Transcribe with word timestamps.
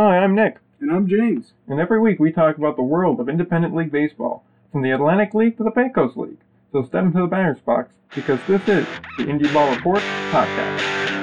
Hi, 0.00 0.16
I'm 0.16 0.34
Nick, 0.34 0.56
And 0.80 0.90
I'm 0.90 1.06
James. 1.06 1.52
and 1.68 1.78
every 1.78 2.00
week 2.00 2.18
we 2.18 2.32
talk 2.32 2.56
about 2.56 2.76
the 2.76 2.82
world 2.82 3.20
of 3.20 3.28
independent 3.28 3.76
league 3.76 3.92
baseball, 3.92 4.42
from 4.72 4.80
the 4.80 4.92
Atlantic 4.92 5.34
League 5.34 5.58
to 5.58 5.62
the 5.62 5.70
Pecos 5.70 6.16
League. 6.16 6.38
So 6.72 6.82
step 6.86 7.04
into 7.04 7.20
the 7.20 7.26
batter's 7.26 7.60
box 7.60 7.90
because 8.14 8.40
this 8.48 8.62
is 8.62 8.86
the 9.18 9.24
Indie 9.24 9.52
Ball 9.52 9.74
Report 9.74 10.02
podcast. 10.32 11.19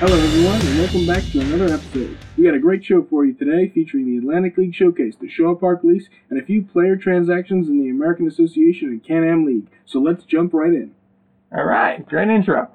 Hello, 0.00 0.16
everyone, 0.16 0.58
and 0.62 0.78
welcome 0.78 1.06
back 1.06 1.22
to 1.24 1.40
another 1.40 1.74
episode. 1.74 2.16
We 2.38 2.44
got 2.44 2.54
a 2.54 2.58
great 2.58 2.82
show 2.82 3.02
for 3.02 3.26
you 3.26 3.34
today 3.34 3.68
featuring 3.68 4.06
the 4.06 4.16
Atlantic 4.16 4.56
League 4.56 4.74
Showcase, 4.74 5.16
the 5.16 5.28
Shaw 5.28 5.54
Park 5.54 5.84
lease, 5.84 6.08
and 6.30 6.40
a 6.40 6.42
few 6.42 6.62
player 6.62 6.96
transactions 6.96 7.68
in 7.68 7.78
the 7.78 7.90
American 7.90 8.26
Association 8.26 8.88
and 8.88 9.04
Can 9.04 9.28
Am 9.28 9.44
League. 9.44 9.66
So 9.84 10.00
let's 10.00 10.24
jump 10.24 10.54
right 10.54 10.72
in. 10.72 10.94
All 11.54 11.64
right, 11.64 12.08
great 12.08 12.30
intro. 12.30 12.70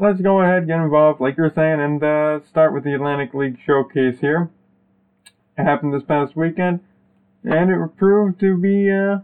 Let's 0.00 0.20
go 0.20 0.40
ahead, 0.40 0.66
get 0.66 0.80
involved, 0.80 1.20
like 1.20 1.36
you're 1.36 1.52
saying, 1.54 1.78
and 1.78 2.02
uh, 2.02 2.40
start 2.48 2.74
with 2.74 2.82
the 2.82 2.96
Atlantic 2.96 3.32
League 3.32 3.58
Showcase 3.64 4.18
here. 4.18 4.50
It 5.56 5.62
happened 5.62 5.94
this 5.94 6.02
past 6.02 6.34
weekend, 6.34 6.80
and 7.44 7.70
it 7.70 7.96
proved 7.96 8.40
to 8.40 8.56
be 8.56 8.90
uh, 8.90 9.18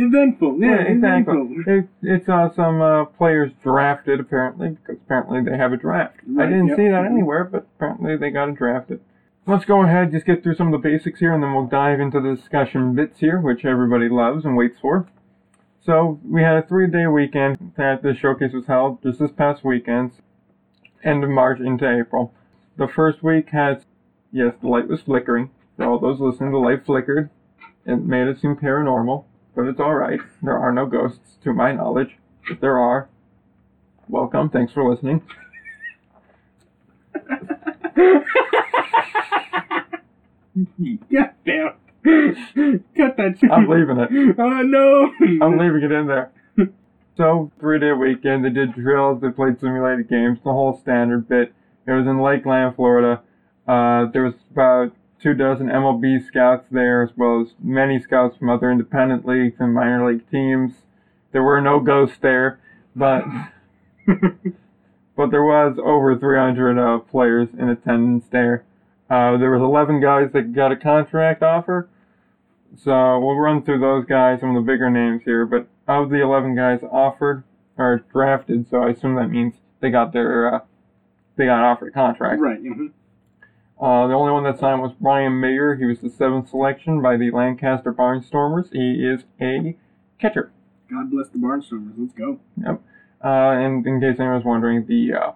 Eventful, 0.00 0.60
yeah, 0.60 0.82
exactly. 0.82 1.34
eventful. 1.34 1.74
It, 1.74 1.88
it 2.02 2.24
saw 2.24 2.52
some 2.54 2.80
uh, 2.80 3.04
players 3.06 3.50
drafted 3.64 4.20
apparently 4.20 4.70
because 4.70 4.96
apparently 5.04 5.42
they 5.42 5.56
have 5.56 5.72
a 5.72 5.76
draft. 5.76 6.20
I 6.38 6.46
didn't 6.46 6.68
yep. 6.68 6.76
see 6.76 6.88
that 6.88 7.04
anywhere, 7.04 7.44
but 7.44 7.66
apparently 7.76 8.16
they 8.16 8.30
got 8.30 8.48
it 8.48 8.54
drafted. 8.54 9.00
Let's 9.44 9.64
go 9.64 9.82
ahead, 9.82 10.12
just 10.12 10.26
get 10.26 10.42
through 10.42 10.54
some 10.54 10.72
of 10.72 10.80
the 10.80 10.88
basics 10.88 11.18
here, 11.18 11.34
and 11.34 11.42
then 11.42 11.52
we'll 11.52 11.66
dive 11.66 12.00
into 12.00 12.20
the 12.20 12.36
discussion 12.36 12.94
bits 12.94 13.18
here, 13.18 13.40
which 13.40 13.64
everybody 13.64 14.08
loves 14.08 14.44
and 14.44 14.56
waits 14.56 14.78
for. 14.78 15.08
So 15.80 16.20
we 16.22 16.42
had 16.42 16.56
a 16.56 16.66
three-day 16.66 17.06
weekend 17.06 17.72
that 17.76 18.02
the 18.02 18.14
showcase 18.14 18.52
was 18.52 18.66
held 18.66 19.02
just 19.02 19.18
this 19.18 19.32
past 19.32 19.64
weekend, 19.64 20.12
end 21.02 21.24
of 21.24 21.30
March 21.30 21.60
into 21.60 21.90
April. 21.90 22.34
The 22.76 22.88
first 22.88 23.22
week 23.22 23.48
had, 23.50 23.84
yes, 24.30 24.54
the 24.60 24.68
light 24.68 24.86
was 24.86 25.00
flickering. 25.00 25.50
For 25.76 25.86
all 25.86 25.98
those 25.98 26.20
listening, 26.20 26.52
the 26.52 26.58
light 26.58 26.84
flickered. 26.84 27.30
It 27.86 28.04
made 28.04 28.28
it 28.28 28.38
seem 28.38 28.54
paranormal, 28.54 29.24
but 29.58 29.66
it's 29.66 29.80
alright. 29.80 30.20
There 30.40 30.56
are 30.56 30.70
no 30.70 30.86
ghosts, 30.86 31.36
to 31.42 31.52
my 31.52 31.72
knowledge. 31.72 32.16
If 32.48 32.60
there 32.60 32.78
are, 32.78 33.08
welcome. 34.08 34.48
Thanks 34.50 34.72
for 34.72 34.88
listening. 34.88 35.20
God 41.12 41.30
damn. 41.44 41.72
Cut 42.04 43.16
that 43.16 43.36
shit. 43.40 43.50
I'm 43.50 43.68
leaving 43.68 43.98
it. 43.98 44.36
Oh, 44.38 44.62
no. 44.62 45.12
I'm 45.44 45.58
leaving 45.58 45.82
it 45.82 45.90
in 45.90 46.06
there. 46.06 46.30
So, 47.16 47.50
three 47.58 47.80
day 47.80 47.90
weekend, 47.90 48.44
they 48.44 48.50
did 48.50 48.76
drills, 48.76 49.20
they 49.20 49.30
played 49.30 49.58
simulated 49.58 50.08
games, 50.08 50.38
the 50.44 50.52
whole 50.52 50.78
standard 50.80 51.28
bit. 51.28 51.52
It 51.84 51.90
was 51.90 52.06
in 52.06 52.20
Lakeland, 52.20 52.76
Florida. 52.76 53.22
Uh, 53.66 54.06
there 54.12 54.22
was 54.22 54.34
about 54.52 54.92
two 55.20 55.34
dozen 55.34 55.68
MLB 55.68 56.24
scouts 56.24 56.66
there, 56.70 57.02
as 57.02 57.10
well 57.16 57.40
as 57.40 57.54
many 57.62 58.00
scouts 58.00 58.36
from 58.36 58.48
other 58.50 58.70
independent 58.70 59.26
leagues 59.26 59.56
and 59.58 59.74
minor 59.74 60.10
league 60.10 60.28
teams. 60.30 60.72
There 61.32 61.42
were 61.42 61.60
no 61.60 61.80
ghosts 61.80 62.18
there, 62.20 62.58
but 62.94 63.24
but 64.06 65.30
there 65.30 65.44
was 65.44 65.78
over 65.82 66.16
300 66.16 66.78
uh, 66.78 66.98
players 67.00 67.48
in 67.58 67.68
attendance 67.68 68.24
there. 68.30 68.64
Uh, 69.10 69.36
there 69.36 69.50
was 69.50 69.62
11 69.62 70.00
guys 70.00 70.30
that 70.32 70.52
got 70.52 70.72
a 70.72 70.76
contract 70.76 71.42
offer. 71.42 71.88
So 72.76 73.18
we'll 73.18 73.36
run 73.36 73.62
through 73.62 73.80
those 73.80 74.04
guys, 74.04 74.40
some 74.40 74.54
of 74.54 74.62
the 74.62 74.70
bigger 74.70 74.90
names 74.90 75.22
here. 75.24 75.46
But 75.46 75.66
of 75.86 76.10
the 76.10 76.22
11 76.22 76.54
guys 76.54 76.80
offered 76.90 77.42
or 77.78 78.04
drafted, 78.12 78.68
so 78.68 78.82
I 78.82 78.90
assume 78.90 79.14
that 79.14 79.28
means 79.28 79.54
they 79.80 79.90
got 79.90 80.12
their 80.12 80.54
uh, 80.54 80.60
they 81.36 81.46
got 81.46 81.62
offered 81.62 81.88
a 81.88 81.92
contract. 81.92 82.40
Right. 82.40 82.62
mhm. 82.62 82.92
Uh, 83.80 84.08
the 84.08 84.14
only 84.14 84.32
one 84.32 84.42
that 84.44 84.58
signed 84.58 84.82
was 84.82 84.92
Brian 85.00 85.38
Mayer. 85.38 85.76
He 85.76 85.84
was 85.84 86.00
the 86.00 86.10
seventh 86.10 86.50
selection 86.50 87.00
by 87.00 87.16
the 87.16 87.30
Lancaster 87.30 87.92
Barnstormers. 87.92 88.72
He 88.72 89.06
is 89.06 89.24
a 89.40 89.76
catcher. 90.20 90.50
God 90.90 91.10
bless 91.10 91.28
the 91.28 91.38
Barnstormers. 91.38 91.94
Let's 91.96 92.12
go. 92.12 92.40
Yep. 92.56 92.82
Uh, 93.22 93.28
and 93.28 93.86
in 93.86 94.00
case 94.00 94.16
anyone 94.18 94.36
was 94.36 94.44
wondering, 94.44 94.86
the 94.86 95.12
uh, 95.12 95.32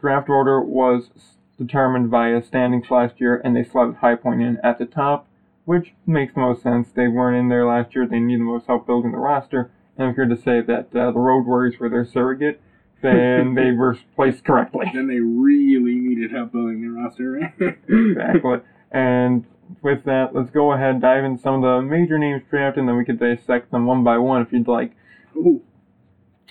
draft 0.00 0.28
order 0.28 0.60
was 0.60 1.10
determined 1.56 2.08
via 2.08 2.42
standings 2.42 2.90
last 2.90 3.20
year, 3.20 3.40
and 3.44 3.54
they 3.54 3.64
slotted 3.64 3.96
High 3.96 4.14
Point 4.16 4.42
in 4.42 4.58
at 4.64 4.78
the 4.78 4.86
top, 4.86 5.26
which 5.64 5.92
makes 6.06 6.34
the 6.34 6.40
most 6.40 6.62
sense. 6.62 6.88
They 6.90 7.08
weren't 7.08 7.36
in 7.36 7.48
there 7.48 7.66
last 7.66 7.94
year; 7.94 8.06
they 8.06 8.20
need 8.20 8.40
the 8.40 8.44
most 8.44 8.66
help 8.66 8.86
building 8.86 9.12
the 9.12 9.18
roster. 9.18 9.70
And 9.96 10.08
I'm 10.08 10.14
here 10.14 10.26
to 10.26 10.36
say 10.36 10.60
that 10.62 10.94
uh, 10.94 11.10
the 11.10 11.18
Road 11.18 11.46
Warriors 11.46 11.78
were 11.78 11.88
their 11.88 12.04
surrogate, 12.04 12.60
then 13.02 13.54
they 13.56 13.70
were 13.72 13.96
placed 14.16 14.44
correctly. 14.44 14.86
Then 14.92 15.06
they 15.06 15.20
really 15.20 15.94
needed 15.96 16.30
help 16.32 16.52
building 16.52 16.80
their 16.80 17.02
roster, 17.02 17.30
right? 17.32 17.78
exactly. 17.88 18.58
And 18.90 19.44
with 19.82 20.04
that, 20.04 20.34
let's 20.34 20.50
go 20.50 20.72
ahead 20.72 20.90
and 20.92 21.00
dive 21.02 21.24
into 21.24 21.42
some 21.42 21.56
of 21.56 21.62
the 21.62 21.82
major 21.82 22.18
names 22.18 22.42
drafted, 22.50 22.80
and 22.80 22.88
then 22.88 22.96
we 22.96 23.04
can 23.04 23.16
dissect 23.16 23.70
them 23.70 23.86
one 23.86 24.02
by 24.04 24.18
one 24.18 24.42
if 24.42 24.52
you'd 24.52 24.66
like. 24.68 24.92
Ooh. 25.36 25.62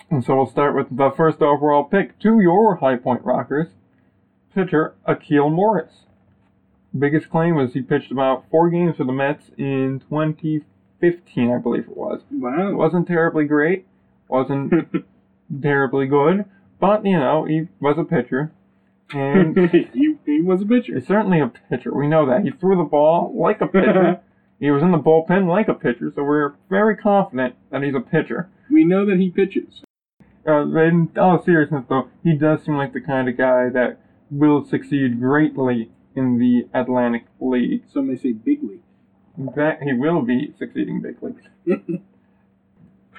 And 0.10 0.24
so 0.24 0.36
we'll 0.38 0.46
start 0.48 0.76
with 0.76 0.96
the 0.96 1.12
first 1.18 1.42
overall 1.42 1.84
pick 1.84 2.18
to 2.20 2.40
your 2.40 2.76
High 2.76 2.96
Point 2.96 3.24
Rockers, 3.26 3.68
pitcher 4.56 4.96
Akeel 5.08 5.52
Morris. 5.52 6.06
Biggest 6.98 7.30
claim 7.30 7.56
was 7.56 7.74
he 7.74 7.82
pitched 7.82 8.12
about 8.12 8.46
four 8.50 8.70
games 8.70 8.96
for 8.98 9.04
the 9.04 9.12
Mets 9.12 9.50
in 9.58 10.00
2015, 10.10 11.52
I 11.52 11.58
believe 11.58 11.84
it 11.90 11.98
was. 11.98 12.22
It 12.32 12.40
Wow. 12.40 12.74
wasn't 12.76 13.08
terribly 13.08 13.46
great, 13.46 13.86
wasn't 14.30 14.72
terribly 15.62 16.08
good, 16.08 16.46
but 16.80 17.06
you 17.06 17.18
know 17.18 17.46
he 17.46 17.68
was 17.80 17.98
a 17.98 18.04
pitcher, 18.04 18.52
and 19.12 19.58
he, 19.94 20.18
he 20.26 20.42
was 20.42 20.62
a 20.62 20.66
pitcher. 20.66 20.96
he's 20.96 21.08
certainly 21.08 21.40
a 21.40 21.52
pitcher. 21.70 21.94
We 21.94 22.08
know 22.08 22.26
that 22.28 22.44
he 22.44 22.52
threw 22.52 22.78
the 22.78 22.84
ball 22.84 23.34
like 23.36 23.62
a 23.62 23.68
pitcher. 23.68 24.22
he 24.60 24.72
was 24.72 24.84
in 24.84 24.92
the 24.92 24.98
bullpen 24.98 25.48
like 25.48 25.68
a 25.68 25.74
pitcher, 25.74 26.12
so 26.14 26.24
we're 26.24 26.56
very 26.70 26.96
confident 26.96 27.56
that 27.72 27.84
he's 27.84 27.96
a 27.96 28.00
pitcher. 28.00 28.50
We 28.70 28.84
know 28.84 29.06
that 29.06 29.18
he 29.18 29.30
pitches. 29.30 29.84
Uh, 30.48 30.66
in 30.78 31.10
all 31.18 31.44
seriousness, 31.44 31.86
though, 31.90 32.08
he 32.24 32.34
does 32.34 32.64
seem 32.64 32.78
like 32.78 32.94
the 32.94 33.02
kind 33.02 33.28
of 33.28 33.38
guy 33.38 33.70
that 33.70 34.00
will 34.32 34.66
succeed 34.66 35.20
greatly 35.20 35.92
in 36.16 36.40
the 36.40 36.68
Atlantic 36.74 37.26
League. 37.40 37.84
Some 37.94 38.08
may 38.08 38.16
say 38.16 38.32
big 38.32 38.64
league. 38.64 38.82
In 39.38 39.50
he 39.84 39.94
will 39.94 40.22
be 40.22 40.54
succeeding 40.58 41.02
big 41.02 41.22
leagues. 41.22 41.44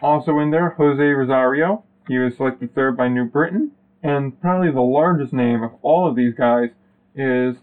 also 0.03 0.39
in 0.39 0.51
there, 0.51 0.71
Jose 0.71 1.03
Rosario. 1.03 1.85
He 2.09 2.19
was 2.19 2.37
selected 2.37 2.75
third 2.75 2.97
by 2.97 3.09
New 3.09 3.27
Britain. 3.27 3.73
And 4.03 4.41
probably 4.41 4.71
the 4.71 4.81
largest 4.81 5.33
name 5.33 5.63
of 5.63 5.73
all 5.83 6.09
of 6.09 6.17
these 6.17 6.35
guys 6.35 6.71
is 7.15 7.57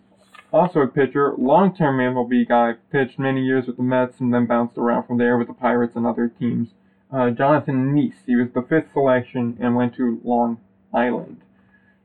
also 0.51 0.81
a 0.81 0.87
pitcher, 0.87 1.33
long-term 1.37 1.97
MLB 1.97 2.47
guy, 2.47 2.73
pitched 2.91 3.17
many 3.19 3.43
years 3.43 3.67
with 3.67 3.77
the 3.77 3.83
Mets 3.83 4.19
and 4.19 4.33
then 4.33 4.45
bounced 4.45 4.77
around 4.77 5.07
from 5.07 5.17
there 5.17 5.37
with 5.37 5.47
the 5.47 5.53
Pirates 5.53 5.95
and 5.95 6.05
other 6.05 6.27
teams. 6.27 6.69
Uh, 7.11 7.29
Jonathon 7.29 7.93
Niese. 7.93 8.25
He 8.25 8.35
was 8.35 8.49
the 8.53 8.61
fifth 8.61 8.91
selection 8.93 9.57
and 9.59 9.75
went 9.75 9.95
to 9.95 10.19
Long 10.23 10.59
Island. 10.93 11.41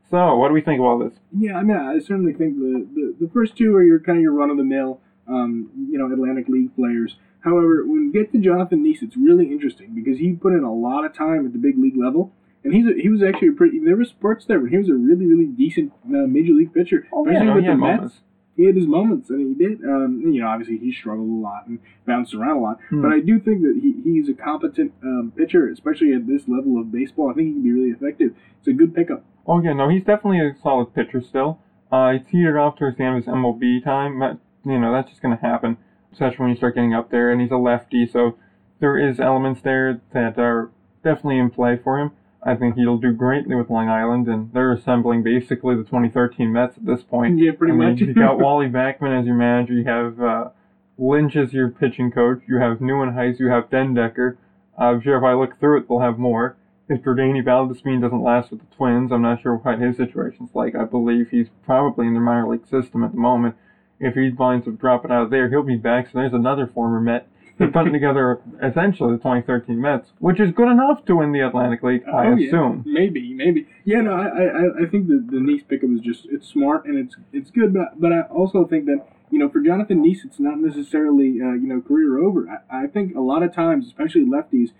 So, 0.09 0.35
what 0.35 0.49
do 0.49 0.53
we 0.53 0.61
think 0.61 0.79
of 0.79 0.85
all 0.85 0.99
this? 0.99 1.13
Yeah, 1.31 1.55
I 1.55 1.63
mean, 1.63 1.77
I 1.77 1.99
certainly 1.99 2.33
think 2.33 2.57
the, 2.57 2.87
the, 2.93 3.25
the 3.25 3.31
first 3.31 3.55
two 3.55 3.73
are 3.75 3.83
your 3.83 3.99
kind 3.99 4.17
of 4.17 4.21
your 4.21 4.33
run 4.33 4.49
of 4.49 4.57
the 4.57 4.63
mill, 4.63 4.99
um, 5.27 5.69
you 5.89 5.97
know, 5.97 6.11
Atlantic 6.11 6.49
League 6.49 6.75
players. 6.75 7.15
However, 7.41 7.83
when 7.85 8.03
you 8.05 8.11
get 8.13 8.31
to 8.33 8.39
Jonathon 8.39 8.83
Niese, 8.83 9.01
it's 9.01 9.17
really 9.17 9.51
interesting 9.51 9.93
because 9.95 10.19
he 10.19 10.33
put 10.33 10.53
in 10.53 10.63
a 10.63 10.73
lot 10.73 11.05
of 11.05 11.13
time 11.13 11.45
at 11.45 11.53
the 11.53 11.59
big 11.59 11.77
league 11.77 11.97
level, 11.97 12.31
and 12.63 12.73
he's 12.73 12.85
a, 12.85 12.93
he 13.01 13.09
was 13.09 13.21
actually 13.23 13.49
a 13.49 13.53
pretty. 13.53 13.79
There 13.79 13.95
was 13.97 14.09
sports 14.09 14.45
there, 14.45 14.59
but 14.59 14.69
he 14.69 14.77
was 14.77 14.89
a 14.89 14.93
really 14.93 15.25
really 15.25 15.45
decent 15.47 15.91
uh, 16.05 16.27
major 16.27 16.53
league 16.53 16.73
pitcher, 16.73 17.07
Oh, 17.11 17.25
especially 17.25 17.47
no, 17.47 17.55
with 17.55 17.63
he 17.63 17.67
the 17.69 17.85
had 17.85 18.01
Mets. 18.01 18.13
He 18.57 18.65
had 18.65 18.75
his 18.75 18.85
moments, 18.85 19.29
and 19.29 19.39
he 19.39 19.53
did. 19.55 19.81
Um, 19.83 20.21
you 20.23 20.41
know, 20.41 20.47
obviously 20.47 20.77
he 20.77 20.91
struggled 20.91 21.29
a 21.29 21.41
lot 21.41 21.65
and 21.67 21.79
bounced 22.05 22.33
around 22.35 22.57
a 22.57 22.61
lot. 22.61 22.77
Hmm. 22.89 23.01
But 23.01 23.13
I 23.13 23.19
do 23.21 23.39
think 23.39 23.61
that 23.63 23.79
he, 23.81 23.95
he's 24.03 24.29
a 24.29 24.33
competent 24.33 24.91
um, 25.01 25.31
pitcher, 25.35 25.69
especially 25.69 26.13
at 26.13 26.27
this 26.27 26.43
level 26.47 26.79
of 26.79 26.91
baseball. 26.91 27.31
I 27.31 27.33
think 27.33 27.47
he 27.47 27.53
can 27.53 27.63
be 27.63 27.71
really 27.71 27.89
effective. 27.91 28.35
It's 28.59 28.67
a 28.67 28.73
good 28.73 28.93
pickup. 28.93 29.23
Oh 29.47 29.61
yeah, 29.63 29.73
no, 29.73 29.89
he's 29.89 30.03
definitely 30.03 30.41
a 30.41 30.53
solid 30.61 30.93
pitcher 30.93 31.21
still. 31.21 31.59
Uh, 31.91 32.11
he 32.11 32.19
teetered 32.19 32.57
off 32.57 32.77
towards 32.77 32.97
the 32.97 33.03
end 33.03 33.17
of 33.17 33.25
his 33.25 33.33
MLB 33.33 33.83
time, 33.83 34.19
but 34.19 34.37
you 34.69 34.77
know 34.79 34.91
that's 34.93 35.09
just 35.09 35.21
gonna 35.23 35.39
happen, 35.41 35.77
especially 36.11 36.39
when 36.39 36.49
you 36.49 36.55
start 36.55 36.75
getting 36.75 36.93
up 36.93 37.09
there. 37.11 37.31
And 37.31 37.41
he's 37.41 37.51
a 37.51 37.57
lefty, 37.57 38.05
so 38.05 38.37
there 38.79 38.97
is 38.97 39.19
elements 39.19 39.61
there 39.61 40.01
that 40.13 40.37
are 40.37 40.71
definitely 41.03 41.37
in 41.39 41.49
play 41.49 41.77
for 41.77 41.99
him. 41.99 42.11
I 42.43 42.55
think 42.55 42.75
he'll 42.75 42.97
do 42.97 43.11
greatly 43.13 43.55
with 43.55 43.69
Long 43.69 43.87
Island, 43.87 44.27
and 44.27 44.51
they're 44.51 44.71
assembling 44.71 45.21
basically 45.21 45.75
the 45.75 45.83
2013 45.83 46.51
Mets 46.51 46.77
at 46.77 46.85
this 46.85 47.03
point. 47.03 47.37
Yeah, 47.37 47.51
pretty 47.51 47.73
I 47.73 47.75
mean, 47.75 47.89
much. 47.91 47.99
you 47.99 48.13
got 48.13 48.39
Wally 48.39 48.67
Backman 48.67 49.19
as 49.19 49.27
your 49.27 49.35
manager. 49.35 49.73
You 49.73 49.83
have 49.85 50.19
uh, 50.19 50.49
Lynch 50.97 51.35
as 51.35 51.53
your 51.53 51.69
pitching 51.69 52.11
coach. 52.11 52.39
You 52.47 52.57
have 52.57 52.79
Nieuwenhuis. 52.79 53.39
You 53.39 53.47
have 53.49 53.69
den 53.69 53.93
Dekker. 53.93 54.37
Uh, 54.79 54.83
I'm 54.83 55.01
sure 55.01 55.17
if 55.17 55.23
I 55.23 55.33
look 55.33 55.59
through 55.59 55.79
it, 55.79 55.87
they'll 55.87 55.99
have 55.99 56.17
more. 56.17 56.57
If 56.89 57.03
Jordany 57.03 57.43
Valdespin 57.43 58.01
doesn't 58.01 58.23
last 58.23 58.49
with 58.49 58.61
the 58.61 58.75
Twins, 58.75 59.11
I'm 59.11 59.21
not 59.21 59.41
sure 59.41 59.55
what 59.55 59.79
his 59.79 59.97
situation's 59.97 60.49
like. 60.55 60.75
I 60.75 60.83
believe 60.83 61.29
he's 61.29 61.47
probably 61.63 62.07
in 62.07 62.15
the 62.15 62.19
minor 62.19 62.49
league 62.49 62.65
system 62.67 63.03
at 63.03 63.11
the 63.11 63.17
moment. 63.17 63.55
If 64.01 64.15
he 64.15 64.29
winds 64.31 64.67
up 64.67 64.77
dropping 64.79 65.11
out 65.11 65.23
of 65.23 65.29
there, 65.29 65.47
he'll 65.49 65.63
be 65.63 65.75
back. 65.77 66.07
So 66.07 66.11
there's 66.19 66.33
another 66.33 66.67
former 66.67 66.99
Met. 66.99 67.27
They're 67.57 67.69
putting 67.69 67.93
together 67.93 68.39
essentially 68.63 69.11
the 69.11 69.17
2013 69.17 69.79
Mets, 69.79 70.07
which 70.17 70.39
is 70.39 70.51
good 70.51 70.67
enough 70.69 71.05
to 71.05 71.15
win 71.17 71.31
the 71.31 71.41
Atlantic 71.41 71.83
League, 71.83 72.01
I 72.07 72.25
Oh, 72.27 72.35
yeah. 72.35 72.47
assume. 72.47 72.83
Maybe, 72.87 73.33
maybe. 73.35 73.67
Yeah, 73.85 74.01
no, 74.01 74.13
I, 74.13 74.25
I, 74.25 74.83
I 74.83 74.85
think 74.89 75.07
the 75.07 75.23
the 75.29 75.37
Niese 75.37 75.67
pickup 75.67 75.91
is 75.91 75.99
just 76.01 76.25
it's 76.31 76.47
smart 76.47 76.85
and 76.85 76.97
it's 76.97 77.15
it's 77.31 77.51
good, 77.51 77.71
but 77.73 77.99
but 78.01 78.11
I 78.11 78.21
also 78.21 78.65
think 78.65 78.85
that 78.85 79.05
you 79.29 79.37
know 79.37 79.47
for 79.47 79.59
Jonathon 79.61 80.01
Niese, 80.03 80.25
it's 80.25 80.39
not 80.39 80.57
necessarily 80.59 81.39
uh, 81.39 81.53
you 81.53 81.67
know 81.67 81.81
career 81.81 82.17
over. 82.17 82.49
I, 82.71 82.85
I 82.85 82.87
think 82.87 83.15
a 83.15 83.21
lot 83.21 83.43
of 83.43 83.53
times, 83.53 83.85
especially 83.85 84.25
lefties, 84.25 84.71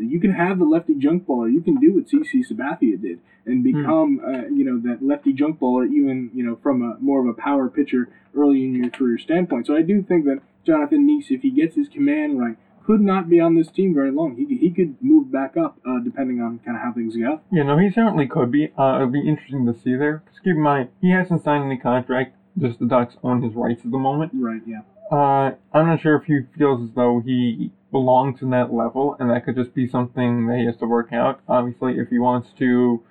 you 0.00 0.20
can 0.20 0.32
have 0.32 0.58
the 0.58 0.64
lefty 0.64 0.94
junk 0.94 1.26
baller. 1.26 1.52
You 1.52 1.60
can 1.60 1.76
do 1.76 1.94
what 1.94 2.06
CC 2.06 2.42
Sabathia 2.50 3.00
did 3.00 3.20
and 3.46 3.62
become 3.62 4.20
uh, 4.24 4.48
you 4.48 4.64
know 4.64 4.80
that 4.90 5.04
lefty 5.04 5.32
junk 5.32 5.60
baller, 5.60 5.86
even 5.86 6.30
you 6.34 6.44
know 6.44 6.58
from 6.62 6.82
a 6.82 6.96
more 7.00 7.20
of 7.20 7.26
a 7.26 7.40
power 7.40 7.68
pitcher 7.68 8.08
early 8.36 8.64
in 8.64 8.74
your 8.74 8.90
career 8.90 9.18
standpoint. 9.18 9.66
So 9.66 9.76
I 9.76 9.82
do 9.82 10.02
think 10.02 10.24
that 10.24 10.40
Jonathon 10.66 11.06
Niese, 11.06 11.30
if 11.30 11.42
he 11.42 11.50
gets 11.50 11.76
his 11.76 11.88
command 11.88 12.40
right. 12.40 12.56
Could 12.86 13.00
not 13.00 13.30
be 13.30 13.40
on 13.40 13.54
this 13.54 13.70
team 13.70 13.94
very 13.94 14.10
long. 14.10 14.36
He, 14.36 14.58
he 14.58 14.70
could 14.70 14.96
move 15.00 15.32
back 15.32 15.56
up 15.56 15.78
uh, 15.88 16.00
depending 16.04 16.42
on 16.42 16.58
kind 16.66 16.76
of 16.76 16.82
how 16.82 16.92
things 16.92 17.16
go. 17.16 17.40
Yeah, 17.50 17.62
no, 17.62 17.78
he 17.78 17.90
certainly 17.90 18.26
could 18.26 18.52
be. 18.52 18.74
Uh, 18.76 18.96
it'd 18.96 19.10
be 19.10 19.26
interesting 19.26 19.64
to 19.64 19.72
see 19.72 19.96
there. 19.96 20.22
Just 20.30 20.44
keep 20.44 20.56
in 20.56 20.60
mind, 20.60 20.90
he 21.00 21.10
hasn't 21.10 21.42
signed 21.42 21.64
any 21.64 21.78
contract. 21.78 22.36
Just 22.58 22.80
the 22.80 22.84
Ducks 22.84 23.16
own 23.24 23.42
his 23.42 23.54
rights 23.54 23.80
at 23.86 23.90
the 23.90 23.96
moment. 23.96 24.32
Right, 24.34 24.60
yeah. 24.66 24.82
Uh, 25.10 25.52
I'm 25.72 25.86
not 25.86 26.00
sure 26.00 26.16
if 26.16 26.24
he 26.24 26.40
feels 26.56 26.88
as 26.88 26.94
though 26.94 27.20
he 27.24 27.70
belongs 27.90 28.42
in 28.42 28.50
that 28.50 28.72
level, 28.72 29.16
and 29.20 29.30
that 29.30 29.44
could 29.44 29.54
just 29.54 29.74
be 29.74 29.86
something 29.86 30.46
that 30.46 30.58
he 30.58 30.64
has 30.64 30.76
to 30.78 30.86
work 30.86 31.12
out. 31.12 31.40
Obviously, 31.48 31.98
if 31.98 32.08
he 32.08 32.18
wants 32.18 32.48
to 32.58 33.02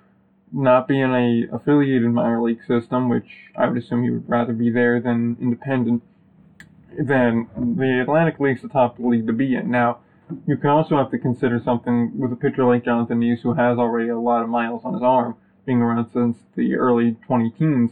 not 0.52 0.86
be 0.86 1.00
in 1.00 1.10
a 1.14 1.54
affiliated 1.54 2.10
minor 2.10 2.42
league 2.42 2.64
system, 2.66 3.08
which 3.08 3.50
I 3.56 3.66
would 3.66 3.78
assume 3.78 4.02
he 4.02 4.10
would 4.10 4.28
rather 4.28 4.52
be 4.52 4.70
there 4.70 5.00
than 5.00 5.36
independent, 5.40 6.02
then 6.98 7.48
the 7.56 8.00
Atlantic 8.02 8.38
League's 8.38 8.62
the 8.62 8.68
top 8.68 8.98
league 8.98 9.26
to 9.26 9.32
be 9.32 9.54
in. 9.54 9.70
Now, 9.70 9.98
you 10.46 10.56
can 10.56 10.70
also 10.70 10.96
have 10.96 11.10
to 11.10 11.18
consider 11.18 11.60
something 11.64 12.18
with 12.18 12.32
a 12.32 12.36
pitcher 12.36 12.64
like 12.64 12.84
Jonathon 12.84 13.20
Niese, 13.20 13.42
who 13.42 13.54
has 13.54 13.78
already 13.78 14.08
a 14.08 14.18
lot 14.18 14.42
of 14.42 14.48
miles 14.48 14.84
on 14.84 14.94
his 14.94 15.02
arm, 15.02 15.36
being 15.66 15.82
around 15.82 16.10
since 16.12 16.38
the 16.56 16.76
early 16.76 17.16
20 17.26 17.50
teens. 17.50 17.90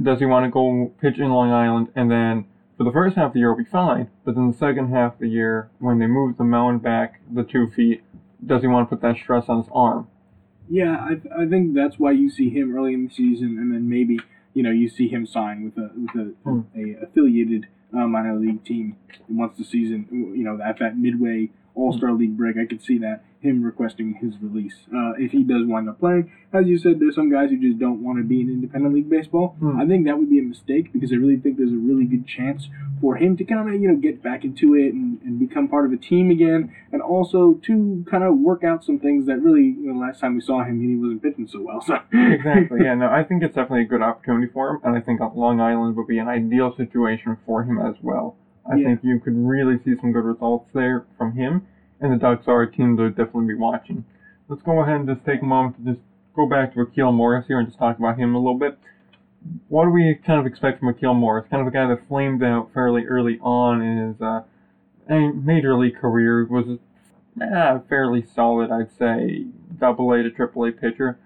Does 0.00 0.20
he 0.20 0.26
want 0.26 0.46
to 0.46 0.50
go 0.50 0.92
pitch 1.00 1.18
in 1.18 1.30
Long 1.30 1.50
Island 1.50 1.88
and 1.94 2.10
then 2.10 2.46
for 2.80 2.84
the 2.84 2.92
first 2.92 3.14
half 3.14 3.26
of 3.26 3.32
the 3.34 3.40
year 3.40 3.50
will 3.50 3.62
be 3.62 3.70
fine, 3.70 4.08
but 4.24 4.34
then 4.34 4.50
the 4.52 4.56
second 4.56 4.90
half 4.90 5.12
of 5.12 5.18
the 5.18 5.28
year, 5.28 5.68
when 5.80 5.98
they 5.98 6.06
move 6.06 6.38
the 6.38 6.44
mound 6.44 6.82
back 6.82 7.20
the 7.30 7.42
two 7.42 7.68
feet, 7.68 8.02
does 8.46 8.62
he 8.62 8.68
want 8.68 8.88
to 8.88 8.96
put 8.96 9.02
that 9.02 9.16
stress 9.22 9.50
on 9.50 9.58
his 9.58 9.66
arm? 9.70 10.08
Yeah, 10.66 10.96
I, 10.96 11.42
I 11.42 11.46
think 11.46 11.74
that's 11.74 11.98
why 11.98 12.12
you 12.12 12.30
see 12.30 12.48
him 12.48 12.74
early 12.74 12.94
in 12.94 13.04
the 13.06 13.12
season, 13.12 13.58
and 13.58 13.70
then 13.70 13.86
maybe 13.86 14.18
you 14.54 14.62
know 14.62 14.70
you 14.70 14.88
see 14.88 15.08
him 15.08 15.26
sign 15.26 15.62
with 15.62 15.76
a 15.76 15.90
with 15.94 16.28
a, 16.28 16.32
Hmm. 16.42 16.60
a 16.74 17.04
affiliated 17.04 17.66
uh, 17.92 18.06
minor 18.06 18.38
league 18.38 18.64
team 18.64 18.96
once 19.28 19.58
the 19.58 19.64
season 19.64 20.06
you 20.10 20.42
know 20.42 20.58
at 20.64 20.78
that 20.78 20.96
midway 20.96 21.50
All 21.74 21.92
Star 21.92 22.12
League 22.12 22.36
break. 22.36 22.56
I 22.56 22.66
could 22.66 22.82
see 22.82 22.98
that 22.98 23.24
him 23.40 23.62
requesting 23.62 24.18
his 24.20 24.34
release 24.40 24.74
uh, 24.94 25.12
if 25.16 25.32
he 25.32 25.42
does 25.42 25.62
wind 25.64 25.88
up 25.88 25.98
playing. 25.98 26.30
As 26.52 26.66
you 26.66 26.78
said, 26.78 27.00
there's 27.00 27.14
some 27.14 27.30
guys 27.30 27.48
who 27.50 27.58
just 27.58 27.78
don't 27.78 28.02
want 28.02 28.18
to 28.18 28.24
be 28.24 28.40
in 28.40 28.50
independent 28.50 28.94
league 28.94 29.08
baseball. 29.08 29.56
Hmm. 29.60 29.80
I 29.80 29.86
think 29.86 30.04
that 30.06 30.18
would 30.18 30.28
be 30.28 30.38
a 30.38 30.42
mistake 30.42 30.92
because 30.92 31.10
I 31.12 31.16
really 31.16 31.36
think 31.36 31.56
there's 31.56 31.72
a 31.72 31.76
really 31.76 32.04
good 32.04 32.26
chance 32.26 32.68
for 33.00 33.16
him 33.16 33.36
to 33.38 33.44
kind 33.44 33.66
of 33.66 33.80
you 33.80 33.88
know 33.88 33.96
get 33.96 34.22
back 34.22 34.44
into 34.44 34.74
it 34.74 34.92
and, 34.92 35.20
and 35.22 35.38
become 35.38 35.68
part 35.68 35.86
of 35.86 35.92
a 35.92 35.96
team 35.96 36.30
again, 36.30 36.74
and 36.92 37.00
also 37.00 37.54
to 37.64 38.04
kind 38.10 38.24
of 38.24 38.36
work 38.36 38.62
out 38.62 38.84
some 38.84 38.98
things 38.98 39.26
that 39.26 39.40
really 39.40 39.74
you 39.80 39.92
know, 39.92 39.98
last 39.98 40.20
time 40.20 40.34
we 40.34 40.40
saw 40.40 40.62
him 40.62 40.80
he 40.80 40.96
wasn't 40.96 41.22
pitching 41.22 41.48
so 41.48 41.62
well. 41.62 41.80
So 41.80 41.96
exactly. 42.12 42.80
Yeah. 42.90 42.94
No, 42.94 43.08
I 43.10 43.24
think 43.24 43.42
it's 43.42 43.54
definitely 43.54 43.82
a 43.82 43.88
good 43.88 44.02
opportunity 44.02 44.50
for 44.52 44.70
him, 44.70 44.80
and 44.84 44.96
I 44.96 45.00
think 45.00 45.20
Long 45.20 45.60
Island 45.60 45.96
would 45.96 46.06
be 46.06 46.18
an 46.18 46.28
ideal 46.28 46.74
situation 46.76 47.36
for 47.46 47.62
him 47.62 47.78
as 47.78 47.94
well. 48.02 48.36
I 48.66 48.76
Yeah. 48.76 48.84
think 48.84 49.00
you 49.04 49.18
could 49.18 49.36
really 49.36 49.78
see 49.84 49.94
some 50.00 50.12
good 50.12 50.24
results 50.24 50.68
there 50.72 51.04
from 51.16 51.32
him, 51.32 51.62
and 52.00 52.12
the 52.12 52.16
Ducks 52.16 52.46
are 52.48 52.62
a 52.62 52.70
team 52.70 52.96
to 52.96 53.08
definitely 53.08 53.46
be 53.46 53.54
watching. 53.54 54.04
Let's 54.48 54.62
go 54.62 54.80
ahead 54.80 54.96
and 54.96 55.08
just 55.08 55.24
take 55.24 55.42
a 55.42 55.44
moment 55.44 55.76
to 55.76 55.92
just 55.92 56.02
go 56.34 56.46
back 56.46 56.74
to 56.74 56.80
Akeel 56.84 57.12
Morris 57.12 57.46
here 57.46 57.58
and 57.58 57.66
just 57.66 57.78
talk 57.78 57.98
about 57.98 58.18
him 58.18 58.34
a 58.34 58.38
little 58.38 58.58
bit. 58.58 58.76
What 59.68 59.84
do 59.84 59.90
we 59.90 60.14
kind 60.14 60.38
of 60.38 60.46
expect 60.46 60.80
from 60.80 60.92
Akeel 60.92 61.14
Morris? 61.14 61.46
Kind 61.48 61.60
of 61.60 61.66
a 61.66 61.70
guy 61.70 61.86
that 61.86 62.06
flamed 62.08 62.42
out 62.42 62.72
fairly 62.74 63.04
early 63.06 63.38
on 63.40 63.80
in 63.80 64.08
his 64.08 64.20
uh, 64.20 64.42
major 65.08 65.76
league 65.76 65.96
career. 65.96 66.44
Was 66.44 66.78
uh, 67.40 67.78
fairly 67.88 68.22
solid, 68.22 68.70
I'd 68.70 68.90
say, 68.90 69.46
double 69.78 70.12
A 70.12 70.22
to 70.22 70.30
triple 70.30 70.64
A 70.66 70.72
pitcher. 70.72 71.16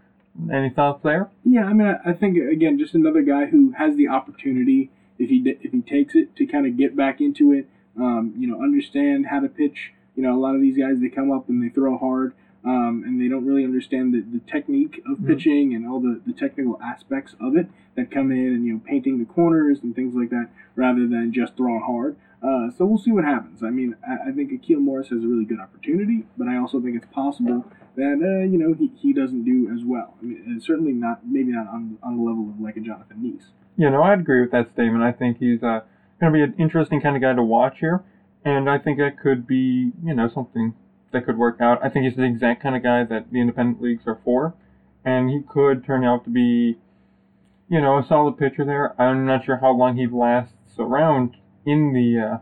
Any 0.53 0.69
thoughts 0.71 1.03
there? 1.03 1.29
Yeah, 1.45 1.65
I 1.65 1.73
mean, 1.73 1.95
I 2.05 2.13
think 2.13 2.37
again, 2.37 2.79
just 2.79 2.95
another 2.95 3.23
guy 3.23 3.47
who 3.47 3.71
has 3.73 3.97
the 3.97 4.09
opportunity 4.09 4.91
if 5.19 5.29
he 5.31 5.43
if 5.63 5.73
he 5.73 5.81
takes 5.83 6.15
it 6.15 6.35
to 6.37 6.47
kind 6.47 6.67
of 6.67 6.77
get 6.77 6.97
back 6.97 7.21
into 7.21 7.53
it. 7.53 7.69
Um, 7.97 8.35
you 8.37 8.49
know, 8.49 8.61
understand 8.61 9.27
how 9.27 9.39
to 9.39 9.49
pitch. 9.49 9.93
You 10.17 10.25
know, 10.25 10.35
a 10.35 10.41
lot 10.41 10.57
of 10.57 10.61
these 10.61 10.77
guys 10.77 10.99
they 11.01 11.09
come 11.09 11.31
up 11.31 11.49
and 11.49 11.63
they 11.63 11.69
throw 11.69 11.97
hard, 11.97 12.35
um, 12.65 13.05
and 13.07 13.21
they 13.21 13.29
don't 13.29 13.47
really 13.47 13.63
understand 13.65 14.13
the, 14.13 14.21
the 14.21 14.41
technique 14.51 15.01
of 15.09 15.19
Mhm. 15.19 15.27
pitching 15.29 15.75
and 15.75 15.87
all 15.87 16.01
the, 16.01 16.21
the 16.27 16.33
technical 16.33 16.81
aspects 16.83 17.37
of 17.41 17.57
it 17.57 17.69
that 17.95 18.11
come 18.11 18.33
in 18.33 18.47
and 18.55 18.67
you 18.67 18.73
know 18.73 18.81
painting 18.85 19.19
the 19.21 19.25
corners 19.25 19.79
and 19.85 19.95
things 19.95 20.15
like 20.17 20.31
that 20.31 20.49
rather 20.75 21.07
than 21.07 21.33
just 21.33 21.57
throwing 21.57 21.83
hard. 21.83 22.17
Uh, 22.43 22.69
so 22.73 22.85
we'll 22.85 22.99
see 22.99 23.13
what 23.13 23.25
happens. 23.25 23.63
I 23.63 23.71
mean, 23.71 23.95
I, 24.07 24.31
I 24.31 24.33
think 24.33 24.51
Akeel 24.51 24.79
Morris 24.81 25.09
has 25.11 25.23
a 25.23 25.27
really 25.29 25.45
good 25.45 25.61
opportunity, 25.61 26.27
but 26.37 26.49
I 26.49 26.57
also 26.59 26.81
think 26.81 26.97
it's 26.97 27.07
possible 27.13 27.65
that 27.95 28.19
uh, 28.21 28.45
you 28.45 28.59
know 28.59 28.73
he, 28.75 28.91
he 28.97 29.13
doesn't 29.13 29.45
do 29.45 29.71
as 29.73 29.85
well. 29.85 30.15
I 30.21 30.25
mean, 30.25 30.61
certainly 30.61 30.93
not 30.93 31.25
maybe 31.25 31.53
not 31.53 31.69
on, 31.69 31.97
on 32.03 32.17
the 32.17 32.23
level 32.25 32.51
of 32.51 32.61
like 32.61 32.77
a 32.77 32.81
Jonathon 32.81 33.19
Niese. 33.23 33.51
You 33.77 33.91
know, 33.91 34.03
I'd 34.03 34.21
agree 34.21 34.41
with 34.41 34.53
that 34.53 34.71
statement. 34.73 35.03
I 35.03 35.13
think 35.13 35.39
he's 35.39 35.63
uh, 35.63 35.81
going 36.21 36.33
to 36.33 36.37
be 36.37 36.43
an 36.43 36.55
interesting 36.59 37.01
kind 37.01 37.17
of 37.17 37.23
guy 37.23 37.35
to 37.35 37.43
watch 37.43 37.79
here, 37.81 38.03
and 38.45 38.71
I 38.71 38.79
think 38.79 38.99
that 38.99 39.19
could 39.19 39.47
be, 39.47 39.93
you 40.05 40.15
know, 40.15 40.29
something 40.29 40.75
that 41.13 41.25
could 41.27 41.39
work 41.39 41.61
out. 41.61 41.85
I 41.85 41.89
think 41.89 42.05
he's 42.05 42.17
the 42.17 42.25
exact 42.25 42.63
kind 42.63 42.77
of 42.77 42.83
guy 42.83 43.05
that 43.05 43.33
the 43.33 43.41
independent 43.41 43.83
leagues 43.83 44.05
are 44.07 44.21
for, 44.25 44.55
and 45.05 45.31
he 45.31 45.41
could 45.41 45.85
turn 45.85 46.05
out 46.05 46.25
to 46.25 46.31
be, 46.31 46.79
you 47.69 47.81
know, 47.81 47.99
a 47.99 48.07
solid 48.07 48.39
pitcher 48.39 48.65
there. 48.65 49.01
I'm 49.01 49.27
not 49.27 49.45
sure 49.45 49.57
how 49.57 49.73
long 49.73 49.97
he 49.97 50.07
lasts 50.07 50.79
around 50.79 51.37
in 51.67 51.93
the 51.93 52.21
uh, 52.21 52.39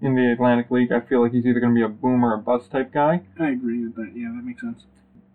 in 0.00 0.14
the 0.16 0.32
Atlantic 0.32 0.70
League. 0.70 0.90
I 0.90 1.00
feel 1.00 1.22
like 1.22 1.32
he's 1.32 1.46
either 1.46 1.60
going 1.60 1.74
to 1.74 1.78
be 1.78 1.84
a 1.84 1.88
boom 1.88 2.24
or 2.24 2.34
a 2.34 2.38
bust 2.38 2.70
type 2.72 2.92
guy. 2.92 3.20
I 3.38 3.50
agree 3.50 3.84
with 3.84 3.94
that. 3.96 4.12
Yeah, 4.16 4.32
that 4.34 4.44
makes 4.44 4.62
sense. 4.62 4.84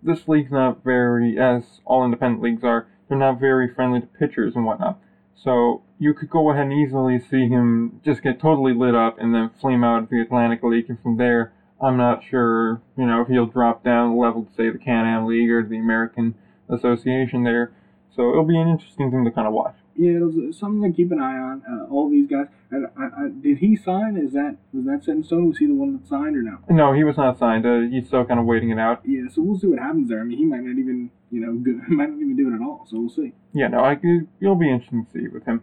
this 0.03 0.27
league's 0.27 0.51
not 0.51 0.83
very, 0.83 1.39
as 1.39 1.79
all 1.85 2.03
independent 2.03 2.41
leagues 2.41 2.63
are, 2.63 2.87
they're 3.07 3.17
not 3.17 3.39
very 3.39 3.73
friendly 3.73 4.01
to 4.01 4.07
pitchers 4.07 4.55
and 4.55 4.65
whatnot. 4.65 4.99
So 5.43 5.83
you 5.99 6.13
could 6.13 6.29
go 6.29 6.51
ahead 6.51 6.63
and 6.63 6.73
easily 6.73 7.19
see 7.19 7.47
him 7.47 8.01
just 8.03 8.23
get 8.23 8.39
totally 8.39 8.73
lit 8.73 8.95
up 8.95 9.17
and 9.19 9.33
then 9.33 9.51
flame 9.61 9.83
out 9.83 10.03
of 10.03 10.09
the 10.09 10.21
Atlantic 10.21 10.63
League, 10.63 10.89
and 10.89 10.99
from 11.01 11.17
there, 11.17 11.53
I'm 11.81 11.97
not 11.97 12.23
sure, 12.23 12.81
you 12.97 13.05
know, 13.05 13.21
if 13.21 13.27
he'll 13.27 13.45
drop 13.45 13.83
down 13.83 14.11
the 14.15 14.21
level 14.21 14.45
to 14.45 14.53
say 14.55 14.69
the 14.69 14.79
Can-Am 14.79 15.27
League 15.27 15.49
or 15.49 15.63
the 15.63 15.77
American 15.77 16.35
Association 16.69 17.43
there. 17.43 17.71
So 18.15 18.31
it'll 18.31 18.45
be 18.45 18.57
an 18.57 18.67
interesting 18.67 19.11
thing 19.11 19.23
to 19.25 19.31
kind 19.31 19.47
of 19.47 19.53
watch. 19.53 19.75
Yeah, 19.95 20.19
it 20.21 20.55
something 20.55 20.91
to 20.91 20.95
keep 20.95 21.11
an 21.11 21.19
eye 21.19 21.37
on. 21.37 21.63
Uh, 21.69 21.91
all 21.91 22.09
these 22.09 22.27
guys. 22.27 22.47
And 22.69 22.87
I, 22.97 23.05
I, 23.05 23.29
did 23.29 23.59
he 23.59 23.75
sign? 23.75 24.17
Is 24.17 24.33
that 24.33 24.57
was 24.73 24.85
that 24.85 25.03
set 25.03 25.15
in 25.15 25.23
stone? 25.23 25.49
Was 25.49 25.57
he 25.57 25.65
the 25.65 25.73
one 25.73 25.93
that 25.93 26.07
signed 26.07 26.35
or 26.35 26.41
no? 26.41 26.57
No, 26.69 26.93
he 26.93 27.03
was 27.03 27.17
not 27.17 27.39
signed. 27.39 27.65
Uh, 27.65 27.81
he's 27.81 28.07
still 28.07 28.25
kind 28.25 28.39
of 28.39 28.45
waiting 28.45 28.69
it 28.69 28.77
out. 28.77 29.01
Yeah, 29.05 29.27
so 29.31 29.41
we'll 29.41 29.57
see 29.57 29.67
what 29.67 29.79
happens 29.79 30.09
there. 30.09 30.19
I 30.19 30.23
mean, 30.23 30.37
he 30.37 30.45
might 30.45 30.61
not 30.61 30.77
even 30.77 31.09
you 31.31 31.39
know 31.41 31.53
go, 31.53 31.71
might 31.93 32.09
not 32.09 32.19
even 32.19 32.35
do 32.35 32.51
it 32.51 32.55
at 32.55 32.61
all. 32.61 32.85
So 32.89 32.99
we'll 32.99 33.09
see. 33.09 33.33
Yeah, 33.53 33.67
no, 33.67 33.79
I, 33.79 33.97
it'll 34.41 34.55
be 34.55 34.69
interesting 34.71 35.05
to 35.05 35.11
see 35.11 35.27
with 35.27 35.45
him. 35.45 35.61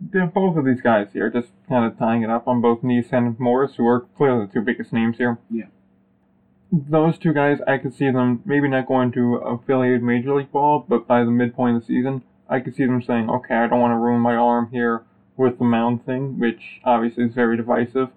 They're 0.00 0.26
both 0.26 0.56
of 0.56 0.64
these 0.64 0.80
guys 0.80 1.08
here, 1.12 1.30
just 1.30 1.48
kind 1.68 1.84
of 1.84 1.98
tying 1.98 2.22
it 2.22 2.30
up 2.30 2.48
on 2.48 2.60
both 2.60 2.82
Niese 2.82 3.12
and 3.12 3.38
Morris, 3.38 3.76
who 3.76 3.86
are 3.86 4.00
clearly 4.16 4.46
the 4.46 4.52
two 4.52 4.60
biggest 4.60 4.92
names 4.92 5.18
here. 5.18 5.38
Yeah. 5.50 5.66
Those 6.72 7.16
two 7.18 7.32
guys, 7.32 7.58
I 7.66 7.78
could 7.78 7.94
see 7.94 8.10
them 8.10 8.42
maybe 8.44 8.66
not 8.68 8.86
going 8.88 9.12
to 9.12 9.36
affiliated 9.36 10.02
Major 10.02 10.34
League 10.34 10.50
Ball, 10.50 10.84
but 10.88 11.06
by 11.06 11.20
the 11.24 11.30
midpoint 11.30 11.76
of 11.76 11.82
the 11.82 11.86
season, 11.86 12.22
I 12.48 12.58
could 12.60 12.74
see 12.74 12.84
them 12.84 13.00
saying, 13.02 13.30
okay, 13.30 13.54
I 13.54 13.68
don't 13.68 13.80
want 13.80 13.92
to 13.92 13.96
ruin 13.98 14.20
my 14.20 14.34
arm 14.34 14.68
here 14.72 15.04
with 15.36 15.58
the 15.58 15.64
mound 15.64 16.04
thing, 16.04 16.38
which 16.40 16.80
obviously 16.84 17.24
is 17.24 17.32
very 17.34 17.56
divisive. 17.56 18.08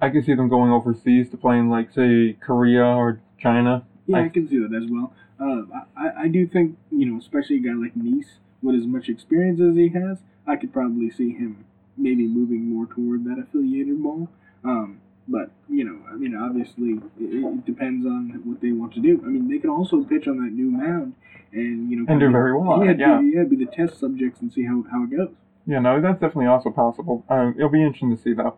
I 0.00 0.10
could 0.10 0.24
see 0.24 0.34
them 0.34 0.48
going 0.48 0.72
overseas 0.72 1.30
to 1.30 1.36
play 1.36 1.58
in, 1.58 1.70
like, 1.70 1.92
say, 1.92 2.36
Korea 2.40 2.84
or 2.84 3.20
China. 3.38 3.84
Yeah, 4.06 4.18
I, 4.18 4.24
I- 4.24 4.28
can 4.28 4.48
see 4.48 4.58
that 4.58 4.74
as 4.74 4.90
well. 4.90 5.14
Uh, 5.42 5.62
I, 5.96 6.24
I 6.24 6.28
do 6.28 6.46
think 6.46 6.76
you 6.90 7.06
know, 7.06 7.18
especially 7.18 7.56
a 7.56 7.60
guy 7.60 7.74
like 7.74 7.94
Niese 7.94 8.38
with 8.62 8.76
as 8.76 8.86
much 8.86 9.08
experience 9.08 9.60
as 9.60 9.74
he 9.74 9.88
has, 9.88 10.18
I 10.46 10.56
could 10.56 10.72
probably 10.72 11.10
see 11.10 11.32
him 11.32 11.64
maybe 11.96 12.26
moving 12.26 12.72
more 12.72 12.86
toward 12.86 13.24
that 13.24 13.42
affiliated 13.42 14.02
ball. 14.02 14.28
Um, 14.64 15.00
but 15.26 15.50
you 15.68 15.84
know, 15.84 15.98
I 16.10 16.14
mean, 16.14 16.36
obviously, 16.36 17.00
it, 17.20 17.44
it 17.44 17.66
depends 17.66 18.06
on 18.06 18.40
what 18.44 18.60
they 18.60 18.72
want 18.72 18.94
to 18.94 19.00
do. 19.00 19.20
I 19.24 19.28
mean, 19.28 19.48
they 19.48 19.58
can 19.58 19.70
also 19.70 20.02
pitch 20.04 20.28
on 20.28 20.38
that 20.38 20.52
new 20.52 20.70
mound, 20.70 21.14
and 21.52 21.90
you 21.90 21.96
know, 21.96 22.04
And 22.08 22.20
do 22.20 22.30
very 22.30 22.56
well 22.56 22.84
Yeah, 22.84 22.92
yeah. 22.96 23.20
be, 23.20 23.32
yeah, 23.34 23.44
be 23.44 23.56
the 23.56 23.66
test 23.66 23.98
subjects 23.98 24.40
and 24.40 24.52
see 24.52 24.64
how, 24.64 24.84
how 24.90 25.04
it 25.04 25.10
goes. 25.10 25.30
Yeah, 25.66 25.78
no, 25.78 26.00
that's 26.00 26.20
definitely 26.20 26.46
also 26.46 26.70
possible. 26.70 27.24
Um, 27.28 27.54
it'll 27.56 27.68
be 27.68 27.82
interesting 27.82 28.16
to 28.16 28.20
see, 28.20 28.32
though. 28.32 28.56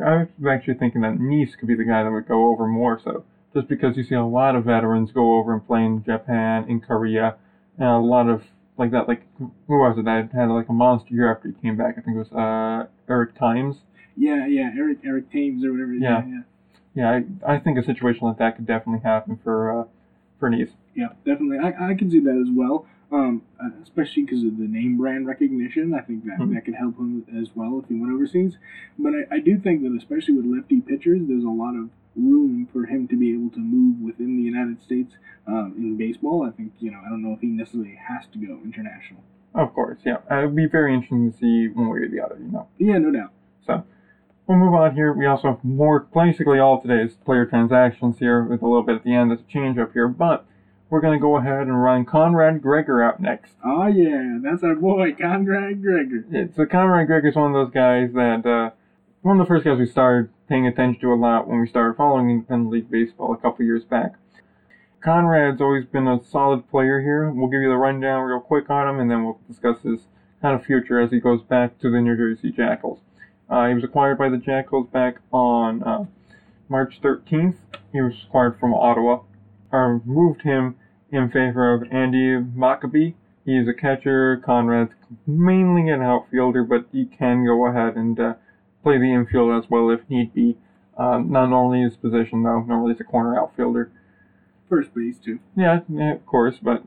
I 0.00 0.26
was 0.38 0.46
actually 0.48 0.74
thinking 0.74 1.02
that 1.02 1.18
Niese 1.18 1.58
could 1.58 1.68
be 1.68 1.74
the 1.74 1.84
guy 1.84 2.02
that 2.02 2.10
would 2.10 2.28
go 2.28 2.48
over 2.48 2.66
more 2.66 3.00
so, 3.02 3.24
just 3.54 3.68
because 3.68 3.96
you 3.96 4.04
see 4.04 4.14
a 4.14 4.24
lot 4.24 4.54
of 4.54 4.64
veterans 4.64 5.10
go 5.12 5.36
over 5.36 5.52
and 5.52 5.66
play 5.66 5.84
in 5.84 6.02
Japan, 6.04 6.64
in 6.68 6.80
Korea, 6.80 7.36
and 7.78 7.88
a 7.88 7.98
lot 7.98 8.28
of 8.28 8.42
like 8.78 8.90
that. 8.92 9.08
Like 9.08 9.26
who 9.38 9.50
was 9.68 9.98
it 9.98 10.04
that 10.04 10.30
had 10.32 10.46
like 10.48 10.68
a 10.68 10.72
monster 10.72 11.12
year 11.14 11.32
after 11.32 11.48
he 11.48 11.54
came 11.60 11.76
back? 11.76 11.96
I 11.98 12.00
think 12.00 12.16
it 12.16 12.30
was 12.30 12.32
uh, 12.32 12.86
Eric 13.08 13.38
Thames. 13.38 13.76
Yeah, 14.16 14.46
yeah, 14.46 14.70
Eric 14.76 14.98
Eric 15.04 15.30
Thames 15.30 15.64
or 15.64 15.72
whatever. 15.72 15.92
Yeah. 15.94 16.24
yeah. 16.26 16.40
Yeah, 16.92 17.20
I, 17.46 17.54
I 17.54 17.58
think 17.60 17.78
a 17.78 17.84
situation 17.84 18.26
like 18.26 18.38
that 18.38 18.56
could 18.56 18.66
definitely 18.66 19.02
happen 19.02 19.38
for 19.44 19.82
uh, 19.82 19.84
for 20.40 20.50
Niese. 20.50 20.72
Yeah, 20.94 21.10
definitely. 21.24 21.58
I, 21.58 21.90
I 21.90 21.94
can 21.94 22.10
see 22.10 22.18
that 22.20 22.36
as 22.36 22.48
well. 22.52 22.86
Um, 23.12 23.42
uh, 23.60 23.70
especially 23.82 24.22
because 24.24 24.44
of 24.44 24.56
the 24.56 24.66
name 24.68 24.96
brand 24.96 25.26
recognition. 25.26 25.94
I 25.94 26.00
think 26.00 26.24
that 26.26 26.38
Mhm. 26.38 26.54
that 26.54 26.64
could 26.64 26.74
help 26.74 26.96
him 26.98 27.24
as 27.36 27.48
well 27.54 27.80
if 27.80 27.88
he 27.88 27.94
went 27.94 28.12
overseas. 28.12 28.56
But 28.98 29.12
I, 29.14 29.36
I 29.36 29.38
do 29.40 29.58
think 29.58 29.82
that 29.82 29.92
especially 29.96 30.34
with 30.34 30.46
lefty 30.46 30.80
pitchers, 30.80 31.20
there's 31.26 31.44
a 31.44 31.48
lot 31.48 31.74
of 31.76 31.90
room 32.16 32.66
for 32.72 32.86
him 32.86 33.08
to 33.08 33.16
be 33.16 33.32
able 33.32 33.50
to 33.50 33.58
move 33.60 34.00
within 34.00 34.36
the 34.36 34.42
United 34.42 34.82
States 34.82 35.14
um, 35.46 35.74
in 35.76 35.96
baseball. 35.96 36.44
I 36.46 36.50
think 36.50 36.72
you 36.80 36.90
know 36.90 37.00
I 37.04 37.08
don't 37.08 37.22
know 37.22 37.32
if 37.32 37.40
he 37.40 37.46
necessarily 37.48 37.98
has 38.08 38.26
to 38.32 38.38
go 38.38 38.60
international. 38.64 39.22
Of 39.54 39.74
course, 39.74 39.98
yeah. 40.04 40.18
Uh, 40.30 40.42
It 40.42 40.46
would 40.46 40.56
be 40.56 40.66
very 40.66 40.94
interesting 40.94 41.32
to 41.32 41.36
see 41.36 41.68
one 41.68 41.88
way 41.88 41.98
or 42.00 42.08
the 42.08 42.20
other, 42.20 42.38
you 42.38 42.52
know. 42.52 42.68
Yeah, 42.78 42.98
no 42.98 43.10
doubt. 43.10 43.32
So 43.66 43.84
we'll 44.46 44.58
move 44.58 44.74
on 44.74 44.94
here. 44.94 45.12
We 45.12 45.26
also 45.26 45.48
have 45.48 45.64
more, 45.64 46.00
basically 46.14 46.60
all 46.60 46.80
today's 46.80 47.14
player 47.14 47.46
transactions 47.46 48.20
here 48.20 48.44
with 48.44 48.62
a 48.62 48.66
little 48.66 48.84
bit 48.84 48.96
at 48.96 49.04
the 49.04 49.12
end 49.12 49.32
as 49.32 49.40
a 49.40 49.52
change 49.52 49.76
up 49.76 49.92
here. 49.92 50.06
But 50.06 50.46
we're 50.88 51.00
going 51.00 51.18
to 51.18 51.20
go 51.20 51.36
ahead 51.36 51.62
and 51.62 51.82
run 51.82 52.04
Conrad 52.04 52.62
Gregor 52.62 53.02
out 53.02 53.18
next. 53.20 53.54
Oh 53.64 53.86
yeah, 53.86 54.38
that's 54.40 54.62
our 54.62 54.76
boy 54.76 55.14
Conrad 55.20 55.82
Gregor. 55.82 56.24
Yeah, 56.30 56.44
so 56.54 56.64
Conrad 56.64 57.08
Gregor 57.08 57.28
is 57.28 57.34
one 57.36 57.52
of 57.52 57.66
those 57.66 57.74
guys 57.74 58.12
that, 58.12 58.46
uh, 58.46 58.70
one 59.22 59.38
of 59.40 59.46
the 59.46 59.48
first 59.48 59.64
guys 59.64 59.78
we 59.78 59.86
started 59.86 60.30
paying 60.50 60.66
attention 60.66 61.00
to 61.00 61.12
a 61.12 61.14
lot 61.14 61.46
when 61.46 61.60
we 61.60 61.66
started 61.68 61.96
following 61.96 62.28
independent 62.28 62.70
league 62.70 62.90
baseball 62.90 63.32
a 63.32 63.36
couple 63.36 63.64
years 63.64 63.84
back. 63.84 64.14
Conrad's 65.00 65.60
always 65.60 65.86
been 65.86 66.08
a 66.08 66.22
solid 66.22 66.68
player 66.68 67.00
here. 67.00 67.30
We'll 67.30 67.48
give 67.48 67.62
you 67.62 67.68
the 67.68 67.76
rundown 67.76 68.24
real 68.24 68.40
quick 68.40 68.68
on 68.68 68.88
him, 68.88 69.00
and 69.00 69.08
then 69.08 69.24
we'll 69.24 69.38
discuss 69.48 69.80
his 69.82 70.00
kind 70.42 70.58
of 70.58 70.66
future 70.66 71.00
as 71.00 71.12
he 71.12 71.20
goes 71.20 71.40
back 71.40 71.78
to 71.78 71.90
the 71.90 72.00
New 72.00 72.16
Jersey 72.16 72.50
Jackals. 72.50 72.98
Uh, 73.48 73.68
he 73.68 73.74
was 73.74 73.84
acquired 73.84 74.18
by 74.18 74.28
the 74.28 74.36
Jackals 74.36 74.88
back 74.88 75.20
on 75.32 75.84
uh, 75.84 76.04
March 76.68 77.00
13th. 77.00 77.54
He 77.92 78.00
was 78.00 78.14
acquired 78.26 78.58
from 78.58 78.74
Ottawa, 78.74 79.20
or 79.70 80.02
moved 80.04 80.42
him 80.42 80.74
in 81.12 81.30
favor 81.30 81.72
of 81.72 81.84
Andy 81.92 82.36
Maccabee. 82.36 83.12
He's 83.44 83.68
a 83.68 83.74
catcher. 83.74 84.36
Conrad's 84.36 84.94
mainly 85.28 85.90
an 85.90 86.02
outfielder, 86.02 86.64
but 86.64 86.86
he 86.90 87.04
can 87.06 87.44
go 87.44 87.66
ahead 87.66 87.94
and 87.96 88.18
uh, 88.18 88.34
play 88.82 88.98
the 88.98 89.12
infield 89.12 89.52
as 89.52 89.70
well 89.70 89.90
if 89.90 90.00
need 90.08 90.34
be. 90.34 90.56
Um, 90.98 91.30
not 91.30 91.46
normally 91.46 91.82
his 91.82 91.96
position 91.96 92.42
though. 92.42 92.62
Normally 92.62 92.92
he's 92.92 93.00
a 93.00 93.04
corner 93.04 93.38
outfielder. 93.38 93.90
First 94.68 94.94
base 94.94 95.18
too. 95.18 95.40
Yeah, 95.56 95.80
yeah, 95.88 96.12
of 96.14 96.26
course, 96.26 96.56
but 96.62 96.84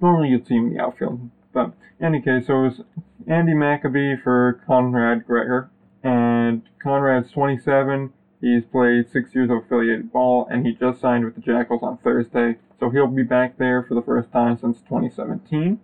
normally 0.00 0.30
you'd 0.30 0.46
see 0.46 0.54
him 0.54 0.68
in 0.68 0.74
the 0.74 0.82
outfield. 0.82 1.30
But 1.52 1.72
in 1.98 2.06
any 2.06 2.20
case, 2.20 2.46
so 2.46 2.58
it 2.58 2.62
was 2.62 2.80
Andy 3.26 3.54
Maccabee 3.54 4.16
for 4.16 4.60
Conrad 4.66 5.26
Gregor, 5.26 5.70
and 6.02 6.62
Conrad's 6.82 7.32
27. 7.32 8.12
He's 8.40 8.64
played 8.64 9.10
six 9.10 9.34
years 9.34 9.50
of 9.50 9.64
affiliated 9.64 10.12
ball, 10.12 10.46
and 10.50 10.66
he 10.66 10.74
just 10.74 11.00
signed 11.00 11.24
with 11.24 11.34
the 11.34 11.40
Jackals 11.40 11.82
on 11.82 11.98
Thursday. 11.98 12.56
So 12.78 12.90
he'll 12.90 13.06
be 13.06 13.22
back 13.22 13.56
there 13.56 13.82
for 13.82 13.94
the 13.94 14.02
first 14.02 14.30
time 14.30 14.58
since 14.58 14.78
2017, 14.82 15.80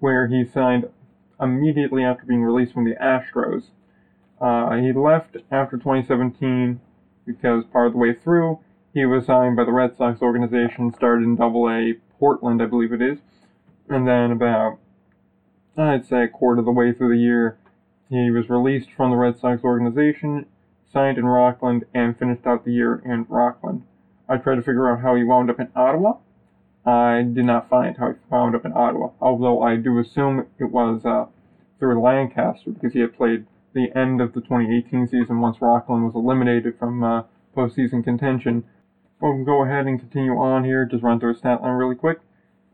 where 0.00 0.26
he 0.26 0.44
signed 0.44 0.88
immediately 1.40 2.02
after 2.02 2.26
being 2.26 2.42
released 2.42 2.74
from 2.74 2.84
the 2.84 2.96
Astros. 2.96 3.66
Uh, 4.40 4.76
he 4.76 4.92
left 4.92 5.36
after 5.50 5.76
2017 5.76 6.80
because 7.24 7.64
part 7.64 7.88
of 7.88 7.92
the 7.92 7.98
way 7.98 8.14
through, 8.14 8.58
he 8.92 9.04
was 9.06 9.26
signed 9.26 9.56
by 9.56 9.64
the 9.64 9.72
Red 9.72 9.96
Sox 9.96 10.22
organization, 10.22 10.92
started 10.94 11.24
in 11.24 11.36
Double 11.36 11.68
A 11.68 11.94
Portland, 12.18 12.62
I 12.62 12.66
believe 12.66 12.92
it 12.92 13.02
is, 13.02 13.18
and 13.88 14.06
then 14.06 14.30
about 14.30 14.78
I'd 15.78 16.06
say 16.06 16.22
a 16.22 16.28
quarter 16.28 16.60
of 16.60 16.64
the 16.64 16.72
way 16.72 16.92
through 16.92 17.14
the 17.14 17.22
year, 17.22 17.58
he 18.08 18.30
was 18.30 18.48
released 18.48 18.90
from 18.92 19.10
the 19.10 19.16
Red 19.16 19.38
Sox 19.38 19.62
organization, 19.62 20.46
signed 20.90 21.18
in 21.18 21.26
Rockland, 21.26 21.84
and 21.92 22.18
finished 22.18 22.46
out 22.46 22.64
the 22.64 22.72
year 22.72 23.02
in 23.04 23.26
Rockland. 23.28 23.82
I 24.28 24.38
tried 24.38 24.54
to 24.56 24.62
figure 24.62 24.90
out 24.90 25.02
how 25.02 25.14
he 25.14 25.24
wound 25.24 25.50
up 25.50 25.60
in 25.60 25.68
Ottawa. 25.76 26.18
I 26.86 27.22
did 27.22 27.44
not 27.44 27.68
find 27.68 27.96
how 27.96 28.12
he 28.12 28.18
wound 28.30 28.54
up 28.54 28.64
in 28.64 28.72
Ottawa, 28.72 29.10
although 29.20 29.62
I 29.62 29.76
do 29.76 29.98
assume 29.98 30.46
it 30.58 30.70
was 30.70 31.04
uh, 31.04 31.26
through 31.78 32.00
Lancaster 32.00 32.70
because 32.70 32.92
he 32.94 33.00
had 33.00 33.16
played 33.16 33.44
the 33.76 33.94
end 33.94 34.22
of 34.22 34.32
the 34.32 34.40
2018 34.40 35.06
season 35.06 35.38
once 35.40 35.58
Rockland 35.60 36.06
was 36.06 36.14
eliminated 36.14 36.78
from 36.78 37.04
uh, 37.04 37.22
postseason 37.54 38.02
contention. 38.02 38.64
We'll 39.20 39.44
go 39.44 39.64
ahead 39.64 39.86
and 39.86 40.00
continue 40.00 40.32
on 40.32 40.64
here. 40.64 40.86
Just 40.86 41.02
run 41.02 41.20
through 41.20 41.34
his 41.34 41.38
stat 41.38 41.60
line 41.60 41.74
really 41.74 41.94
quick. 41.94 42.20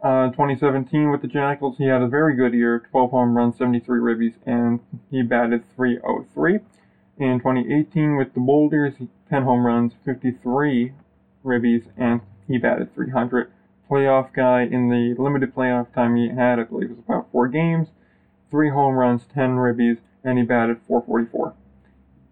Uh, 0.02 0.30
2017 0.30 1.11
with 1.11 1.21
the 1.21 1.28
Jackals, 1.28 1.76
he 1.78 1.87
had 1.87 2.02
a 2.02 2.09
very 2.09 2.37
good 2.37 2.54
year 2.54 2.87
12 2.90 3.11
home 3.11 3.37
runs, 3.37 3.59
73 3.59 3.99
ribbies, 3.99 4.35
and 4.47 4.80
he 5.11 5.23
batted 5.23 5.64
303. 5.76 6.61
In 7.18 7.38
2018 7.38 8.16
with 8.16 8.32
the 8.35 8.40
Boulders, 8.40 8.94
10 9.28 9.42
home 9.42 9.66
runs, 9.66 9.94
53 10.04 10.92
ribbies, 11.44 11.87
and 11.97 12.21
he 12.47 12.59
batted 12.59 12.94
300. 12.94 13.50
Playoff 13.90 14.32
guy 14.32 14.62
in 14.62 14.88
the 14.88 15.21
limited 15.21 15.54
playoff 15.54 15.92
time 15.92 16.16
he 16.16 16.28
had, 16.28 16.61
I 16.61 16.64
believe, 16.64 16.90
it 16.90 16.97
was 16.97 17.04
about 17.04 17.30
four 17.32 17.49
games, 17.49 17.88
three 18.50 18.71
home 18.71 18.94
runs, 18.94 19.23
10 19.35 19.56
ribbies, 19.56 19.99
and 20.25 20.38
he 20.38 20.45
batted 20.45 20.79
444. 20.87 21.55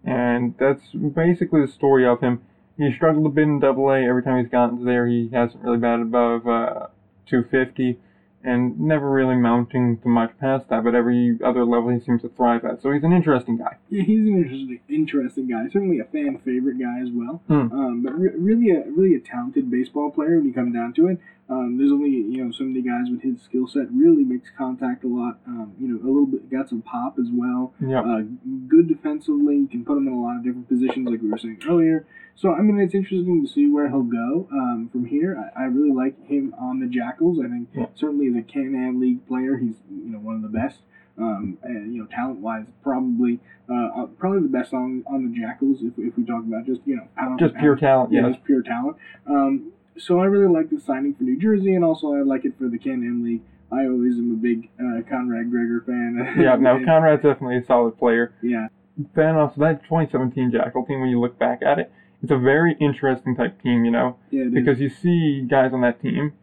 And 0.03 0.55
that's 0.57 0.83
basically 0.93 1.61
the 1.61 1.71
story 1.71 2.07
of 2.07 2.21
him. 2.21 2.41
He 2.77 2.91
struggled 2.95 3.25
a 3.25 3.29
bit 3.29 3.43
in 3.43 3.59
Double 3.59 3.89
A. 3.91 3.99
Every 3.99 4.23
time 4.23 4.41
he's 4.41 4.51
gotten 4.51 4.85
there, 4.85 5.07
he 5.07 5.29
hasn't 5.31 5.63
really 5.63 5.77
batted 5.77 6.07
above 6.07 6.47
uh, 6.47 6.87
250, 7.27 7.99
and 8.43 8.79
never 8.79 9.09
really 9.09 9.35
mounting 9.35 9.97
to 9.99 10.07
much 10.07 10.31
past 10.39 10.69
that. 10.69 10.83
But 10.83 10.95
every 10.95 11.37
other 11.43 11.65
level, 11.65 11.89
he 11.89 11.99
seems 11.99 12.21
to 12.21 12.29
thrive 12.29 12.65
at. 12.65 12.81
So 12.81 12.91
he's 12.91 13.03
an 13.03 13.13
interesting 13.13 13.57
guy. 13.57 13.77
Yeah, 13.89 14.03
he's 14.03 14.19
an 14.19 14.37
interesting, 14.37 14.79
interesting 14.89 15.47
guy. 15.47 15.65
Certainly 15.71 15.99
a 15.99 16.05
fan 16.05 16.39
favorite 16.43 16.79
guy 16.79 17.01
as 17.01 17.09
well. 17.11 17.41
Hmm. 17.47 17.71
Um, 17.71 18.03
but 18.03 18.17
re- 18.17 18.35
really, 18.35 18.71
a 18.71 18.89
really 18.89 19.15
a 19.15 19.19
talented 19.19 19.69
baseball 19.69 20.11
player 20.11 20.37
when 20.37 20.45
you 20.45 20.53
come 20.53 20.71
down 20.71 20.93
to 20.93 21.07
it. 21.07 21.19
Um, 21.49 21.77
there's 21.77 21.91
only 21.91 22.09
you 22.09 22.45
know 22.45 22.51
so 22.51 22.63
many 22.63 22.81
guys 22.81 23.11
with 23.11 23.21
his 23.21 23.41
skill 23.41 23.67
set. 23.67 23.91
Really 23.91 24.23
makes 24.23 24.49
contact 24.57 25.03
a 25.03 25.07
lot. 25.07 25.39
Um, 25.45 25.73
you 25.79 25.87
know, 25.87 25.97
a 26.01 26.07
little 26.07 26.25
bit 26.25 26.49
got 26.49 26.69
some 26.69 26.81
pop 26.81 27.17
as 27.19 27.27
well. 27.31 27.73
Yeah. 27.85 28.01
Uh, 28.01 28.21
good 28.67 28.87
defensively. 28.87 29.57
You 29.57 29.67
can 29.67 29.83
put 29.83 29.97
him 29.97 30.07
in 30.07 30.13
a 30.13 30.21
lot 30.21 30.37
of 30.37 30.43
different 30.43 30.69
positions, 30.69 31.09
like 31.09 31.21
we 31.21 31.29
were 31.29 31.37
saying 31.37 31.59
earlier. 31.67 32.05
So 32.35 32.53
I 32.53 32.61
mean, 32.61 32.79
it's 32.79 32.95
interesting 32.95 33.45
to 33.45 33.47
see 33.51 33.67
where 33.67 33.87
he'll 33.89 34.01
go 34.03 34.47
um, 34.51 34.89
from 34.91 35.05
here. 35.05 35.37
I, 35.55 35.63
I 35.63 35.65
really 35.65 35.91
like 35.91 36.15
him 36.27 36.55
on 36.59 36.79
the 36.79 36.87
Jackals. 36.87 37.39
I 37.43 37.47
think 37.47 37.69
Yeah. 37.75 37.85
certainly 37.95 38.27
as 38.27 38.35
a 38.35 38.41
Can-Am 38.41 38.99
League 38.99 39.27
player, 39.27 39.57
he's 39.57 39.75
you 39.89 40.11
know 40.11 40.19
one 40.19 40.35
of 40.35 40.41
the 40.41 40.49
best. 40.49 40.79
Um, 41.17 41.57
and, 41.61 41.93
you 41.93 42.01
know, 42.01 42.07
talent-wise, 42.07 42.65
probably 42.81 43.39
uh, 43.69 43.73
uh, 44.03 44.05
probably 44.17 44.41
the 44.41 44.47
best 44.47 44.73
on 44.73 45.03
on 45.07 45.29
the 45.31 45.39
Jackals 45.39 45.79
if, 45.83 45.93
if 45.97 46.17
we 46.17 46.23
talk 46.25 46.43
about 46.43 46.65
just 46.65 46.81
you 46.85 46.95
know 46.95 47.07
pound 47.15 47.37
Just 47.39 47.53
pure 47.55 47.73
pound. 47.77 48.11
talent, 48.11 48.13
yeah, 48.13 48.29
just 48.29 48.43
pure 48.43 48.61
talent. 48.63 48.97
Um, 49.27 49.71
so 49.97 50.19
I 50.19 50.25
really 50.25 50.47
like 50.51 50.69
the 50.69 50.79
signing 50.79 51.13
for 51.13 51.23
New 51.23 51.37
Jersey, 51.37 51.75
and 51.75 51.83
also 51.85 52.13
I 52.15 52.21
like 52.21 52.45
it 52.45 52.57
for 52.57 52.69
the 52.69 52.77
Can-Am 52.79 53.23
League. 53.23 53.41
I 53.71 53.85
always 53.85 54.15
am 54.17 54.31
a 54.31 54.35
big 54.35 54.69
uh, 54.79 55.01
Conrad 55.07 55.51
Gregor 55.51 55.81
fan. 55.85 56.35
Yeah, 56.41 56.55
no, 56.55 56.83
Conrad's 56.83 57.21
definitely 57.23 57.57
a 57.57 57.65
solid 57.65 57.97
player. 57.99 58.33
yeah, 58.41 58.67
Then 59.13 59.35
also 59.35 59.61
that 59.61 59.83
2017 59.83 60.51
Jackal 60.51 60.85
team, 60.85 61.01
when 61.01 61.09
you 61.09 61.19
look 61.19 61.37
back 61.37 61.61
at 61.61 61.77
it, 61.79 61.91
it's 62.21 62.31
a 62.31 62.37
very 62.37 62.75
interesting 62.79 63.35
type 63.35 63.61
team, 63.61 63.85
you 63.85 63.91
know, 63.91 64.17
yeah, 64.29 64.45
because 64.51 64.79
you 64.79 64.89
see 64.89 65.41
guys 65.41 65.73
on 65.73 65.81
that 65.81 66.01
team 66.01 66.33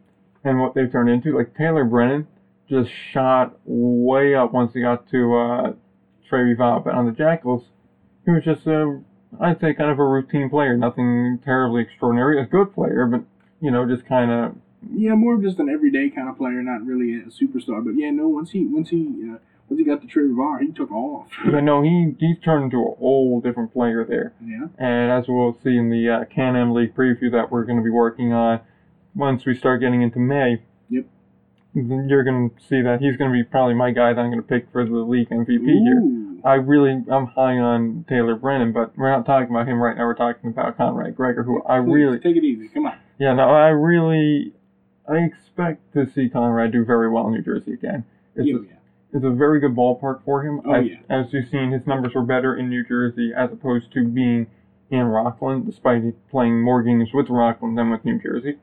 and 0.43 0.59
what 0.59 0.73
they've 0.75 0.91
turned 0.91 1.09
into. 1.09 1.35
Like 1.35 1.55
Taylor 1.55 1.85
Brennan 1.85 2.27
just 2.69 2.89
shot 3.11 3.57
way 3.65 4.35
up 4.35 4.53
once 4.53 4.73
he 4.73 4.81
got 4.81 5.09
to 5.09 5.35
uh, 5.35 5.73
Trois-Rivières, 6.27 6.83
but 6.83 6.93
on 6.93 7.05
the 7.05 7.11
Jackals, 7.11 7.63
he 8.25 8.31
was 8.31 8.43
just 8.43 8.67
a, 8.67 9.01
I'd 9.39 9.59
say, 9.59 9.73
kind 9.73 9.89
of 9.89 9.99
a 9.99 10.05
routine 10.05 10.49
player. 10.49 10.77
Nothing 10.77 11.39
terribly 11.43 11.81
extraordinary. 11.81 12.41
A 12.41 12.45
good 12.45 12.73
player, 12.73 13.05
but 13.05 13.23
you 13.61 13.71
know, 13.71 13.87
just 13.87 14.05
kind 14.05 14.31
of 14.31 14.55
Yeah, 14.93 15.15
more 15.15 15.35
of 15.35 15.41
just 15.41 15.59
an 15.59 15.69
everyday 15.69 16.09
kind 16.09 16.29
of 16.29 16.37
player, 16.37 16.61
not 16.61 16.85
really 16.85 17.15
a 17.15 17.23
superstar. 17.25 17.83
But 17.83 17.95
yeah, 17.95 18.11
no, 18.11 18.27
once 18.27 18.51
he 18.51 18.65
once 18.65 18.89
he 18.89 19.31
uh, 19.31 19.37
once 19.69 19.77
he 19.79 19.83
got 19.85 20.01
to 20.01 20.07
Trois-Rivières, 20.07 20.61
he 20.61 20.71
took 20.71 20.91
off. 20.91 21.27
But 21.45 21.61
no, 21.61 21.81
he 21.81 22.15
he's 22.19 22.37
turned 22.39 22.65
into 22.65 22.77
a 22.77 22.95
whole 22.95 23.39
different 23.41 23.71
player 23.73 24.03
there. 24.03 24.33
yeah, 24.43 24.67
And 24.77 25.11
as 25.11 25.25
we'll 25.27 25.57
see 25.63 25.77
in 25.77 25.89
the 25.89 26.09
uh, 26.09 26.25
Can-Am 26.25 26.73
League 26.73 26.95
preview 26.95 27.31
that 27.31 27.51
we're 27.51 27.63
going 27.65 27.77
to 27.77 27.83
be 27.83 27.89
working 27.89 28.33
on, 28.33 28.61
once 29.15 29.45
we 29.45 29.55
start 29.55 29.81
getting 29.81 30.01
into 30.01 30.19
May, 30.19 30.61
Yep. 30.89 31.05
you're 31.75 32.23
going 32.23 32.49
to 32.49 32.55
see 32.67 32.81
that 32.81 32.99
he's 32.99 33.15
going 33.15 33.31
to 33.31 33.33
be 33.37 33.43
probably 33.43 33.75
my 33.75 33.91
guy 33.91 34.11
that 34.13 34.19
I'm 34.19 34.31
going 34.31 34.41
to 34.41 34.47
pick 34.47 34.71
for 34.71 34.83
the 34.85 34.91
league 34.97 35.29
MVP 35.29 35.65
here. 35.83 35.99
Ooh. 35.99 36.41
I 36.43 36.53
really, 36.55 36.91
I'm 37.11 37.27
high 37.27 37.57
on 37.57 38.05
Taylor 38.09 38.35
Brennan, 38.35 38.71
but 38.71 38.97
we're 38.97 39.09
not 39.11 39.25
talking 39.25 39.49
about 39.53 39.67
him 39.67 39.79
right 39.81 39.95
now. 39.97 40.05
We're 40.05 40.15
talking 40.15 40.49
about 40.49 40.77
Conrad 40.77 41.15
Gregor, 41.15 41.43
who 41.43 41.61
I 41.67 41.79
Please, 41.79 41.91
really, 41.91 42.19
take 42.19 42.37
it 42.37 42.43
easy. 42.43 42.69
Come 42.69 42.85
on. 42.85 42.97
yeah, 43.19 43.33
no, 43.33 43.49
I 43.49 43.67
really, 43.67 44.53
I 45.07 45.17
expect 45.17 45.93
to 45.93 46.09
see 46.09 46.29
Conrad 46.29 46.71
do 46.71 46.85
very 46.85 47.09
well 47.09 47.27
in 47.27 47.33
New 47.33 47.41
Jersey 47.41 47.73
again. 47.73 48.05
It's 48.35 48.47
Yeah, 48.47 48.55
a, 48.55 48.59
yeah. 48.61 48.69
It's 49.13 49.25
a 49.25 49.29
very 49.29 49.59
good 49.59 49.75
ballpark 49.75 50.23
for 50.23 50.43
him. 50.43 50.61
Oh, 50.65 50.73
as, 50.73 50.85
yeah. 50.85 50.97
as 51.09 51.33
you've 51.33 51.49
seen, 51.49 51.71
his 51.71 51.85
numbers 51.87 52.13
were 52.13 52.23
better 52.23 52.55
in 52.55 52.69
New 52.69 52.85
Jersey 52.85 53.31
as 53.35 53.51
opposed 53.51 53.91
to 53.93 54.03
being 54.07 54.47
in 54.91 55.03
Rockland, 55.03 55.65
despite 55.65 56.01
playing 56.29 56.61
more 56.61 56.81
games 56.83 57.09
with 57.13 57.29
Rockland 57.29 57.77
than 57.77 57.89
with 57.89 58.05
New 58.05 58.19
Jersey. 58.21 58.57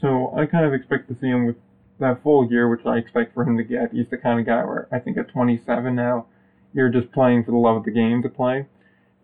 So 0.00 0.32
I 0.36 0.46
kind 0.46 0.64
of 0.64 0.74
expect 0.74 1.08
to 1.08 1.14
see 1.14 1.28
him 1.28 1.46
with 1.46 1.56
that 1.98 2.22
full 2.22 2.50
year, 2.50 2.68
which 2.68 2.84
I 2.84 2.96
expect 2.96 3.34
for 3.34 3.44
him 3.44 3.56
to 3.56 3.64
get. 3.64 3.92
He's 3.92 4.08
the 4.10 4.18
kind 4.18 4.38
of 4.38 4.46
guy 4.46 4.64
where 4.64 4.88
I 4.92 4.98
think 4.98 5.16
at 5.16 5.28
27 5.28 5.94
now, 5.94 6.26
you're 6.74 6.90
just 6.90 7.12
playing 7.12 7.44
for 7.44 7.52
the 7.52 7.56
love 7.56 7.76
of 7.76 7.84
the 7.84 7.90
game 7.90 8.22
to 8.22 8.28
play, 8.28 8.66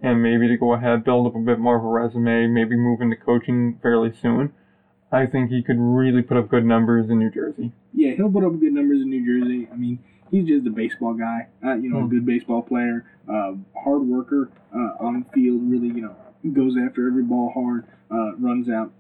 and 0.01 0.23
maybe 0.23 0.49
to 0.49 0.57
go 0.57 0.73
ahead, 0.73 1.05
build 1.05 1.27
up 1.27 1.37
a 1.37 1.39
bit 1.39 1.59
more 1.59 1.77
of 1.77 1.85
a 1.85 1.89
resume, 1.89 2.47
maybe 2.47 2.77
move 2.77 3.01
into 3.01 3.17
coaching 3.17 3.79
fairly 3.83 4.13
soon. 4.13 4.53
I 5.13 5.27
think 5.27 5.51
he 5.51 5.63
could 5.63 5.79
really 5.79 6.23
put 6.23 6.37
up 6.39 6.49
good 6.49 6.65
numbers 6.65 7.11
in 7.11 7.19
New 7.19 7.31
Jersey. 7.31 7.73
Yeah, 7.93 8.13
he'll 8.13 8.31
put 8.31 8.45
up 8.45 8.59
good 8.59 8.73
numbers 8.73 9.03
in 9.03 9.11
New 9.11 9.25
Jersey. 9.25 9.69
I 9.71 9.77
mean, 9.77 9.99
he's 10.31 10.47
just 10.47 10.67
a 10.67 10.71
baseball 10.71 11.13
guy. 11.15 11.49
Uh, 11.65 11.75
you 11.75 11.91
know, 11.91 11.99
a 11.99 12.03
Hmm. 12.03 12.09
good 12.09 12.27
baseball 12.27 12.63
player, 12.63 13.05
uh, 13.29 13.55
hard 13.77 14.03
worker 14.03 14.49
uh, 14.75 14.97
on 14.99 15.21
the 15.21 15.27
field. 15.35 15.61
Really, 15.71 15.89
you 15.89 16.01
know, 16.01 16.15
goes 16.53 16.77
after 16.79 17.07
every 17.07 17.23
ball 17.23 17.51
hard. 17.51 17.85
Uh, 18.11 18.35
runs 18.37 18.69
out 18.69 18.93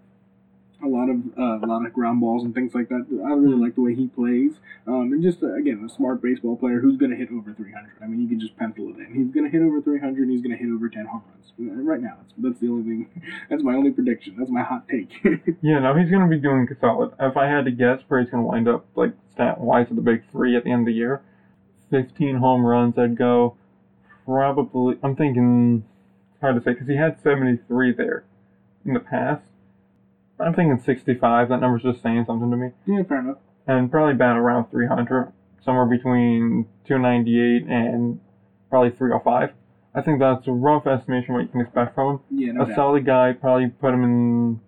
a 0.85 0.89
lot 0.89 1.09
of 1.09 1.17
uh, 1.39 1.65
a 1.65 1.67
lot 1.67 1.87
of 1.87 1.93
ground 1.93 2.21
balls 2.21 2.45
and 2.45 2.55
things 2.55 2.75
like 2.75 2.89
that. 2.89 3.07
I 3.25 3.33
really 3.35 3.57
like 3.57 3.75
the 3.75 3.83
way 3.83 3.95
he 3.95 4.09
plays. 4.09 4.53
Um, 4.87 5.12
and 5.12 5.23
just 5.23 5.43
uh, 5.43 5.55
again, 5.55 5.83
a 5.85 5.89
smart 5.89 6.21
baseball 6.23 6.57
player 6.57 6.81
who's 6.81 6.97
going 6.97 7.11
to 7.11 7.17
hit 7.17 7.31
over 7.31 7.53
300. 7.53 7.93
I 8.03 8.07
mean, 8.07 8.21
you 8.21 8.29
can 8.29 8.41
just 8.41 8.57
pencil 8.57 8.91
it 8.91 8.99
in. 8.99 9.15
He's 9.15 9.33
going 9.33 9.45
to 9.45 9.51
hit 9.51 9.65
over 9.65 9.81
300. 9.81 10.29
He's 10.29 10.43
going 10.43 10.57
to 10.57 10.62
hit 10.62 10.73
over 10.73 10.89
10 10.89 11.07
home 11.07 11.23
runs. 11.29 11.53
Uh, 11.61 11.83
Right 11.83 12.01
now, 12.01 12.17
that's, 12.19 12.33
that's 12.39 12.61
the 12.61 12.69
only 12.69 12.83
thing. 12.83 13.23
That's 13.51 13.62
my 13.62 13.75
only 13.75 13.91
prediction. 13.91 14.37
That's 14.39 14.51
my 14.51 14.62
hot 14.62 14.89
take. 14.89 15.11
Yeah, 15.62 15.79
no, 15.79 15.95
he's 15.95 16.11
going 16.11 16.29
to 16.29 16.35
be 16.35 16.41
doing 16.41 16.67
solid. 16.81 17.12
If 17.21 17.37
I 17.37 17.47
had 17.47 17.67
to 17.67 17.71
guess 17.71 18.01
where 18.09 18.21
he's 18.21 18.31
going 18.31 18.43
to 18.43 18.49
wind 18.49 18.69
up, 18.69 18.87
like 18.97 19.12
stat 19.35 19.61
wise, 19.61 19.87
of 19.91 19.97
the 19.97 20.03
big 20.03 20.23
three 20.33 20.57
at 20.57 20.65
the 20.65 20.71
end 20.73 20.81
of 20.83 20.87
the 20.87 20.93
year, 20.93 21.23
15 21.91 22.37
home 22.37 22.65
runs, 22.65 22.99
I'd 22.99 23.17
go 23.17 23.57
probably. 24.25 24.97
I'm 25.03 25.15
thinking, 25.15 25.85
hard 26.41 26.57
to 26.57 26.62
say, 26.62 26.73
because 26.73 26.89
he 26.89 26.97
had 26.97 27.21
73 27.23 27.93
there 27.93 28.25
in 28.85 28.95
the 28.95 29.01
past. 29.01 29.43
I'm 30.43 30.55
thinking 30.55 30.79
65. 30.79 31.49
That 31.49 31.61
number's 31.61 31.83
just 31.83 32.03
saying 32.03 32.25
something 32.27 32.51
to 32.51 32.57
me. 32.57 32.69
yeah, 32.87 33.03
fair 33.05 33.21
enough. 33.21 33.39
And 33.67 33.91
probably 33.91 34.13
about 34.15 34.37
around 34.37 34.71
300, 34.71 35.33
somewhere 35.65 35.87
between 35.87 36.67
298 36.87 37.67
and 37.69 38.19
probably 38.69 38.91
305. 38.91 39.51
I 39.95 40.01
think 40.01 40.19
that's 40.21 40.47
a 40.49 40.53
rough 40.53 40.87
estimation 40.87 41.35
what 41.35 41.41
you 41.43 41.49
can 41.49 41.61
expect 41.61 41.95
from 41.95 42.15
him 42.15 42.21
Yeah, 42.31 42.53
no 42.53 42.63
a 42.63 42.67
doubt. 42.67 42.75
solid 42.75 43.05
guy, 43.07 43.33
probably 43.35 43.69
put 43.69 43.93
him 43.95 44.03
in 44.05 44.61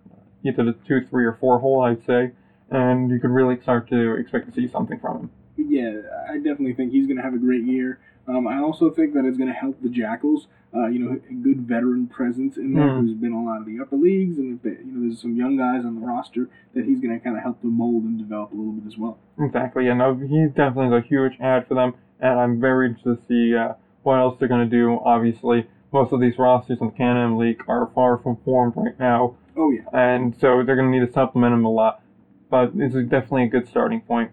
either 0.43 0.63
the 0.63 0.73
two, 0.87 1.01
three, 1.09 1.25
or 1.25 1.33
four 1.33 1.59
hole, 1.59 1.81
I'd 1.81 2.05
say, 2.05 2.31
and 2.69 3.09
you 3.09 3.19
could 3.19 3.31
really 3.31 3.59
start 3.61 3.89
to 3.89 4.15
expect 4.15 4.45
to 4.47 4.53
see 4.53 4.67
something 4.67 4.99
from 4.99 5.17
him. 5.21 5.29
Yeah, 5.57 6.01
I 6.29 6.35
definitely 6.37 6.73
think 6.73 6.91
he's 6.91 7.07
going 7.07 7.17
to 7.17 7.23
have 7.23 7.33
a 7.33 7.39
great 7.39 7.63
year. 7.63 7.99
Um, 8.27 8.47
I 8.47 8.59
also 8.59 8.89
think 8.89 9.13
that 9.13 9.25
it's 9.25 9.37
going 9.37 9.49
to 9.49 9.55
help 9.55 9.81
the 9.81 9.89
Jackals. 9.89 10.47
Uh, 10.73 10.87
you 10.87 10.99
know, 10.99 11.17
a 11.29 11.33
good 11.33 11.61
veteran 11.61 12.05
presence 12.05 12.57
in 12.57 12.73
there 12.73 12.89
Mhm. 12.89 12.99
who's 12.99 13.13
been 13.13 13.31
a 13.31 13.41
lot 13.41 13.61
of 13.61 13.65
the 13.65 13.79
upper 13.79 13.95
leagues, 13.95 14.37
and 14.37 14.55
if 14.55 14.61
they, 14.61 14.71
you 14.83 14.91
know, 14.91 15.01
there's 15.01 15.21
some 15.21 15.33
young 15.33 15.55
guys 15.55 15.85
on 15.85 15.95
the 15.97 16.05
roster 16.05 16.49
that 16.73 16.83
he's 16.83 16.99
going 16.99 17.17
to 17.17 17.23
kind 17.23 17.37
of 17.37 17.43
help 17.43 17.61
them 17.61 17.77
mold 17.77 18.03
and 18.03 18.17
develop 18.17 18.51
a 18.51 18.55
little 18.55 18.73
bit 18.73 18.85
as 18.85 18.97
well. 18.97 19.17
Exactly, 19.39 19.87
and 19.87 19.99
no, 19.99 20.15
he's 20.15 20.51
definitely 20.51 20.97
a 20.97 20.99
huge 20.99 21.37
add 21.39 21.65
for 21.67 21.75
them, 21.75 21.93
and 22.19 22.37
I'm 22.37 22.59
very 22.59 22.87
interested 22.87 23.15
to 23.21 23.25
see 23.25 23.55
uh, 23.55 23.73
what 24.03 24.19
else 24.19 24.37
they're 24.37 24.49
going 24.49 24.69
to 24.69 24.75
do. 24.77 24.99
Obviously, 25.05 25.65
most 25.93 26.11
of 26.11 26.19
these 26.19 26.37
rosters 26.37 26.81
in 26.81 26.87
the 26.87 26.93
Can-Am 26.93 27.37
League 27.37 27.63
are 27.69 27.85
far 27.95 28.17
from 28.17 28.35
formed 28.43 28.73
right 28.75 28.99
now, 28.99 29.35
Oh 29.55 29.71
yeah, 29.71 29.83
and 29.93 30.35
so 30.35 30.61
they're 30.61 30.75
going 30.75 30.91
to 30.91 30.99
need 30.99 31.05
to 31.07 31.11
supplement 31.13 31.53
them 31.53 31.63
a 31.63 31.69
lot. 31.71 32.01
But 32.49 32.77
this 32.77 32.93
is 32.93 33.07
definitely 33.07 33.43
a 33.43 33.47
good 33.47 33.65
starting 33.69 34.01
point. 34.01 34.31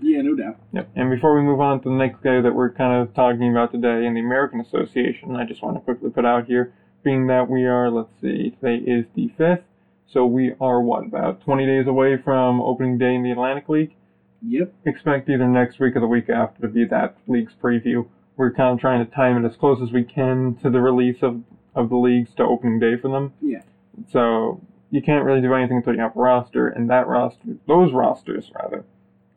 Yeah, 0.00 0.22
no 0.22 0.34
doubt. 0.34 0.56
Yep. 0.72 0.90
And 0.96 1.10
before 1.10 1.34
we 1.34 1.42
move 1.42 1.60
on 1.60 1.80
to 1.82 1.88
the 1.88 1.94
next 1.94 2.22
guy 2.22 2.40
that 2.40 2.54
we're 2.54 2.70
kind 2.70 3.00
of 3.00 3.14
talking 3.14 3.50
about 3.50 3.72
today 3.72 4.06
in 4.06 4.14
the 4.14 4.20
American 4.20 4.60
Association, 4.60 5.36
I 5.36 5.44
just 5.44 5.62
want 5.62 5.76
to 5.76 5.80
quickly 5.80 6.10
put 6.10 6.24
out 6.24 6.46
here, 6.46 6.72
being 7.02 7.26
that 7.28 7.48
we 7.48 7.64
are, 7.64 7.90
let's 7.90 8.10
see, 8.20 8.50
today 8.50 8.76
is 8.76 9.06
the 9.14 9.30
5th, 9.38 9.62
so 10.12 10.24
we 10.26 10.54
are, 10.60 10.80
what, 10.80 11.04
about 11.04 11.42
20 11.42 11.66
days 11.66 11.86
away 11.86 12.16
from 12.16 12.60
opening 12.60 12.98
day 12.98 13.14
in 13.14 13.22
the 13.22 13.32
Atlantic 13.32 13.68
League? 13.68 13.94
Yep. 14.46 14.72
Expect 14.84 15.28
either 15.28 15.48
next 15.48 15.78
week 15.80 15.96
or 15.96 16.00
the 16.00 16.06
week 16.06 16.28
after 16.28 16.62
to 16.62 16.68
be 16.68 16.84
that 16.86 17.16
league's 17.26 17.54
preview. 17.60 18.06
We're 18.36 18.52
kind 18.52 18.74
of 18.74 18.80
trying 18.80 19.04
to 19.04 19.10
time 19.10 19.44
it 19.44 19.48
as 19.48 19.56
close 19.56 19.80
as 19.82 19.92
we 19.92 20.04
can 20.04 20.56
to 20.62 20.70
the 20.70 20.80
release 20.80 21.22
of, 21.22 21.42
of 21.74 21.88
the 21.88 21.96
leagues 21.96 22.30
to 22.36 22.44
opening 22.44 22.78
day 22.78 22.96
for 23.00 23.08
them. 23.08 23.32
Yeah. 23.40 23.62
So 24.12 24.60
you 24.90 25.02
can't 25.02 25.24
really 25.24 25.40
do 25.40 25.54
anything 25.54 25.78
until 25.78 25.94
you 25.94 26.00
have 26.00 26.16
a 26.16 26.20
roster, 26.20 26.68
and 26.68 26.88
that 26.90 27.06
roster, 27.06 27.56
those 27.66 27.92
rosters 27.92 28.50
rather, 28.54 28.84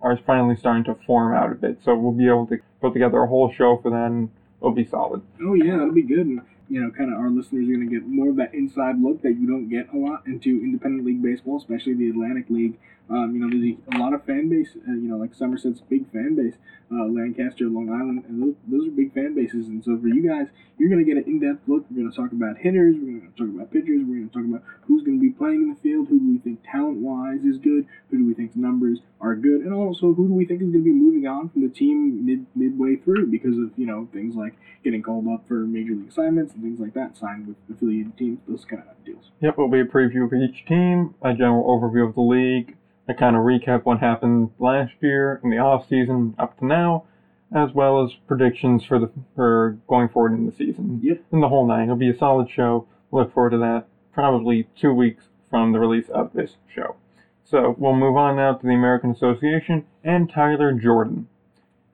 are 0.02 0.18
finally 0.26 0.56
starting 0.56 0.84
to 0.86 0.96
form 1.06 1.36
out 1.36 1.52
a 1.52 1.56
bit. 1.56 1.80
So 1.84 1.96
we'll 1.96 2.12
be 2.12 2.28
able 2.28 2.48
to 2.48 2.58
put 2.82 2.94
together 2.94 3.22
a 3.22 3.28
whole 3.28 3.52
show 3.52 3.78
for 3.82 3.96
and 3.96 4.30
it'll 4.62 4.72
be 4.72 4.86
solid. 4.86 5.22
Oh 5.42 5.54
yeah, 5.54 5.78
that'll 5.78 5.92
be 5.92 6.02
good. 6.02 6.26
And 6.26 6.42
you 6.70 6.82
know, 6.82 6.92
kind 6.92 7.12
of 7.12 7.20
our 7.20 7.30
listeners 7.30 7.68
are 7.68 7.74
going 7.74 7.90
to 7.90 7.94
get 7.94 8.08
more 8.08 8.30
of 8.30 8.36
that 8.38 8.54
inside 8.54 9.02
look 9.02 9.22
that 9.24 9.34
you 9.34 9.48
don't 9.48 9.70
get 9.70 9.92
a 9.94 9.98
lot 9.98 10.26
into 10.28 10.50
independent 10.50 11.06
league 11.06 11.22
baseball, 11.22 11.58
especially 11.58 11.96
the 11.96 12.10
Atlantic 12.10 12.46
League. 12.50 12.78
Um, 13.10 13.34
you 13.34 13.42
know, 13.42 13.50
there's 13.50 13.78
a, 13.94 13.98
lot 13.98 14.14
of 14.14 14.24
fan 14.26 14.50
base. 14.50 14.70
Uh, 14.88 14.94
you 14.94 15.10
know, 15.10 15.18
like 15.18 15.34
Somerset's 15.34 15.82
big 15.82 16.12
fan 16.12 16.36
base, 16.36 16.54
uh, 16.92 17.06
Lancaster, 17.06 17.66
Long 17.66 17.90
Island, 17.90 18.24
and 18.30 18.42
those, 18.42 18.56
those 18.70 18.88
are 18.88 18.92
big 18.92 19.14
fan 19.14 19.34
bases. 19.34 19.68
And 19.68 19.84
so 19.84 19.98
for 19.98 20.08
you 20.08 20.28
guys, 20.28 20.48
you're 20.78 20.90
going 20.90 21.04
to 21.04 21.10
get 21.10 21.18
an 21.18 21.26
in-depth 21.26 21.68
look. 21.68 21.86
We're 21.90 22.02
going 22.02 22.12
to 22.12 22.16
talk 22.16 22.32
about 22.32 22.58
hitters. 22.58 22.96
We're 22.98 23.18
going 23.18 23.34
to 23.34 23.38
talk 23.38 23.50
about 23.50 23.74
pitchers. 23.74 24.06
We're 24.06 24.22
going 24.22 24.30
to 24.30 24.36
talk 24.36 24.46
about 24.46 24.64
who's 24.86 25.02
going 25.02 25.18
to 25.18 25.22
be 25.22 25.34
playing 25.34 25.66
in 25.66 25.70
the 25.74 25.80
field. 25.82 26.08
Who 26.08 26.20
do 26.20 26.30
we 26.30 26.38
think 26.38 26.62
talent-wise 26.70 27.42
is 27.46 27.58
good? 27.58 27.90
Who 28.10 28.18
do 28.18 28.26
we 28.26 28.34
think's 28.34 28.56
numbers 28.56 29.00
are 29.20 29.36
good? 29.36 29.66
And 29.66 29.74
also, 29.74 30.14
who 30.14 30.28
do 30.28 30.34
we 30.34 30.46
think 30.46 30.62
is 30.62 30.70
going 30.70 30.86
to 30.86 30.90
be 30.90 30.94
moving 30.94 31.26
on 31.26 31.50
from 31.50 31.64
the 31.66 31.74
team 31.74 32.26
mid 32.26 32.46
midway 32.56 32.96
through 32.96 33.28
because 33.28 33.58
of 33.58 33.72
you 33.76 33.86
know 33.86 34.08
things 34.14 34.36
like 34.36 34.54
getting 34.84 35.02
called 35.02 35.28
up 35.28 35.48
for 35.48 35.66
major 35.66 35.94
league 35.94 36.10
assignments 36.10 36.54
and 36.54 36.64
things 36.64 36.80
like 36.80 36.94
that, 36.94 37.18
signed 37.18 37.48
with 37.48 37.58
affiliated 37.74 38.18
teams, 38.18 38.40
those 38.48 38.66
kind 38.66 38.84
of 38.84 39.04
deals. 39.04 39.32
Yep, 39.42 39.54
it'll 39.54 39.68
be 39.68 39.82
a 39.82 39.86
preview 39.86 40.26
of 40.26 40.34
each 40.34 40.66
team, 40.66 41.16
a 41.22 41.34
general 41.34 41.66
overview 41.66 42.08
of 42.08 42.16
the 42.16 42.22
league, 42.22 42.78
a 43.10 43.14
kind 43.14 43.36
of 43.36 43.42
recap 43.42 43.84
what 43.86 44.00
happened 44.00 44.52
last 44.60 44.94
year 45.02 45.42
in 45.44 45.50
the 45.50 45.58
off 45.58 45.90
season 45.90 46.36
up 46.38 46.58
to 46.60 46.66
now, 46.66 47.06
as 47.54 47.74
well 47.74 48.04
as 48.04 48.12
predictions 48.28 48.86
for 48.86 49.00
the 49.00 49.10
for 49.36 49.80
going 49.88 50.08
forward 50.10 50.34
in 50.34 50.46
the 50.46 50.56
season. 50.56 51.00
Yep. 51.04 51.24
In 51.32 51.42
the 51.42 51.50
whole 51.50 51.68
nine, 51.68 51.86
it'll 51.86 51.96
be 51.96 52.12
a 52.12 52.18
solid 52.18 52.50
show. 52.50 52.88
Look 53.12 53.34
forward 53.34 53.50
to 53.52 53.58
that. 53.58 53.86
Probably 54.14 54.68
two 54.80 54.94
weeks 54.94 55.26
from 55.50 55.72
the 55.72 55.80
release 55.80 56.08
of 56.10 56.34
this 56.34 56.58
show. 56.74 56.96
So 57.44 57.76
we'll 57.80 57.96
move 57.96 58.16
on 58.16 58.36
now 58.36 58.54
to 58.54 58.66
the 58.66 58.74
American 58.74 59.10
Association 59.10 59.86
and 60.04 60.30
Tyler 60.30 60.72
Jordan. 60.72 61.28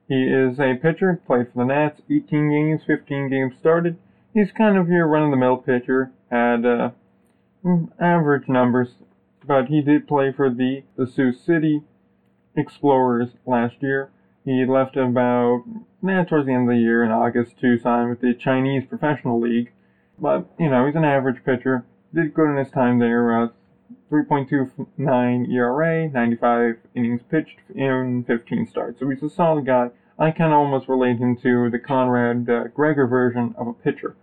He 0.06 0.24
is 0.24 0.60
a 0.60 0.74
pitcher, 0.74 1.20
played 1.26 1.46
for 1.50 1.60
the 1.60 1.64
Nats, 1.64 2.02
18 2.10 2.50
games, 2.50 2.82
15 2.86 3.30
games 3.30 3.54
started. 3.58 3.96
He's 4.34 4.52
kind 4.52 4.76
of 4.76 4.88
your 4.88 5.08
run-of-the-mill 5.08 5.58
pitcher, 5.58 6.12
had 6.30 6.66
uh, 6.66 6.90
average 7.98 8.48
numbers, 8.48 8.90
but 9.46 9.66
he 9.66 9.80
did 9.80 10.08
play 10.08 10.32
for 10.32 10.50
the, 10.50 10.82
the 10.96 11.06
Sioux 11.06 11.32
City 11.32 11.82
Explorers 12.56 13.30
last 13.44 13.76
year. 13.80 14.10
He 14.44 14.64
left 14.64 14.96
about 14.96 15.64
nah, 16.00 16.24
towards 16.24 16.46
the 16.46 16.52
end 16.52 16.70
of 16.70 16.74
the 16.74 16.80
year 16.80 17.04
in 17.04 17.10
August 17.10 17.58
to 17.60 17.78
sign 17.78 18.08
with 18.08 18.20
the 18.20 18.32
Chinese 18.32 18.84
Professional 18.88 19.40
League. 19.40 19.72
But, 20.18 20.46
you 20.58 20.70
know, 20.70 20.86
he's 20.86 20.94
an 20.94 21.04
average 21.04 21.44
pitcher. 21.44 21.84
Did 22.14 22.32
good 22.32 22.50
in 22.50 22.56
his 22.56 22.70
time 22.70 22.98
there. 22.98 23.42
Uh, 23.42 23.48
3.29 24.10 25.52
ERA, 25.52 26.08
95 26.08 26.76
innings 26.94 27.20
pitched 27.28 27.58
in 27.74 28.24
15 28.24 28.66
starts. 28.66 29.00
So 29.00 29.08
he's 29.08 29.22
a 29.22 29.28
solid 29.28 29.66
guy. 29.66 29.90
I 30.18 30.30
of 30.30 30.52
almost 30.52 30.88
relate 30.88 31.18
him 31.18 31.36
to 31.42 31.68
the 31.70 31.78
Conrad 31.78 32.48
uh, 32.48 32.68
Gregor 32.68 33.06
version 33.06 33.54
of 33.58 33.66
a 33.66 33.72
pitcher. 33.72 34.16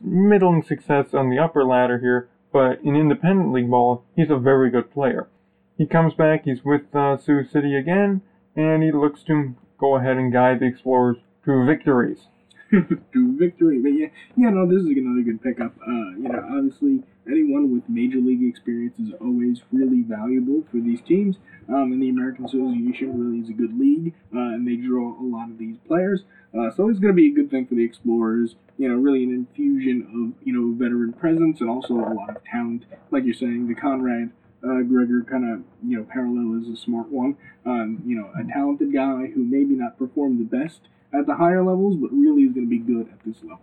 Middling 0.00 0.62
success 0.62 1.14
on 1.14 1.30
the 1.30 1.38
upper 1.38 1.64
ladder 1.64 1.98
here, 1.98 2.28
but 2.56 2.80
in 2.82 2.96
independent 2.96 3.52
league 3.52 3.70
ball, 3.70 4.02
he's 4.16 4.30
a 4.30 4.38
very 4.38 4.70
good 4.70 4.90
player. 4.90 5.28
He 5.76 5.84
comes 5.84 6.14
back, 6.14 6.46
he's 6.46 6.64
with 6.64 6.96
uh, 6.96 7.18
Sioux 7.18 7.44
City 7.44 7.76
again, 7.76 8.22
and 8.56 8.82
he 8.82 8.90
looks 8.90 9.22
to 9.24 9.54
go 9.76 9.96
ahead 9.96 10.16
and 10.16 10.32
guide 10.32 10.60
the 10.60 10.64
Explorers 10.64 11.18
to 11.44 11.66
victories. 11.66 12.28
to 13.12 13.36
victory. 13.38 13.78
But 13.78 13.90
yeah, 13.90 14.08
yeah, 14.36 14.50
no, 14.50 14.66
this 14.66 14.82
is 14.82 14.88
another 14.88 15.22
good 15.22 15.42
pickup. 15.42 15.74
Uh, 15.80 16.10
you 16.18 16.28
know, 16.28 16.44
obviously, 16.50 17.02
anyone 17.26 17.72
with 17.72 17.88
major 17.88 18.18
league 18.18 18.42
experience 18.42 18.98
is 18.98 19.12
always 19.20 19.62
really 19.72 20.02
valuable 20.02 20.64
for 20.70 20.78
these 20.78 21.00
teams. 21.02 21.36
Um, 21.68 21.92
and 21.92 22.02
the 22.02 22.08
American 22.08 22.44
Association 22.44 23.18
really 23.18 23.42
is 23.42 23.50
a 23.50 23.52
good 23.52 23.78
league, 23.78 24.14
uh, 24.34 24.54
and 24.54 24.66
they 24.66 24.76
draw 24.76 25.20
a 25.20 25.26
lot 25.26 25.50
of 25.50 25.58
these 25.58 25.76
players. 25.86 26.22
Uh, 26.54 26.70
so 26.74 26.88
it's 26.88 27.00
going 27.00 27.12
to 27.12 27.16
be 27.16 27.28
a 27.28 27.34
good 27.34 27.50
thing 27.50 27.66
for 27.66 27.74
the 27.74 27.84
Explorers. 27.84 28.54
You 28.78 28.88
know, 28.88 28.94
really 28.94 29.24
an 29.24 29.30
infusion 29.30 30.06
of 30.38 30.46
you 30.46 30.52
know 30.52 30.72
veteran 30.76 31.12
presence 31.12 31.60
and 31.60 31.70
also 31.70 31.94
a 31.94 32.14
lot 32.14 32.30
of 32.30 32.44
talent. 32.44 32.84
Like 33.10 33.24
you're 33.24 33.34
saying, 33.34 33.68
the 33.68 33.74
Conrad 33.74 34.30
uh, 34.62 34.82
Gregor 34.82 35.24
kind 35.28 35.52
of 35.52 35.62
you 35.86 35.98
know 35.98 36.04
parallel 36.04 36.60
is 36.62 36.68
a 36.68 36.80
smart 36.80 37.08
one. 37.08 37.36
Um, 37.64 38.02
you 38.06 38.16
know, 38.16 38.30
a 38.38 38.44
talented 38.52 38.92
guy 38.92 39.30
who 39.34 39.42
maybe 39.42 39.74
not 39.74 39.98
performed 39.98 40.40
the 40.40 40.44
best 40.44 40.80
at 41.12 41.26
the 41.26 41.34
higher 41.34 41.62
levels, 41.62 41.96
but 41.96 42.10
really 42.12 42.42
is 42.42 42.52
going 42.52 42.66
to 42.66 42.70
be 42.70 42.78
good 42.78 43.08
at 43.12 43.18
this 43.24 43.42
level. 43.42 43.60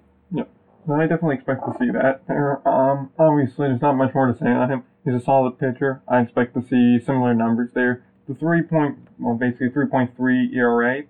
So 0.85 0.93
I 0.93 1.03
definitely 1.03 1.35
expect 1.35 1.61
to 1.65 1.73
see 1.79 1.91
that. 1.91 2.21
Um, 2.65 3.09
obviously, 3.17 3.69
there's 3.69 3.81
not 3.81 3.95
much 3.95 4.13
more 4.13 4.27
to 4.27 4.37
say 4.37 4.47
on 4.47 4.69
him. 4.69 4.83
He's 5.05 5.13
a 5.13 5.19
solid 5.21 5.57
pitcher. 5.57 6.01
I 6.07 6.19
expect 6.19 6.55
to 6.55 6.61
see 6.61 7.03
similar 7.03 7.33
numbers 7.33 7.69
there. 7.73 8.03
The 8.27 8.35
three 8.35 8.61
point, 8.63 8.97
well, 9.17 9.35
basically 9.35 9.69
3.3 9.69 10.53
ERA 10.53 11.03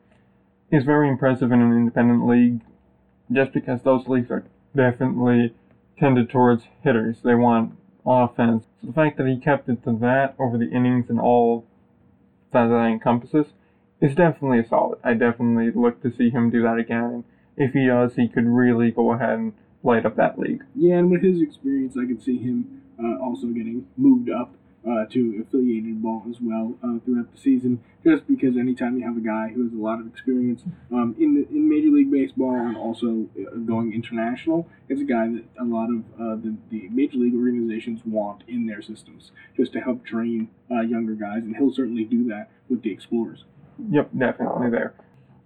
is 0.72 0.84
very 0.84 1.10
impressive 1.10 1.52
in 1.52 1.62
an 1.62 1.72
independent 1.72 2.28
league, 2.28 2.62
just 3.32 3.52
because 3.52 3.82
those 3.82 4.08
leagues 4.08 4.30
are 4.30 4.44
definitely 4.76 5.56
tended 6.00 6.30
towards 6.30 6.64
hitters. 6.84 7.18
They 7.24 7.36
want 7.36 7.74
offense. 8.06 8.66
So 8.82 8.88
the 8.88 8.94
fact 8.94 9.18
that 9.18 9.28
he 9.28 9.38
kept 9.38 9.70
it 9.70 9.84
to 9.86 9.98
that 10.02 10.36
over 10.40 10.58
the 10.58 10.70
innings 10.70 11.10
and 11.10 11.20
all 11.20 11.66
that 12.52 12.68
that 12.68 12.86
encompasses, 12.86 13.48
is 14.04 14.16
definitely 14.16 14.60
a 14.60 14.68
solid. 14.68 15.00
I 15.04 15.14
definitely 15.14 15.72
look 15.72 16.04
to 16.04 16.14
see 16.16 16.30
him 16.30 16.50
do 16.50 16.62
that 16.64 16.78
again. 16.78 17.24
If 17.56 17.72
he 17.74 17.88
does, 17.88 18.16
he 18.16 18.28
could 18.28 18.46
really 18.46 18.92
go 18.92 19.14
ahead 19.14 19.40
and 19.40 19.54
light 19.82 20.06
up 20.06 20.18
that 20.18 20.38
league. 20.38 20.64
Yeah, 20.76 20.98
and 20.98 21.10
with 21.10 21.24
his 21.24 21.42
experience, 21.42 21.96
I 21.98 22.06
could 22.06 22.22
see 22.22 22.38
him 22.38 22.82
uh, 23.02 23.24
also 23.24 23.48
getting 23.48 23.88
moved 23.96 24.30
up 24.30 24.54
uh, 24.86 25.06
to 25.06 25.46
affiliated 25.48 26.02
ball 26.02 26.24
as 26.30 26.38
well 26.42 26.76
uh, 26.84 27.00
throughout 27.06 27.32
the 27.34 27.40
season. 27.40 27.82
Just 28.04 28.28
because 28.28 28.58
anytime 28.58 28.98
you 28.98 29.06
have 29.06 29.16
a 29.16 29.22
guy 29.22 29.54
who 29.54 29.64
has 29.64 29.72
a 29.72 29.78
lot 29.78 30.02
of 30.02 30.08
experience 30.08 30.64
um, 30.92 31.16
in 31.18 31.36
the, 31.36 31.48
in 31.48 31.70
Major 31.70 31.88
League 31.88 32.12
Baseball 32.12 32.56
and 32.56 32.76
also 32.76 33.30
uh, 33.40 33.56
going 33.60 33.94
international, 33.94 34.68
it's 34.90 35.00
a 35.00 35.06
guy 35.06 35.28
that 35.30 35.46
a 35.62 35.64
lot 35.64 35.88
of 35.90 36.00
uh, 36.20 36.36
the, 36.36 36.58
the 36.70 36.90
major 36.90 37.18
league 37.18 37.36
organizations 37.36 38.02
want 38.04 38.44
in 38.50 38.66
their 38.66 38.82
systems, 38.82 39.32
just 39.56 39.72
to 39.72 39.80
help 39.80 40.06
train 40.06 40.50
uh, 40.70 40.82
younger 40.82 41.14
guys, 41.14 41.44
and 41.44 41.56
he'll 41.56 41.74
certainly 41.74 42.04
do 42.04 42.28
that 42.28 42.52
with 42.68 42.82
the 42.82 42.92
Explorers. 42.92 43.46
Yep, 43.90 44.12
definitely 44.18 44.70
there. 44.70 44.94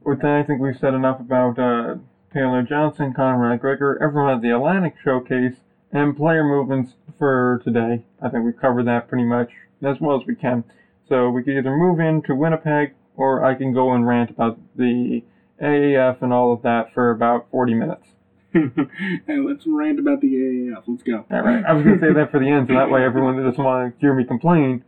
With 0.04 0.22
that, 0.22 0.32
I 0.32 0.44
think 0.44 0.62
we've 0.62 0.78
said 0.78 0.94
enough 0.94 1.20
about 1.20 1.60
uh, 1.60 1.96
Taylor 2.34 2.64
Johnson, 2.64 3.14
Conrad 3.14 3.60
McGregor, 3.60 3.98
everyone 4.02 4.34
at 4.34 4.42
the 4.42 4.56
Atlantic 4.56 4.96
Showcase, 5.04 5.56
and 5.92 6.16
player 6.16 6.44
movements 6.44 6.94
for 7.18 7.62
today. 7.64 8.04
I 8.22 8.30
think 8.30 8.46
we've 8.46 8.60
covered 8.60 8.88
that 8.88 9.08
pretty 9.08 9.26
much 9.26 9.52
as 9.84 9.98
well 10.00 10.20
as 10.20 10.28
we 10.28 10.36
can. 10.36 10.64
So 11.08 11.30
we 11.30 11.44
could 11.44 11.58
either 11.58 11.76
move 11.76 12.00
into 12.00 12.36
Winnipeg 12.36 12.94
or 13.16 13.44
I 13.44 13.56
can 13.56 13.74
go 13.74 13.94
and 13.94 14.08
rant 14.08 14.30
about 14.30 14.60
the 14.76 15.24
AAF 15.62 16.22
and 16.22 16.34
all 16.34 16.54
of 16.54 16.62
that 16.64 16.94
for 16.94 17.12
about 17.12 17.48
40 17.52 17.74
minutes. 17.74 18.08
hey, 18.54 19.38
let's 19.38 19.66
rant 19.66 20.00
about 20.00 20.22
the 20.22 20.28
AAF. 20.28 20.84
Let's 20.88 21.04
go. 21.04 21.26
All 21.32 21.42
right. 21.42 21.64
I 21.66 21.74
was 21.74 21.84
going 21.84 22.00
to 22.00 22.06
say 22.06 22.14
that 22.14 22.32
for 22.32 22.40
the 22.40 22.50
end, 22.50 22.68
so 22.68 22.74
that 22.76 22.90
way 22.90 23.04
everyone 23.04 23.38
that 23.38 23.44
doesn't 23.44 23.64
want 23.64 23.94
to 23.94 24.00
hear 24.00 24.14
me 24.14 24.24
complain 24.24 24.84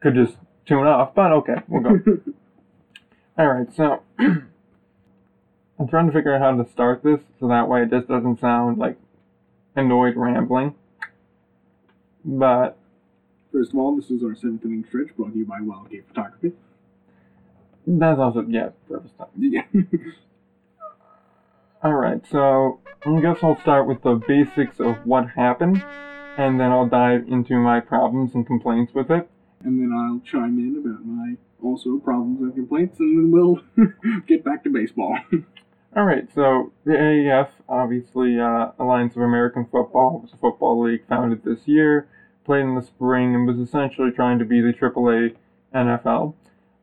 could 0.00 0.14
just 0.14 0.36
tune 0.66 0.86
off. 0.86 1.14
But 1.14 1.32
okay, 1.32 1.56
we'll 1.68 1.82
go. 1.82 1.98
all 3.40 3.46
right. 3.46 3.74
So 3.74 4.02
I'm 4.18 5.88
trying 5.88 6.06
to 6.06 6.12
figure 6.12 6.34
out 6.34 6.40
how 6.42 6.62
to 6.62 6.70
start 6.70 7.02
this 7.02 7.20
so 7.38 7.48
that 7.48 7.68
way 7.68 7.82
it 7.82 7.90
just 7.90 8.06
doesn't 8.08 8.38
sound 8.40 8.78
like 8.78 8.96
annoyed 9.74 10.14
rambling. 10.16 10.74
But 12.24 12.76
First 13.52 13.72
of 13.72 13.78
all, 13.78 13.96
this 13.96 14.10
is 14.10 14.22
our 14.22 14.34
seventh 14.34 14.64
inning 14.64 14.84
stretch 14.86 15.08
brought 15.16 15.32
to 15.32 15.38
you 15.38 15.44
by 15.46 15.58
Wildgate 15.60 16.04
Photography. 16.06 16.52
that's 17.86 18.20
also 18.20 18.42
yeah, 18.46 18.68
purpose 18.88 19.10
time. 19.18 19.28
Yeah. 19.38 19.62
Alright, 21.84 22.26
so 22.30 22.78
I 23.06 23.20
guess 23.20 23.38
I'll 23.42 23.58
start 23.60 23.88
with 23.88 24.02
the 24.02 24.20
basics 24.28 24.78
of 24.80 24.96
what 25.06 25.30
happened, 25.30 25.82
and 26.36 26.60
then 26.60 26.70
I'll 26.70 26.86
dive 26.86 27.26
into 27.26 27.54
my 27.56 27.80
problems 27.80 28.34
and 28.34 28.46
complaints 28.46 28.92
with 28.94 29.10
it. 29.10 29.28
and 29.64 29.80
then 29.80 29.90
I'll 29.96 30.20
chime 30.30 30.58
in 30.58 30.76
about 30.76 31.04
my 31.06 31.19
also 31.70 31.98
problems 31.98 32.40
and 32.40 32.54
complaints, 32.54 32.98
and 33.00 33.16
then 33.16 33.30
we'll 33.30 33.60
get 34.26 34.44
back 34.44 34.64
to 34.64 34.70
baseball. 34.70 35.18
Alright, 35.96 36.28
so 36.34 36.72
the 36.84 36.92
AAF, 36.92 37.48
obviously 37.68 38.38
uh, 38.38 38.70
Alliance 38.78 39.16
of 39.16 39.22
American 39.22 39.64
Football, 39.64 40.20
was 40.22 40.32
a 40.32 40.36
football 40.36 40.80
league 40.82 41.02
founded 41.08 41.42
this 41.44 41.66
year, 41.66 42.06
played 42.44 42.62
in 42.62 42.76
the 42.76 42.82
spring, 42.82 43.34
and 43.34 43.46
was 43.46 43.58
essentially 43.58 44.10
trying 44.12 44.38
to 44.38 44.44
be 44.44 44.60
the 44.60 44.72
AAA 44.72 45.34
NFL. 45.74 46.34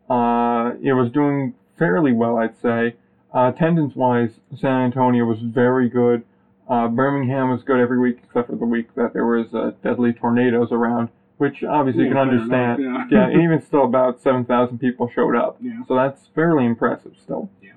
Uh, 0.10 0.76
it 0.82 0.94
was 0.94 1.10
doing 1.12 1.54
fairly 1.78 2.12
well, 2.12 2.38
I'd 2.38 2.60
say. 2.62 2.96
Uh, 3.34 3.52
attendance 3.54 3.96
wise, 3.96 4.40
San 4.58 4.82
Antonio 4.82 5.24
was 5.26 5.40
very 5.42 5.90
good. 5.90 6.24
Uh, 6.70 6.88
Birmingham 6.88 7.50
was 7.50 7.64
good 7.64 7.80
every 7.80 8.00
week 8.00 8.18
except 8.24 8.50
for 8.50 8.56
the 8.56 8.66
week 8.66 8.94
that 8.96 9.14
there 9.14 9.26
was 9.26 9.54
uh, 9.54 9.72
deadly 9.84 10.12
tornadoes 10.12 10.72
around, 10.72 11.10
which 11.38 11.64
obviously 11.64 12.04
you 12.04 12.10
can 12.10 12.18
understand. 12.18 12.80
enough, 12.80 13.08
yeah, 13.12 13.20
yeah. 13.20 13.30
and 13.30 13.42
even 13.44 13.62
still, 13.62 13.86
about 13.86 14.22
7,000 14.22 14.80
people 14.80 15.10
showed 15.14 15.36
up. 15.36 15.58
Yeah. 15.62 15.82
So 15.88 15.96
that's 15.96 16.28
fairly 16.34 16.66
impressive 16.66 17.14
still. 17.22 17.50
Yeah. 17.62 17.74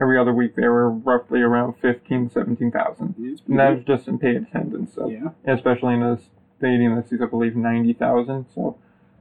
Every 0.00 0.18
other 0.18 0.32
week 0.32 0.54
there 0.54 0.70
were 0.70 0.90
roughly 0.90 1.40
around 1.40 1.74
15, 1.80 2.30
17,000. 2.30 3.14
It's 3.18 3.42
And 3.48 3.58
that 3.58 3.76
was 3.76 3.84
just 3.84 4.06
in 4.06 4.18
paid 4.18 4.36
attendance. 4.36 4.94
So 4.94 5.08
yeah. 5.08 5.30
especially 5.52 5.94
in 5.94 6.02
a 6.02 6.18
stadium 6.58 6.96
that 6.96 7.08
seats, 7.08 7.22
I 7.22 7.26
believe, 7.26 7.56
90,000. 7.56 8.46
So 8.54 8.78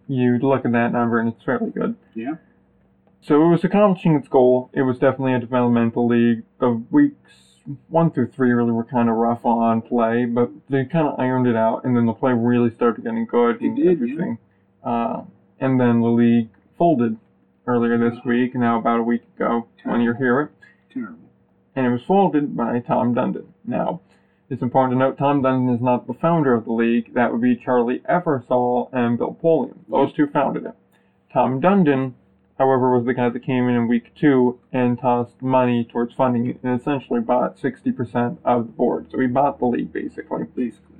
you 0.07 0.37
look 0.37 0.65
at 0.65 0.71
that 0.73 0.91
number 0.91 1.19
and 1.19 1.33
it's 1.33 1.43
fairly 1.43 1.71
good. 1.71 1.95
Yeah. 2.13 2.35
So 3.21 3.43
it 3.43 3.49
was 3.49 3.63
accomplishing 3.63 4.15
its 4.15 4.27
goal. 4.27 4.69
It 4.73 4.83
was 4.83 4.99
definitely 4.99 5.33
a 5.33 5.39
developmental 5.39 6.07
league. 6.07 6.43
The 6.59 6.83
weeks 6.91 7.46
one 7.89 8.11
through 8.11 8.31
three 8.35 8.51
really 8.51 8.71
were 8.71 8.83
kind 8.83 9.09
of 9.09 9.15
rough 9.15 9.45
on 9.45 9.81
play, 9.81 10.25
but 10.25 10.49
they 10.69 10.85
kind 10.85 11.07
of 11.07 11.19
ironed 11.19 11.47
it 11.47 11.55
out, 11.55 11.83
and 11.83 11.95
then 11.95 12.05
the 12.05 12.13
play 12.13 12.31
really 12.33 12.69
started 12.75 13.03
getting 13.03 13.25
good 13.25 13.61
and 13.61 13.75
did, 13.75 13.85
yeah. 13.85 13.91
everything. 13.91 14.37
Uh, 14.83 15.21
and 15.59 15.79
then 15.79 16.01
the 16.01 16.07
league 16.07 16.49
folded 16.77 17.17
earlier 17.65 17.97
this 17.97 18.17
week, 18.25 18.55
now 18.55 18.79
about 18.79 18.99
a 18.99 19.03
week 19.03 19.23
ago 19.35 19.67
when 19.83 20.01
you 20.01 20.13
hear 20.13 20.41
it 20.41 20.51
Terrible. 20.93 21.19
and 21.75 21.85
it 21.85 21.89
was 21.89 22.01
folded 22.07 22.55
by 22.55 22.79
Tom 22.79 23.13
Dundon. 23.13 23.47
Now, 23.65 24.01
it's 24.49 24.61
important 24.61 24.93
to 24.93 24.99
note 24.99 25.17
Tom 25.17 25.41
Dundon 25.43 25.75
is 25.75 25.81
not 25.81 26.07
the 26.07 26.13
founder 26.13 26.53
of 26.53 26.63
the 26.63 26.71
league. 26.71 27.13
That 27.15 27.31
would 27.33 27.41
be 27.41 27.55
Charlie 27.57 27.99
Ebersol 28.09 28.87
and 28.93 29.17
Bill 29.17 29.37
Polian. 29.43 29.79
Those 29.89 30.13
two 30.13 30.27
founded 30.27 30.65
it. 30.65 30.75
Tom 31.33 31.59
Dundon, 31.59 32.13
however, 32.57 32.95
was 32.95 33.05
the 33.05 33.13
guy 33.13 33.29
that 33.29 33.43
came 33.43 33.67
in 33.67 33.75
in 33.75 33.87
week 33.87 34.13
two 34.15 34.59
and 34.71 34.99
tossed 34.99 35.41
money 35.41 35.83
towards 35.83 36.13
funding 36.13 36.49
it 36.49 36.59
and 36.63 36.79
essentially 36.79 37.19
bought 37.19 37.57
60% 37.57 38.37
of 38.43 38.67
the 38.67 38.71
board. 38.71 39.07
So 39.11 39.19
he 39.19 39.27
bought 39.27 39.59
the 39.59 39.65
league 39.65 39.93
basically. 39.93 40.45
Basically. 40.55 40.95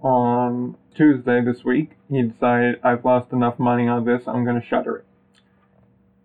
On 0.00 0.76
Tuesday 0.94 1.40
this 1.40 1.64
week, 1.64 1.92
he 2.08 2.22
decided, 2.22 2.80
I've 2.84 3.04
lost 3.04 3.32
enough 3.32 3.58
money 3.58 3.88
on 3.88 4.04
this, 4.04 4.22
I'm 4.26 4.44
going 4.44 4.60
to 4.60 4.66
shutter 4.66 4.98
it. 4.98 5.04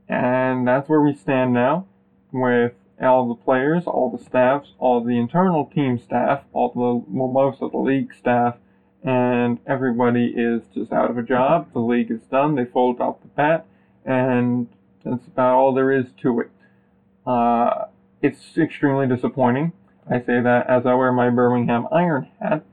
And 0.07 0.67
that's 0.67 0.89
where 0.89 1.01
we 1.01 1.13
stand 1.15 1.53
now 1.53 1.87
with 2.31 2.73
all 3.01 3.27
the 3.27 3.35
players, 3.35 3.83
all 3.85 4.15
the 4.15 4.23
staffs, 4.23 4.73
all 4.77 5.03
the 5.03 5.17
internal 5.17 5.65
team 5.65 5.99
staff, 5.99 6.43
all 6.53 6.69
the 6.69 7.11
well, 7.11 7.31
most 7.31 7.61
of 7.61 7.71
the 7.71 7.77
league 7.77 8.13
staff, 8.13 8.55
and 9.03 9.59
everybody 9.67 10.33
is 10.35 10.63
just 10.73 10.91
out 10.91 11.09
of 11.09 11.17
a 11.17 11.23
job. 11.23 11.71
The 11.73 11.79
league 11.79 12.11
is 12.11 12.21
done. 12.23 12.55
They 12.55 12.65
fold 12.65 13.01
off 13.01 13.21
the 13.21 13.27
bat, 13.29 13.65
and 14.05 14.67
that's 15.03 15.27
about 15.27 15.55
all 15.55 15.73
there 15.73 15.91
is 15.91 16.05
to 16.21 16.41
it. 16.41 16.49
Uh, 17.25 17.85
it's 18.21 18.57
extremely 18.57 19.07
disappointing. 19.07 19.73
I 20.09 20.19
say 20.19 20.41
that 20.41 20.69
as 20.69 20.85
I 20.85 20.93
wear 20.93 21.11
my 21.11 21.29
Birmingham 21.29 21.87
Iron 21.91 22.27
hat, 22.39 22.63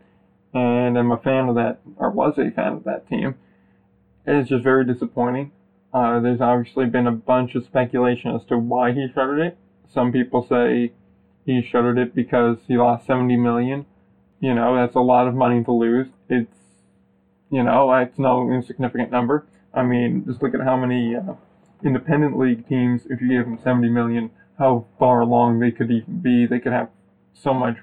and 0.52 0.98
I'm 0.98 1.12
a 1.12 1.16
fan 1.16 1.48
of 1.48 1.54
that, 1.54 1.78
or 1.96 2.10
was 2.10 2.38
a 2.38 2.50
fan 2.50 2.72
of 2.74 2.84
that 2.84 3.08
team. 3.08 3.36
It's 4.26 4.48
just 4.48 4.64
very 4.64 4.84
disappointing. 4.84 5.52
Uh, 5.92 6.20
there's 6.20 6.40
obviously 6.40 6.86
been 6.86 7.06
a 7.06 7.12
bunch 7.12 7.54
of 7.54 7.64
speculation 7.64 8.34
as 8.34 8.44
to 8.44 8.58
why 8.58 8.92
he 8.92 9.06
shuttered 9.12 9.40
it. 9.40 9.56
Some 9.92 10.12
people 10.12 10.46
say 10.48 10.92
he 11.44 11.62
shuttered 11.62 11.98
it 11.98 12.14
because 12.14 12.58
he 12.68 12.76
lost 12.76 13.06
70 13.06 13.36
million. 13.36 13.86
You 14.40 14.54
know, 14.54 14.76
that's 14.76 14.94
a 14.94 15.00
lot 15.00 15.26
of 15.26 15.34
money 15.34 15.62
to 15.64 15.72
lose. 15.72 16.06
It's, 16.28 16.56
you 17.50 17.62
know, 17.62 17.92
it's 17.94 18.18
no 18.18 18.50
insignificant 18.50 19.10
number. 19.10 19.46
I 19.72 19.82
mean, 19.82 20.24
just 20.26 20.42
look 20.42 20.54
at 20.54 20.60
how 20.60 20.76
many 20.76 21.16
uh, 21.16 21.34
independent 21.84 22.38
league 22.38 22.68
teams, 22.68 23.02
if 23.08 23.20
you 23.20 23.28
gave 23.28 23.44
them 23.44 23.58
70 23.62 23.88
million, 23.88 24.30
how 24.58 24.86
far 24.98 25.20
along 25.20 25.58
they 25.58 25.70
could 25.70 25.90
even 25.90 26.20
be. 26.20 26.46
They 26.46 26.58
could 26.58 26.72
have 26.72 26.88
so 27.34 27.54
much, 27.54 27.76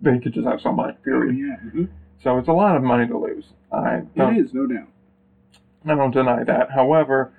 they 0.00 0.18
could 0.18 0.32
just 0.32 0.46
have 0.46 0.60
so 0.60 0.72
much, 0.72 1.02
period. 1.02 1.36
yeah. 1.36 1.70
mhm. 1.70 1.88
So 2.22 2.38
it's 2.38 2.48
a 2.48 2.52
lot 2.52 2.76
of 2.76 2.82
money 2.82 3.06
to 3.06 3.18
lose. 3.18 3.44
I 3.70 4.02
It 4.14 4.38
is, 4.38 4.54
no 4.54 4.66
doubt. 4.66 4.88
I 5.86 5.94
don't 5.94 6.10
deny 6.10 6.42
that. 6.44 6.70
However, 6.72 7.32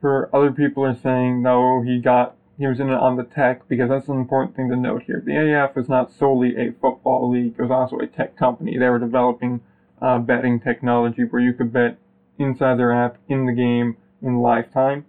for 0.00 0.28
other 0.34 0.50
people 0.50 0.84
are 0.84 0.96
saying 0.96 1.42
no, 1.42 1.82
he 1.82 2.00
got 2.00 2.34
he 2.58 2.66
was 2.66 2.80
in 2.80 2.88
it 2.88 2.94
on 2.94 3.16
the 3.16 3.22
tech 3.22 3.68
because 3.68 3.90
that's 3.90 4.08
an 4.08 4.16
important 4.16 4.56
thing 4.56 4.70
to 4.70 4.76
note 4.76 5.02
here. 5.02 5.22
The 5.24 5.36
AF 5.36 5.76
is 5.76 5.88
not 5.88 6.10
solely 6.10 6.56
a 6.56 6.72
football 6.72 7.30
league; 7.30 7.54
it 7.58 7.62
was 7.62 7.70
also 7.70 7.98
a 7.98 8.06
tech 8.06 8.36
company. 8.36 8.78
They 8.78 8.88
were 8.88 8.98
developing 8.98 9.60
uh, 10.00 10.18
betting 10.18 10.60
technology 10.60 11.24
where 11.24 11.42
you 11.42 11.52
could 11.52 11.72
bet 11.72 11.98
inside 12.38 12.78
their 12.78 12.92
app 12.92 13.16
in 13.28 13.46
the 13.46 13.52
game 13.52 13.96
in 14.22 14.40
lifetime. 14.40 15.04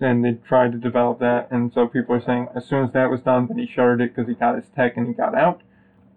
And 0.00 0.24
they 0.24 0.34
tried 0.46 0.72
to 0.72 0.78
develop 0.78 1.18
that, 1.18 1.50
and 1.50 1.72
so 1.72 1.88
people 1.88 2.14
are 2.14 2.20
saying 2.20 2.48
as 2.54 2.64
soon 2.64 2.84
as 2.84 2.92
that 2.92 3.10
was 3.10 3.20
done, 3.20 3.48
then 3.48 3.58
he 3.58 3.66
shuttered 3.66 4.00
it 4.00 4.14
because 4.14 4.28
he 4.28 4.34
got 4.34 4.54
his 4.54 4.68
tech 4.68 4.96
and 4.96 5.08
he 5.08 5.12
got 5.12 5.34
out. 5.34 5.62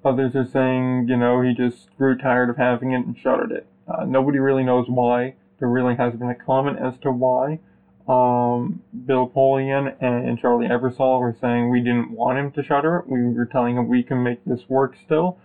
Others 0.06 0.36
are 0.36 0.46
saying, 0.46 1.08
you 1.08 1.18
know, 1.18 1.42
he 1.42 1.54
just 1.54 1.96
grew 1.98 2.16
tired 2.16 2.50
of 2.50 2.58
having 2.58 2.92
it 2.92 3.06
and 3.06 3.18
shuttered 3.18 3.52
it. 3.52 3.66
Uh, 3.88 4.06
nobody 4.06 4.38
really 4.38 4.64
knows 4.64 4.86
why. 4.88 5.34
There 5.60 5.68
really 5.68 5.96
hasn't 5.96 6.20
been 6.20 6.30
a 6.30 6.36
comment 6.36 6.78
as 6.80 6.98
to 7.00 7.12
why. 7.12 7.60
Um, 8.08 8.82
Bill 9.06 9.30
Polian 9.30 9.96
and 10.02 10.38
Charlie 10.40 10.68
Ebersol 10.68 11.20
were 11.20 11.36
saying 11.40 11.70
we 11.70 11.80
didn't 11.80 12.12
want 12.12 12.40
him 12.40 12.52
to 12.52 12.64
shutter 12.64 12.98
it. 12.98 13.08
We 13.08 13.24
were 13.24 13.46
telling 13.46 13.78
him 13.78 13.88
we 13.88 14.04
can 14.04 14.24
make 14.24 14.44
this 14.44 14.68
work 14.68 14.96
still. 15.04 15.38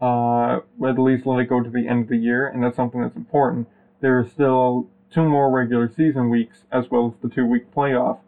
Uh, 0.00 0.60
at 0.86 0.98
least 0.98 1.26
let 1.26 1.40
it 1.40 1.48
go 1.48 1.62
to 1.62 1.70
the 1.70 1.88
end 1.88 2.02
of 2.02 2.08
the 2.08 2.16
year, 2.16 2.48
and 2.48 2.62
that's 2.62 2.76
something 2.76 3.00
that's 3.00 3.16
important. 3.16 3.66
There 4.02 4.18
are 4.18 4.28
still 4.28 4.88
two 5.10 5.28
more 5.28 5.50
regular 5.50 5.88
season 5.88 6.28
weeks, 6.28 6.64
as 6.72 6.90
well 6.90 7.14
as 7.14 7.22
the 7.22 7.34
two 7.34 7.46
week 7.46 7.72
playoff, 7.72 8.18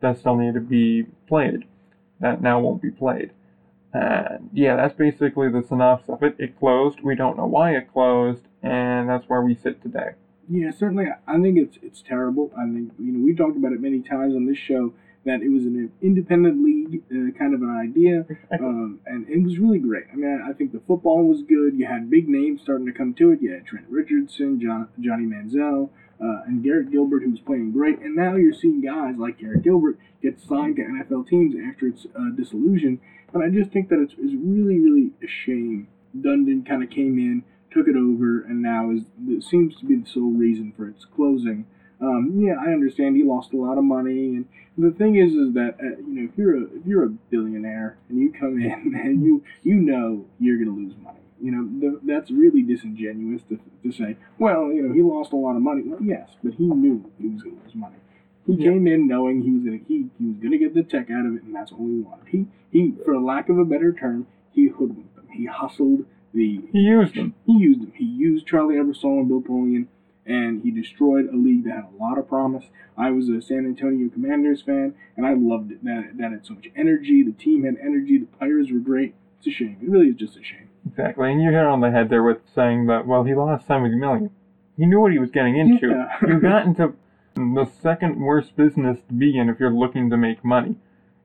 that 0.00 0.18
still 0.18 0.36
need 0.36 0.54
to 0.54 0.60
be 0.60 1.06
played. 1.26 1.64
That 2.20 2.40
now 2.40 2.60
won't 2.60 2.80
be 2.80 2.90
played. 2.90 3.32
And 3.92 4.50
yeah, 4.52 4.76
that's 4.76 4.94
basically 4.94 5.50
the 5.50 5.64
synopsis 5.66 6.08
of 6.10 6.22
it. 6.22 6.36
It 6.38 6.58
closed. 6.58 7.00
We 7.02 7.16
don't 7.16 7.36
know 7.36 7.46
why 7.46 7.72
it 7.72 7.92
closed, 7.92 8.42
and 8.62 9.08
that's 9.08 9.28
where 9.28 9.42
we 9.42 9.54
sit 9.56 9.82
today. 9.82 10.10
Yeah, 10.48 10.70
certainly. 10.70 11.06
I 11.26 11.40
think 11.40 11.58
it's 11.58 11.78
it's 11.82 12.02
terrible. 12.02 12.52
I 12.56 12.64
think 12.64 12.92
you 12.98 13.12
know 13.12 13.24
we 13.24 13.34
talked 13.34 13.56
about 13.56 13.72
it 13.72 13.80
many 13.80 14.00
times 14.00 14.34
on 14.34 14.46
this 14.46 14.58
show 14.58 14.92
that 15.26 15.42
it 15.42 15.50
was 15.50 15.64
an 15.64 15.92
independent 16.00 16.64
league, 16.64 17.02
uh, 17.10 17.36
kind 17.36 17.52
of 17.52 17.60
an 17.60 17.70
idea, 17.70 18.24
um, 18.60 19.00
and 19.06 19.28
it 19.28 19.42
was 19.42 19.58
really 19.58 19.78
great. 19.78 20.04
I 20.12 20.16
mean, 20.16 20.40
I, 20.40 20.50
I 20.50 20.52
think 20.54 20.72
the 20.72 20.80
football 20.86 21.26
was 21.26 21.42
good. 21.42 21.74
You 21.74 21.86
had 21.86 22.08
big 22.08 22.28
names 22.28 22.62
starting 22.62 22.86
to 22.86 22.92
come 22.92 23.12
to 23.14 23.32
it. 23.32 23.42
You 23.42 23.52
had 23.52 23.66
Trent 23.66 23.86
Richardson, 23.90 24.60
John, 24.60 24.88
Johnny 25.00 25.26
Manziel, 25.26 25.90
uh, 26.22 26.46
and 26.46 26.62
Garrett 26.62 26.90
Gilbert, 26.90 27.22
who 27.24 27.30
was 27.30 27.40
playing 27.40 27.72
great. 27.72 27.98
And 27.98 28.14
now 28.14 28.36
you're 28.36 28.54
seeing 28.54 28.80
guys 28.80 29.16
like 29.18 29.38
Garrett 29.38 29.62
Gilbert 29.62 29.98
get 30.22 30.40
signed 30.40 30.76
to 30.76 30.82
NFL 30.82 31.28
teams 31.28 31.54
after 31.68 31.88
its 31.88 32.06
uh. 32.14 33.00
And 33.34 33.42
I 33.42 33.50
just 33.50 33.70
think 33.72 33.88
that 33.90 34.00
it's, 34.00 34.14
it's 34.14 34.34
really, 34.34 34.78
really 34.78 35.10
a 35.22 35.26
shame. 35.26 35.88
Dundon 36.16 36.66
kind 36.66 36.82
of 36.82 36.88
came 36.88 37.18
in, 37.18 37.42
took 37.70 37.88
it 37.88 37.96
over, 37.96 38.40
and 38.40 38.62
now 38.62 38.90
is 38.90 39.02
it 39.26 39.42
seems 39.42 39.76
to 39.80 39.84
be 39.84 39.96
the 39.96 40.08
sole 40.08 40.32
reason 40.32 40.72
for 40.76 40.88
its 40.88 41.04
closing. 41.04 41.66
Um, 42.00 42.38
yeah, 42.38 42.54
I 42.60 42.72
understand 42.72 43.16
he 43.16 43.22
lost 43.22 43.52
a 43.52 43.56
lot 43.56 43.78
of 43.78 43.84
money, 43.84 44.36
and 44.36 44.46
the 44.76 44.90
thing 44.90 45.16
is, 45.16 45.32
is 45.32 45.54
that 45.54 45.76
uh, 45.80 45.96
you 45.98 46.20
know 46.20 46.28
if 46.30 46.36
you're 46.36 46.56
a 46.56 46.62
if 46.62 46.86
you're 46.86 47.04
a 47.04 47.08
billionaire 47.08 47.96
and 48.08 48.18
you 48.18 48.32
come 48.32 48.58
in 48.62 48.94
and 48.94 49.22
you 49.24 49.42
you 49.62 49.76
know 49.76 50.26
you're 50.38 50.58
gonna 50.58 50.76
lose 50.76 50.94
money. 51.02 51.20
You 51.40 51.52
know 51.52 51.80
the, 51.80 52.00
that's 52.02 52.30
really 52.30 52.62
disingenuous 52.62 53.42
to, 53.48 53.58
to 53.82 53.92
say. 53.92 54.16
Well, 54.38 54.72
you 54.72 54.82
know 54.82 54.92
he 54.92 55.02
lost 55.02 55.32
a 55.32 55.36
lot 55.36 55.56
of 55.56 55.62
money. 55.62 55.82
Well, 55.84 56.02
yes, 56.02 56.30
but 56.42 56.54
he 56.54 56.64
knew 56.66 57.10
he 57.18 57.28
was 57.28 57.42
gonna 57.42 57.56
lose 57.64 57.74
money. 57.74 57.96
He 58.46 58.54
yeah. 58.54 58.70
came 58.70 58.86
in 58.86 59.08
knowing 59.08 59.42
he 59.42 59.50
was 59.50 59.64
gonna 59.64 59.80
he, 59.88 60.10
he 60.18 60.26
was 60.26 60.36
gonna 60.42 60.58
get 60.58 60.74
the 60.74 60.82
tech 60.82 61.10
out 61.10 61.26
of 61.26 61.34
it, 61.34 61.44
and 61.44 61.54
that's 61.54 61.72
all 61.72 61.86
he 61.86 62.00
wanted. 62.00 62.28
He 62.28 62.46
he, 62.70 62.94
for 63.04 63.18
lack 63.18 63.48
of 63.48 63.58
a 63.58 63.64
better 63.64 63.92
term, 63.92 64.26
he 64.52 64.68
hoodwinked 64.68 65.16
them. 65.16 65.28
He 65.32 65.46
hustled 65.46 66.04
the. 66.34 66.60
He 66.72 66.80
used 66.80 67.14
them. 67.14 67.34
He 67.46 67.54
used 67.54 67.80
them. 67.80 67.92
He 67.96 68.04
used 68.04 68.46
Charlie 68.46 68.74
Ebersol 68.74 69.20
and 69.20 69.28
Bill 69.28 69.40
Polian 69.40 69.86
and 70.26 70.62
he 70.62 70.70
destroyed 70.70 71.28
a 71.32 71.36
league 71.36 71.64
that 71.64 71.74
had 71.74 71.84
a 71.84 72.02
lot 72.02 72.18
of 72.18 72.28
promise. 72.28 72.64
I 72.96 73.10
was 73.10 73.28
a 73.28 73.40
San 73.40 73.66
Antonio 73.66 74.08
Commanders 74.08 74.62
fan, 74.62 74.94
and 75.16 75.26
I 75.26 75.34
loved 75.34 75.72
it. 75.72 75.84
That, 75.84 76.14
that 76.18 76.32
had 76.32 76.46
so 76.46 76.54
much 76.54 76.66
energy. 76.76 77.22
The 77.22 77.32
team 77.32 77.64
had 77.64 77.76
energy. 77.80 78.18
The 78.18 78.26
players 78.26 78.70
were 78.72 78.78
great. 78.78 79.14
It's 79.38 79.46
a 79.46 79.50
shame. 79.50 79.78
It 79.82 79.88
really 79.88 80.08
is 80.08 80.16
just 80.16 80.36
a 80.36 80.42
shame. 80.42 80.68
Exactly, 80.88 81.30
and 81.30 81.42
you 81.42 81.50
hit 81.50 81.64
on 81.64 81.80
the 81.80 81.90
head 81.90 82.10
there 82.10 82.22
with 82.22 82.38
saying 82.54 82.86
that. 82.86 83.06
Well, 83.06 83.24
he 83.24 83.34
lost 83.34 83.66
seventy 83.66 83.96
million. 83.96 84.30
He 84.76 84.86
knew 84.86 85.00
what 85.00 85.12
he 85.12 85.18
was 85.18 85.30
getting 85.30 85.56
into. 85.56 85.88
Yeah. 85.88 86.08
you 86.26 86.40
got 86.40 86.66
into 86.66 86.94
the 87.34 87.68
second 87.82 88.20
worst 88.20 88.56
business 88.56 88.98
to 89.08 89.14
be 89.14 89.38
in 89.38 89.48
if 89.48 89.58
you're 89.60 89.70
looking 89.70 90.10
to 90.10 90.16
make 90.16 90.44
money. 90.44 90.76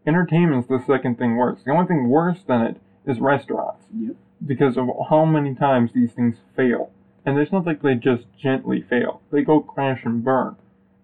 Entertainment's 0.05 0.67
the 0.67 0.83
second 0.85 1.17
thing 1.17 1.35
worse. 1.35 1.61
The 1.63 1.71
only 1.71 1.87
thing 1.87 2.09
worse 2.09 2.39
than 2.47 2.61
it 2.61 2.77
is 3.05 3.19
restaurants. 3.19 3.85
Yep. 3.95 4.15
Because 4.45 4.77
of 4.77 4.87
how 5.09 5.25
many 5.25 5.53
times 5.53 5.91
these 5.93 6.11
things 6.11 6.37
fail. 6.55 6.91
And 7.25 7.37
it's 7.37 7.51
not 7.51 7.65
like 7.65 7.81
they 7.81 7.95
just 7.95 8.25
gently 8.37 8.81
fail. 8.81 9.21
They 9.31 9.43
go 9.43 9.59
crash 9.61 10.01
and 10.03 10.23
burn. 10.23 10.55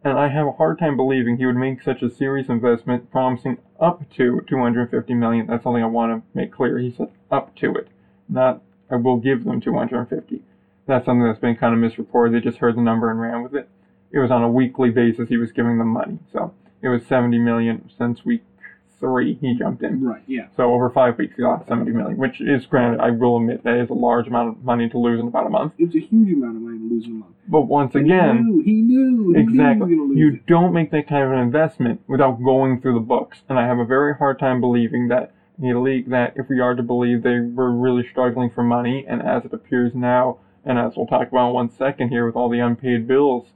And 0.03 0.17
I 0.17 0.29
have 0.29 0.47
a 0.47 0.53
hard 0.53 0.79
time 0.79 0.95
believing 0.95 1.37
he 1.37 1.45
would 1.45 1.55
make 1.55 1.81
such 1.81 2.01
a 2.01 2.09
serious 2.09 2.49
investment 2.49 3.11
promising 3.11 3.57
up 3.79 4.09
to 4.15 4.41
250 4.47 5.13
million. 5.13 5.47
That's 5.47 5.63
something 5.63 5.83
I 5.83 5.87
want 5.87 6.11
to 6.23 6.37
make 6.37 6.51
clear. 6.51 6.77
He 6.79 6.91
said 6.91 7.11
up 7.29 7.55
to 7.57 7.75
it. 7.75 7.87
Not 8.29 8.61
I 8.89 8.95
will 8.95 9.17
give 9.17 9.43
them 9.43 9.59
250. 9.59 10.41
That's 10.85 11.05
something 11.05 11.25
that's 11.25 11.39
been 11.39 11.57
kind 11.57 11.73
of 11.73 11.79
misreported. 11.79 12.33
They 12.33 12.43
just 12.43 12.59
heard 12.59 12.77
the 12.77 12.81
number 12.81 13.11
and 13.11 13.19
ran 13.19 13.43
with 13.43 13.53
it. 13.53 13.67
It 14.11 14.19
was 14.19 14.31
on 14.31 14.43
a 14.43 14.49
weekly 14.49 14.89
basis 14.89 15.27
he 15.27 15.37
was 15.37 15.51
giving 15.51 15.77
them 15.77 15.89
money. 15.89 16.19
So 16.31 16.53
it 16.81 16.87
was 16.87 17.05
70 17.05 17.37
million 17.39 17.89
since 17.95 18.23
week 18.23 18.43
three, 18.99 19.37
he 19.39 19.55
jumped 19.57 19.83
in. 19.83 20.03
Right, 20.03 20.23
yeah. 20.27 20.47
So 20.55 20.73
over 20.73 20.89
five 20.89 21.17
weeks, 21.17 21.35
he 21.37 21.43
lost 21.43 21.67
70 21.67 21.91
million, 21.91 22.17
which 22.17 22.41
is 22.41 22.65
granted, 22.65 22.99
I 22.99 23.11
will 23.11 23.37
admit, 23.37 23.63
that 23.63 23.75
is 23.75 23.89
a 23.89 23.93
large 23.93 24.27
amount 24.27 24.49
of 24.49 24.63
money 24.63 24.89
to 24.89 24.97
lose 24.97 25.19
in 25.19 25.27
about 25.27 25.45
a 25.45 25.49
month. 25.49 25.73
It's 25.77 25.95
a 25.95 25.99
huge 25.99 26.33
amount 26.33 26.57
of 26.57 26.61
money 26.63 26.79
to 26.79 26.83
lose 26.93 27.05
in 27.05 27.11
a 27.11 27.15
month. 27.15 27.35
But 27.47 27.61
once 27.61 27.93
but 27.93 28.03
again, 28.03 28.37
he 28.37 28.43
knew, 28.43 28.61
he 28.63 28.73
knew, 28.81 29.33
he 29.33 29.39
exactly. 29.39 29.87
Knew 29.87 30.15
you 30.15 30.33
it. 30.33 30.45
don't 30.47 30.73
make 30.73 30.91
that 30.91 31.07
kind 31.07 31.23
of 31.23 31.31
an 31.31 31.39
investment 31.39 32.01
without 32.07 32.43
going 32.43 32.81
through 32.81 32.95
the 32.95 32.99
books. 32.99 33.39
And 33.47 33.59
I 33.59 33.67
have 33.67 33.79
a 33.79 33.85
very 33.85 34.15
hard 34.15 34.39
time 34.39 34.59
believing 34.59 35.07
that 35.09 35.31
in 35.61 35.75
a 35.75 35.81
league 35.81 36.09
that, 36.09 36.33
if 36.35 36.49
we 36.49 36.59
are 36.59 36.75
to 36.75 36.83
believe 36.83 37.23
they 37.23 37.39
were 37.39 37.71
really 37.71 38.07
struggling 38.07 38.49
for 38.49 38.63
money, 38.63 39.05
and 39.07 39.21
as 39.21 39.45
it 39.45 39.53
appears 39.53 39.93
now, 39.95 40.37
and 40.65 40.77
as 40.77 40.93
we'll 40.95 41.07
talk 41.07 41.29
about 41.31 41.49
in 41.49 41.53
one 41.53 41.69
second 41.69 42.09
here 42.09 42.25
with 42.25 42.35
all 42.35 42.49
the 42.49 42.59
unpaid 42.59 43.07
bills, 43.07 43.47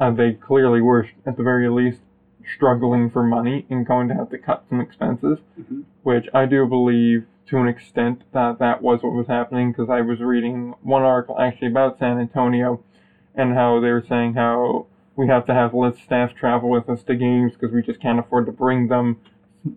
uh, 0.00 0.10
they 0.10 0.32
clearly 0.32 0.80
were, 0.80 1.08
at 1.24 1.36
the 1.36 1.42
very 1.42 1.68
least, 1.68 2.00
struggling 2.54 3.10
for 3.10 3.22
money 3.22 3.66
and 3.70 3.86
going 3.86 4.08
to 4.08 4.14
have 4.14 4.30
to 4.30 4.38
cut 4.38 4.64
some 4.68 4.80
expenses, 4.80 5.38
mm-hmm. 5.58 5.82
which 6.02 6.26
I 6.34 6.46
do 6.46 6.66
believe 6.66 7.26
to 7.46 7.58
an 7.58 7.68
extent 7.68 8.22
that 8.32 8.58
that 8.58 8.82
was 8.82 9.02
what 9.02 9.12
was 9.12 9.26
happening 9.26 9.72
because 9.72 9.90
I 9.90 10.00
was 10.00 10.20
reading 10.20 10.74
one 10.82 11.02
article 11.02 11.38
actually 11.38 11.68
about 11.68 11.98
San 11.98 12.18
Antonio 12.18 12.82
and 13.34 13.54
how 13.54 13.80
they 13.80 13.90
were 13.90 14.04
saying 14.08 14.34
how 14.34 14.86
we 15.16 15.28
have 15.28 15.46
to 15.46 15.54
have 15.54 15.74
less 15.74 15.98
staff 16.02 16.34
travel 16.34 16.70
with 16.70 16.88
us 16.88 17.02
to 17.04 17.14
games 17.14 17.52
because 17.52 17.74
we 17.74 17.82
just 17.82 18.00
can't 18.00 18.18
afford 18.18 18.46
to 18.46 18.52
bring 18.52 18.88
them. 18.88 19.18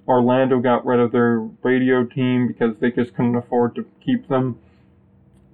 Orlando 0.07 0.59
got 0.59 0.85
rid 0.85 0.99
of 0.99 1.11
their 1.11 1.39
radio 1.63 2.03
team 2.03 2.47
because 2.47 2.75
they 2.79 2.91
just 2.91 3.15
couldn't 3.15 3.35
afford 3.35 3.75
to 3.75 3.85
keep 4.03 4.27
them. 4.27 4.57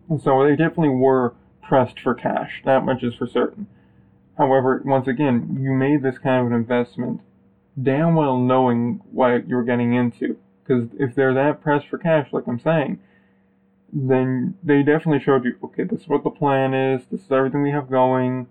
And 0.10 0.22
so 0.22 0.44
they 0.44 0.52
definitely 0.52 0.90
were 0.90 1.34
pressed 1.62 2.00
for 2.00 2.14
cash. 2.14 2.62
That 2.66 2.86
much 2.86 3.04
is 3.04 3.16
for 3.16 3.28
certain. 3.28 3.68
However, 4.42 4.82
once 4.84 5.08
again, 5.08 5.60
you 5.62 5.72
made 5.72 6.02
this 6.02 6.18
kind 6.18 6.42
of 6.42 6.48
an 6.48 6.58
investment 6.58 7.22
damn 7.80 8.16
well 8.16 8.40
knowing 8.40 9.00
what 9.12 9.48
you're 9.48 9.64
getting 9.64 9.94
into. 9.94 10.36
Because 10.64 10.90
if 10.98 11.14
they're 11.14 11.36
that 11.36 11.62
pressed 11.62 11.88
for 11.90 12.00
cash, 12.00 12.30
like 12.32 12.48
I'm 12.48 12.60
saying, 12.60 13.00
then 13.94 14.56
they 14.64 14.82
definitely 14.82 15.20
showed 15.24 15.46
you, 15.46 15.58
okay, 15.64 15.84
this 15.84 16.02
is 16.02 16.08
what 16.08 16.24
the 16.24 16.32
plan 16.32 16.74
is, 16.74 17.04
this 17.12 17.22
is 17.22 17.32
everything 17.32 17.62
we 17.62 17.70
have 17.70 17.88
going, 17.88 18.48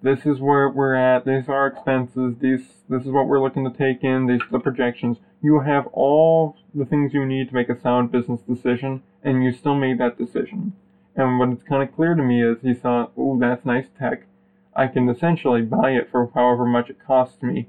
this 0.00 0.24
is 0.26 0.38
where 0.38 0.68
we're 0.68 0.94
at, 0.94 1.24
these 1.24 1.48
are 1.48 1.66
expenses, 1.66 2.36
these, 2.40 2.84
this 2.88 3.02
is 3.02 3.10
what 3.10 3.26
we're 3.26 3.42
looking 3.42 3.64
to 3.64 3.76
take 3.76 4.04
in, 4.04 4.28
these 4.28 4.42
are 4.42 4.52
the 4.52 4.60
projections. 4.60 5.16
You 5.42 5.58
have 5.58 5.88
all 5.88 6.56
the 6.72 6.84
things 6.84 7.12
you 7.12 7.26
need 7.26 7.48
to 7.48 7.54
make 7.54 7.68
a 7.68 7.80
sound 7.80 8.12
business 8.12 8.42
decision, 8.42 9.02
and 9.24 9.42
you 9.42 9.50
still 9.50 9.74
made 9.74 9.98
that 9.98 10.18
decision. 10.18 10.74
And 11.16 11.40
what 11.40 11.48
it's 11.48 11.64
kind 11.64 11.82
of 11.82 11.92
clear 11.96 12.14
to 12.14 12.22
me 12.22 12.44
is 12.44 12.58
he 12.62 12.74
thought, 12.74 13.10
oh, 13.16 13.36
that's 13.40 13.66
nice 13.66 13.86
tech 13.98 14.22
I 14.76 14.88
can 14.88 15.08
essentially 15.08 15.62
buy 15.62 15.92
it 15.92 16.10
for 16.10 16.30
however 16.34 16.66
much 16.66 16.90
it 16.90 16.98
costs 17.04 17.42
me, 17.42 17.66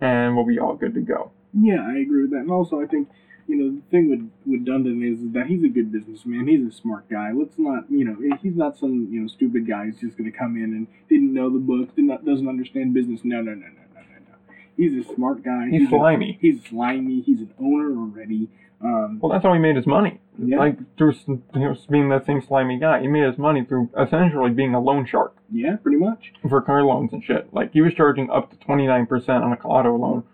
and 0.00 0.36
we'll 0.36 0.46
be 0.46 0.58
all 0.58 0.74
good 0.74 0.94
to 0.94 1.00
go. 1.00 1.30
Yeah, 1.58 1.84
I 1.86 1.98
agree 1.98 2.22
with 2.22 2.30
that. 2.32 2.40
And 2.40 2.50
also, 2.50 2.80
I 2.80 2.86
think 2.86 3.08
you 3.46 3.56
know 3.56 3.70
the 3.70 3.82
thing 3.90 4.10
with 4.10 4.30
with 4.46 4.66
Dundon 4.66 5.02
is 5.02 5.32
that 5.32 5.46
he's 5.46 5.64
a 5.64 5.68
good 5.68 5.90
businessman. 5.90 6.46
He's 6.46 6.66
a 6.66 6.70
smart 6.70 7.08
guy. 7.08 7.32
Let's 7.32 7.58
not 7.58 7.90
you 7.90 8.04
know 8.04 8.16
he's 8.42 8.56
not 8.56 8.78
some 8.78 9.08
you 9.10 9.20
know 9.20 9.26
stupid 9.26 9.66
guy 9.66 9.86
who's 9.86 9.98
just 9.98 10.18
going 10.18 10.30
to 10.30 10.36
come 10.36 10.56
in 10.56 10.64
and 10.64 10.86
didn't 11.08 11.32
know 11.32 11.50
the 11.50 11.58
books, 11.58 11.94
did 11.94 12.04
not 12.04 12.24
doesn't 12.24 12.48
understand 12.48 12.94
business. 12.94 13.20
No, 13.24 13.40
no, 13.40 13.54
no, 13.54 13.66
no, 13.66 13.82
no, 13.94 14.00
no, 14.00 14.18
no. 14.28 14.54
He's 14.76 15.04
a 15.04 15.14
smart 15.14 15.42
guy. 15.42 15.68
He's, 15.70 15.80
he's 15.80 15.88
slimy. 15.88 16.30
A, 16.30 16.38
he's 16.40 16.64
slimy. 16.64 17.22
He's 17.22 17.40
an 17.40 17.54
owner 17.58 17.98
already. 17.98 18.48
Um, 18.82 19.18
well, 19.20 19.30
that's 19.30 19.44
how 19.44 19.52
he 19.52 19.58
made 19.58 19.76
his 19.76 19.86
money. 19.86 20.20
Yeah. 20.38 20.58
Like 20.58 20.78
through 20.96 21.14
you 21.26 21.42
know, 21.54 21.76
being 21.90 22.08
that 22.08 22.24
same 22.24 22.40
slimy 22.40 22.78
guy, 22.78 23.00
he 23.02 23.08
made 23.08 23.24
his 23.24 23.36
money 23.36 23.64
through 23.64 23.90
essentially 23.98 24.50
being 24.50 24.74
a 24.74 24.80
loan 24.80 25.06
shark. 25.06 25.36
Yeah, 25.52 25.76
pretty 25.76 25.98
much. 25.98 26.32
For 26.48 26.62
car 26.62 26.82
loans 26.82 27.12
and 27.12 27.22
shit. 27.22 27.52
Like 27.52 27.72
he 27.72 27.82
was 27.82 27.92
charging 27.94 28.30
up 28.30 28.50
to 28.50 28.56
twenty 28.56 28.86
nine 28.86 29.06
percent 29.06 29.44
on 29.44 29.52
a 29.52 29.56
auto 29.56 29.96
loan, 29.96 30.24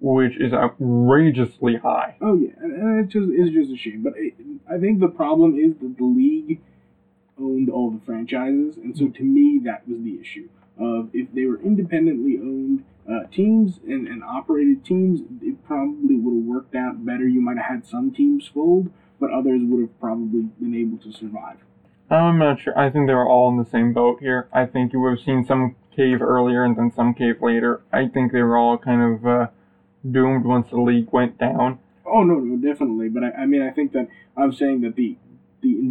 which 0.00 0.36
is 0.38 0.52
outrageously 0.52 1.76
high. 1.78 2.16
Oh 2.20 2.36
yeah, 2.36 2.52
and 2.60 3.04
it's 3.04 3.12
just 3.12 3.28
it's 3.30 3.52
just 3.52 3.72
a 3.72 3.76
shame. 3.76 4.02
But 4.04 4.12
it, 4.16 4.34
I 4.70 4.78
think 4.78 5.00
the 5.00 5.08
problem 5.08 5.58
is 5.58 5.74
that 5.80 5.96
the 5.98 6.04
league 6.04 6.60
owned 7.40 7.68
all 7.68 7.90
the 7.90 8.00
franchises, 8.06 8.76
and 8.76 8.96
so 8.96 9.08
to 9.08 9.22
me 9.24 9.60
that 9.64 9.88
was 9.88 10.02
the 10.02 10.20
issue 10.20 10.48
of 10.78 11.10
if 11.12 11.32
they 11.32 11.44
were 11.44 11.60
independently 11.60 12.38
owned 12.38 12.84
uh, 13.08 13.26
teams 13.32 13.80
and, 13.86 14.06
and 14.06 14.22
operated 14.22 14.84
teams, 14.84 15.20
it 15.42 15.64
probably 15.66 16.16
would 16.16 16.34
have 16.34 16.44
worked 16.44 16.74
out 16.74 17.04
better. 17.04 17.26
You 17.26 17.40
might 17.40 17.56
have 17.56 17.66
had 17.66 17.86
some 17.86 18.12
teams 18.12 18.46
fold, 18.46 18.90
but 19.18 19.30
others 19.32 19.60
would 19.64 19.80
have 19.80 20.00
probably 20.00 20.42
been 20.60 20.74
able 20.74 20.98
to 20.98 21.12
survive. 21.16 21.56
I'm 22.10 22.38
not 22.38 22.60
sure. 22.60 22.78
I 22.78 22.90
think 22.90 23.06
they 23.06 23.14
were 23.14 23.28
all 23.28 23.50
in 23.50 23.58
the 23.58 23.68
same 23.68 23.92
boat 23.92 24.20
here. 24.20 24.48
I 24.52 24.64
think 24.64 24.92
you 24.92 25.00
would 25.00 25.18
have 25.18 25.24
seen 25.24 25.44
some 25.44 25.76
cave 25.94 26.22
earlier 26.22 26.64
and 26.64 26.76
then 26.76 26.92
some 26.94 27.12
cave 27.12 27.42
later. 27.42 27.82
I 27.92 28.06
think 28.06 28.32
they 28.32 28.40
were 28.42 28.56
all 28.56 28.78
kind 28.78 29.02
of 29.02 29.26
uh, 29.26 29.46
doomed 30.10 30.44
once 30.44 30.70
the 30.70 30.80
league 30.80 31.12
went 31.12 31.38
down. 31.38 31.80
Oh 32.06 32.22
no, 32.22 32.36
no, 32.36 32.56
definitely. 32.56 33.08
But 33.10 33.24
I, 33.24 33.42
I 33.42 33.46
mean, 33.46 33.60
I 33.60 33.70
think 33.70 33.92
that 33.92 34.08
I'm 34.36 34.52
saying 34.52 34.80
that 34.82 34.96
the 34.96 35.16
the 35.27 35.27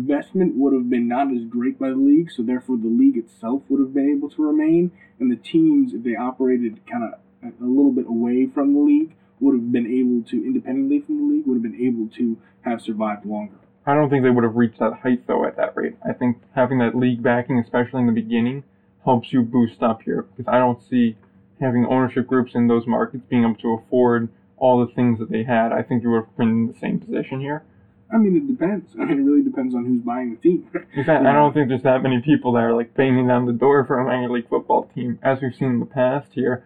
investment 0.08 0.56
would 0.56 0.74
have 0.74 0.90
been 0.90 1.08
not 1.08 1.32
as 1.32 1.44
great 1.50 1.78
by 1.80 1.90
the 1.90 1.96
league, 1.96 2.32
so 2.32 2.42
therefore 2.42 2.78
the 2.78 2.88
league 2.88 3.18
itself 3.18 3.62
would 3.68 3.80
have 3.80 3.94
been 3.94 4.10
able 4.10 4.30
to 4.30 4.42
remain, 4.42 4.92
and 5.20 5.32
the 5.32 5.36
teams, 5.36 5.94
if 5.94 6.04
they 6.04 6.16
operated 6.16 6.80
kind 6.90 7.04
of 7.04 7.20
a 7.44 7.66
little 7.66 7.92
bit 7.92 8.06
away 8.08 8.48
from 8.54 8.74
the 8.74 8.80
league, 8.80 9.16
would 9.40 9.54
have 9.54 9.72
been 9.72 9.86
able 9.86 10.24
to, 10.30 10.38
independently 10.46 11.02
from 11.02 11.18
the 11.18 11.36
league, 11.36 11.46
would 11.46 11.56
have 11.56 11.64
been 11.64 11.86
able 11.86 12.08
to 12.18 12.38
have 12.62 12.82
survived 12.82 13.26
longer. 13.26 13.56
I 13.86 13.94
don't 13.94 14.10
think 14.10 14.24
they 14.24 14.30
would 14.30 14.44
have 14.44 14.56
reached 14.56 14.80
that 14.80 15.00
height 15.04 15.28
though 15.28 15.46
at 15.46 15.56
that 15.58 15.76
rate. 15.76 15.96
I 16.08 16.14
think 16.14 16.38
having 16.56 16.80
that 16.80 16.96
league 16.96 17.24
backing, 17.24 17.60
especially 17.60 18.02
in 18.02 18.08
the 18.08 18.12
beginning, 18.12 18.64
helps 19.06 19.32
you 19.32 19.42
boost 19.42 19.82
up 19.82 20.02
here 20.02 20.24
because 20.24 20.52
I 20.52 20.58
don't 20.58 20.82
see 20.90 21.16
having 21.62 21.86
ownership 21.86 22.28
groups 22.28 22.52
in 22.54 22.68
those 22.68 22.86
markets 22.86 23.24
being 23.30 23.44
able 23.44 23.56
to 23.56 23.74
afford 23.74 24.30
all 24.58 24.86
the 24.86 24.92
things 24.94 25.20
that 25.20 25.30
they 25.30 25.44
had. 25.44 25.72
I 25.72 25.84
think 25.84 26.04
you 26.04 26.10
would 26.12 26.26
have 26.26 26.38
been 26.38 26.50
in 26.50 26.68
the 26.68 26.80
same 26.80 27.00
position 27.00 27.40
here. 27.40 27.64
I 28.12 28.18
mean, 28.18 28.38
it 28.38 28.48
depends. 28.48 28.92
I 28.96 29.06
mean, 29.06 29.20
it 29.20 29.24
really 29.24 29.44
depends 29.44 29.76
on 29.76 29.86
who's 29.86 30.02
buying 30.02 30.32
the 30.32 30.38
team. 30.38 30.70
In 30.96 31.04
fact, 31.04 31.26
I 31.26 31.34
don't 31.34 31.54
think 31.54 31.68
there's 31.68 31.84
that 31.84 32.02
many 32.02 32.22
people 32.22 32.54
that 32.54 32.60
are 32.64 32.74
like 32.74 32.94
banging 32.96 33.28
down 33.28 33.46
the 33.46 33.54
door 33.54 33.86
for 33.86 34.00
a 34.00 34.06
minor 34.06 34.32
league 34.32 34.48
football 34.50 34.90
team, 34.96 35.20
as 35.22 35.40
we've 35.42 35.54
seen 35.54 35.68
in 35.70 35.80
the 35.80 35.86
past 35.86 36.30
here. 36.32 36.64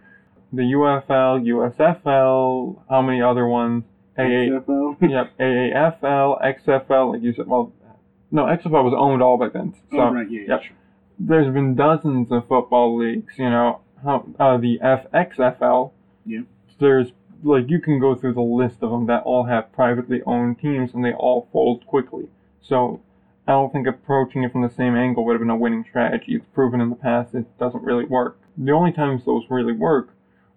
The 0.54 0.64
UFL, 0.64 1.42
USFL, 1.48 2.84
how 2.90 3.02
many 3.02 3.22
other 3.22 3.48
ones? 3.48 3.86
AA, 4.18 4.22
XFL. 4.22 4.98
yep, 5.10 5.38
AAFL, 5.40 6.42
XFL, 6.44 7.14
like 7.14 7.24
you 7.24 7.34
said. 7.34 7.48
Well, 7.48 7.72
no, 8.32 8.44
XFL 8.44 8.84
was 8.84 8.94
owned 8.96 9.24
all 9.24 9.38
by 9.38 9.48
then. 9.48 9.74
So, 9.92 10.00
oh, 10.00 10.12
right, 10.12 10.30
yeah, 10.30 10.42
yeah, 10.42 10.48
yep. 10.50 10.64
sure. 10.64 10.76
there's 11.20 11.54
been 11.54 11.76
dozens 11.76 12.32
of 12.32 12.48
football 12.48 12.98
leagues. 12.98 13.34
You 13.38 13.50
know, 13.50 13.82
how, 14.04 14.28
uh, 14.40 14.58
the 14.58 14.80
FXFL. 14.84 15.92
Yeah. 16.26 16.42
There's 16.80 17.12
like 17.44 17.70
you 17.70 17.80
can 17.80 18.00
go 18.00 18.16
through 18.16 18.34
the 18.34 18.42
list 18.42 18.78
of 18.82 18.92
them 18.92 19.08
that 19.08 19.24
all 19.24 19.44
have 19.46 19.72
privately 19.72 20.22
owned 20.26 20.60
teams 20.60 20.94
and 20.94 21.04
they 21.04 21.14
all 21.14 21.48
fold 21.52 21.86
quickly. 21.86 22.28
So 22.62 23.02
I 23.48 23.54
don't 23.54 23.74
think 23.74 23.88
approaching 23.88 24.44
it 24.44 24.52
from 24.52 24.62
the 24.62 24.70
same 24.70 24.96
angle 24.96 25.26
would 25.26 25.34
have 25.34 25.42
been 25.42 25.50
a 25.50 25.58
winning 25.58 25.86
strategy. 25.88 26.36
It's 26.36 26.46
proven 26.54 26.82
in 26.82 26.90
the 26.90 26.96
past 26.96 27.34
it 27.34 27.46
doesn't 27.58 27.84
really 27.84 28.06
work. 28.06 28.40
The 28.58 28.72
only 28.72 28.92
times 28.92 29.26
those 29.26 29.44
really 29.50 29.74
work 29.74 30.10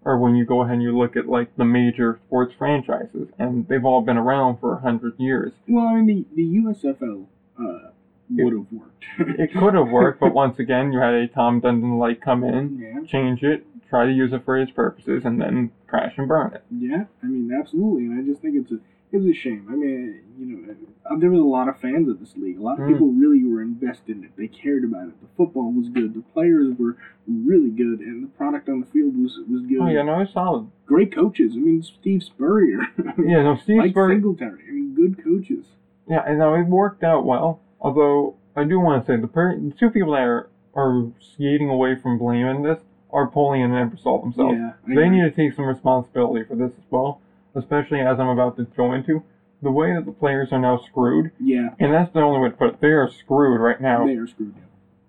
are 0.05 0.18
when 0.18 0.35
you 0.35 0.44
go 0.44 0.62
ahead 0.62 0.75
and 0.75 0.83
you 0.83 0.97
look 0.97 1.16
at 1.16 1.27
like 1.27 1.57
the 1.57 1.64
major 1.64 2.20
sports 2.27 2.55
franchises, 2.57 3.29
and 3.38 3.66
they've 3.68 3.85
all 3.85 4.03
been 4.03 4.18
around 4.18 4.59
for 4.59 4.75
a 4.75 4.81
hundred 4.81 5.18
years. 5.18 5.53
Well, 5.66 5.87
I 5.87 6.01
mean, 6.01 6.27
the, 6.35 6.42
the 6.42 6.59
USFL 6.59 7.27
uh, 7.59 7.90
would 8.31 8.53
have 8.53 8.66
worked. 8.70 9.05
It 9.18 9.53
could 9.55 9.75
have 9.75 9.88
worked, 9.88 10.20
but 10.20 10.35
once 10.35 10.59
again, 10.59 10.92
you 10.92 10.99
had 10.99 11.14
a 11.14 11.27
Tom 11.29 11.61
Dundon 11.61 11.99
light 11.99 12.20
come 12.20 12.44
in, 12.44 12.79
yeah. 12.79 13.07
change 13.09 13.42
it, 13.42 13.66
try 13.94 14.07
to 14.07 14.12
use 14.12 14.33
it 14.33 14.44
for 14.44 14.57
his 14.57 14.70
purposes, 14.70 15.22
and 15.24 15.40
then 15.40 15.70
crash 15.87 16.14
and 16.16 16.26
burn 16.26 16.52
it. 16.54 16.62
Yeah, 16.70 17.04
I 17.22 17.26
mean, 17.26 17.50
absolutely, 17.57 18.07
and 18.07 18.18
I 18.20 18.22
just 18.26 18.40
think 18.42 18.57
it's 18.57 18.72
a 18.72 18.78
it's 19.12 19.24
a 19.24 19.33
shame. 19.33 19.68
I 19.70 19.76
mean, 19.76 20.20
you 20.37 20.46
know, 20.46 20.74
uh, 21.09 21.16
there 21.16 21.30
was 21.30 21.38
a 21.38 21.44
lot 21.44 21.68
of 21.68 21.78
fans 21.78 22.09
of 22.09 22.18
this 22.18 22.37
league. 22.37 22.59
A 22.59 22.62
lot 22.62 22.80
of 22.80 22.87
Mm. 22.87 22.92
people 22.92 23.12
really 23.12 23.44
were 23.44 23.62
invested 23.62 24.16
in 24.16 24.24
it. 24.24 24.30
They 24.37 24.48
cared 24.48 24.83
about 24.83 25.07
it. 25.07 25.20
The 25.20 25.28
football 25.37 25.70
was 25.72 25.88
good. 25.88 26.14
The 26.14 26.22
players 26.35 26.74
were 26.76 26.96
really 27.28 27.70
good, 27.70 28.00
and 28.00 28.24
the 28.24 28.28
product 28.28 28.68
on 28.68 28.80
the 28.80 28.87
field 28.87 29.16
was 29.16 29.38
was 29.48 29.62
good. 29.62 29.78
Oh 29.80 29.87
yeah, 29.87 30.02
no, 30.02 30.18
it's 30.20 30.33
solid. 30.33 30.66
Great 30.87 31.14
coaches. 31.14 31.52
I 31.54 31.59
mean, 31.61 31.83
Steve 31.85 32.22
Spurrier. 32.24 32.80
Yeah, 33.24 33.42
no, 33.42 33.57
Steve 33.62 33.76
Mike 33.76 33.90
Spurrier. 33.92 34.16
Singletary. 34.16 34.64
I 34.68 34.72
mean, 34.72 34.94
good 34.96 35.22
coaches. 35.22 35.66
Yeah, 36.09 36.22
and 36.26 36.38
now 36.38 36.54
it 36.54 36.66
worked 36.66 37.04
out 37.04 37.24
well. 37.24 37.61
Although 37.80 38.35
I 38.57 38.64
do 38.64 38.80
want 38.80 39.07
to 39.07 39.12
say 39.12 39.20
the, 39.20 39.28
per- 39.28 39.57
the 39.59 39.70
two 39.78 39.90
people 39.90 40.12
that 40.12 40.22
are, 40.22 40.48
are 40.74 41.07
skating 41.20 41.68
away 41.70 41.94
from 41.94 42.18
blaming 42.18 42.62
this 42.62 42.78
are 43.14 43.31
Polian 43.31 43.72
and 43.72 43.90
Ebersol 43.90 44.22
themselves. 44.22 44.55
Yeah, 44.59 44.72
I 44.87 44.94
they 44.94 45.09
need 45.09 45.22
to 45.22 45.31
take 45.31 45.55
some 45.55 45.64
responsibility 45.64 46.44
for 46.44 46.57
this 46.57 46.72
as 46.77 46.85
well, 46.90 47.20
especially 47.55 48.00
as 48.00 48.18
I'm 48.18 48.29
about 48.29 48.57
to 48.57 48.64
go 48.77 48.92
into. 48.92 49.22
The 49.62 49.70
way 49.70 49.94
that 49.94 50.05
the 50.05 50.12
players 50.12 50.48
are 50.53 50.59
now 50.59 50.77
screwed, 50.79 51.31
Yeah, 51.40 51.70
and 51.79 51.94
that's 51.94 52.12
the 52.12 52.20
only 52.20 52.40
way 52.40 52.50
to 52.50 52.57
put 52.57 52.68
it, 52.74 52.81
they 52.83 52.88
are 52.88 53.09
screwed 53.11 53.61
right 53.61 53.81
now. 53.81 54.05
they 54.07 54.16
are 54.16 54.27
screwed 54.27 54.55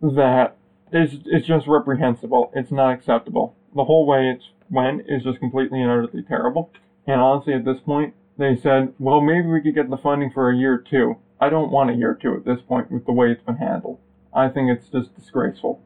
that 0.02 0.56
is 0.92 1.20
it's 1.26 1.48
just 1.48 1.68
reprehensible. 1.68 2.52
It's 2.54 2.72
not 2.72 2.94
acceptable. 2.94 3.56
The 3.76 3.84
whole 3.86 4.06
way 4.06 4.30
it's 4.30 4.46
went 4.70 5.02
is 5.08 5.24
just 5.24 5.40
completely 5.40 5.82
and 5.82 5.90
utterly 5.92 6.24
terrible. 6.24 6.72
And 7.08 7.20
honestly, 7.20 7.54
at 7.54 7.66
this 7.66 7.80
point, 7.80 8.14
they 8.38 8.56
said, 8.56 8.94
well, 9.00 9.20
maybe 9.22 9.48
we 9.48 9.62
could 9.62 9.76
get 9.76 9.90
the 9.90 9.98
funding 9.98 10.32
for 10.32 10.50
a 10.50 10.56
year 10.56 10.74
or 10.74 10.78
two. 10.78 11.18
I 11.40 11.50
don't 11.50 11.72
want 11.72 11.90
a 11.90 11.94
year 11.94 12.12
or 12.12 12.16
two 12.16 12.36
at 12.36 12.46
this 12.46 12.62
point 12.62 12.92
with 12.92 13.06
the 13.06 13.12
way 13.12 13.32
it's 13.32 13.44
been 13.44 13.58
handled. 13.58 14.00
I 14.34 14.50
think 14.50 14.70
it's 14.70 14.90
just 14.90 15.16
disgraceful. 15.16 15.82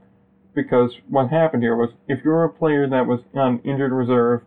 Because 0.62 0.98
what 1.08 1.30
happened 1.30 1.64
here 1.64 1.76
was 1.76 1.92
if 2.08 2.24
you're 2.24 2.44
a 2.44 2.50
player 2.50 2.88
that 2.88 3.08
was 3.08 3.22
on 3.34 3.60
injured 3.64 3.94
reserve 3.94 4.42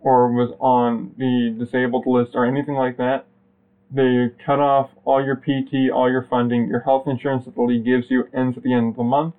or 0.00 0.32
was 0.32 0.52
on 0.58 1.14
the 1.18 1.54
disabled 1.58 2.06
list 2.06 2.30
or 2.34 2.46
anything 2.46 2.74
like 2.74 2.96
that, 2.96 3.26
they 3.90 4.30
cut 4.44 4.58
off 4.58 4.90
all 5.04 5.22
your 5.22 5.36
PT, 5.36 5.90
all 5.92 6.10
your 6.10 6.22
funding, 6.22 6.68
your 6.68 6.80
health 6.80 7.06
insurance 7.06 7.44
that 7.44 7.54
the 7.54 7.62
league 7.62 7.84
gives 7.84 8.10
you 8.10 8.24
ends 8.32 8.56
at 8.56 8.62
the 8.62 8.72
end 8.72 8.90
of 8.90 8.96
the 8.96 9.02
month, 9.02 9.34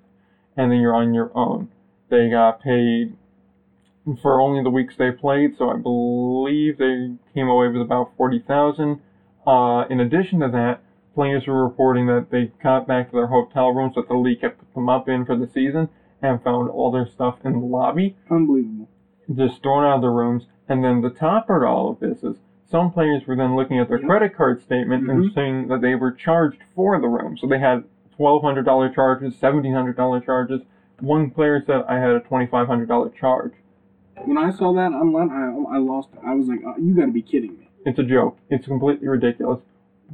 and 0.56 0.70
then 0.70 0.78
you're 0.78 0.94
on 0.94 1.12
your 1.12 1.30
own. 1.36 1.68
They 2.08 2.30
got 2.30 2.62
paid 2.62 3.16
for 4.22 4.40
only 4.40 4.62
the 4.62 4.70
weeks 4.70 4.94
they 4.96 5.10
played, 5.10 5.56
so 5.58 5.70
I 5.70 5.76
believe 5.76 6.78
they 6.78 7.16
came 7.34 7.48
away 7.48 7.68
with 7.68 7.82
about 7.82 8.12
forty 8.16 8.38
thousand. 8.38 9.00
Uh, 9.44 9.84
in 9.90 10.00
addition 10.00 10.40
to 10.40 10.48
that, 10.50 10.82
players 11.16 11.46
were 11.46 11.64
reporting 11.64 12.06
that 12.06 12.30
they 12.30 12.52
got 12.62 12.86
back 12.86 13.08
to 13.10 13.16
their 13.16 13.26
hotel 13.26 13.72
rooms 13.72 13.94
that 13.96 14.06
the 14.06 14.14
league 14.14 14.42
had 14.42 14.56
put 14.58 14.72
them 14.74 14.88
up 14.90 15.08
in 15.08 15.24
for 15.24 15.34
the 15.34 15.46
season 15.48 15.88
and 16.22 16.42
found 16.42 16.68
all 16.68 16.90
their 16.90 17.06
stuff 17.06 17.38
in 17.44 17.52
the 17.54 17.58
lobby 17.58 18.14
Unbelievable. 18.30 18.86
just 19.34 19.62
thrown 19.62 19.82
out 19.82 19.96
of 19.96 20.02
the 20.02 20.10
rooms. 20.10 20.44
And 20.68 20.84
then 20.84 21.00
the 21.00 21.08
topper 21.10 21.60
to 21.60 21.66
all 21.66 21.90
of 21.90 22.00
this 22.00 22.22
is 22.22 22.36
some 22.70 22.90
players 22.92 23.26
were 23.26 23.34
then 23.34 23.56
looking 23.56 23.78
at 23.78 23.88
their 23.88 23.98
Yep. 23.98 24.06
credit 24.06 24.36
card 24.36 24.60
statement 24.60 25.08
and 25.08 25.24
Mhm. 25.24 25.34
saying 25.34 25.68
that 25.68 25.80
they 25.80 25.94
were 25.94 26.10
charged 26.12 26.62
for 26.74 27.00
the 27.00 27.08
room. 27.08 27.36
So 27.38 27.46
they 27.46 27.58
had 27.58 27.84
twelve 28.14 28.42
hundred 28.42 28.64
dollar 28.66 28.90
charges, 28.90 29.34
seventeen 29.36 29.72
hundred 29.72 29.96
dollar 29.96 30.20
charges. 30.20 30.60
One 31.00 31.30
player 31.30 31.62
said 31.64 31.82
I 31.88 31.98
had 31.98 32.10
a 32.10 32.20
twenty 32.20 32.46
five 32.46 32.66
hundred 32.66 32.88
dollar 32.88 33.08
charge. 33.08 33.52
When 34.24 34.36
I 34.36 34.50
saw 34.50 34.72
that 34.74 34.92
online, 34.92 35.30
I 35.30 35.76
I 35.76 35.78
lost. 35.78 36.08
I 36.22 36.34
was 36.34 36.48
like, 36.48 36.60
oh, 36.66 36.74
you 36.78 36.94
got 36.94 37.06
to 37.06 37.12
be 37.12 37.22
kidding 37.22 37.52
me. 37.56 37.68
It's 37.86 37.98
a 37.98 38.02
joke. 38.02 38.36
It's 38.50 38.66
completely 38.66 39.06
ridiculous. 39.08 39.60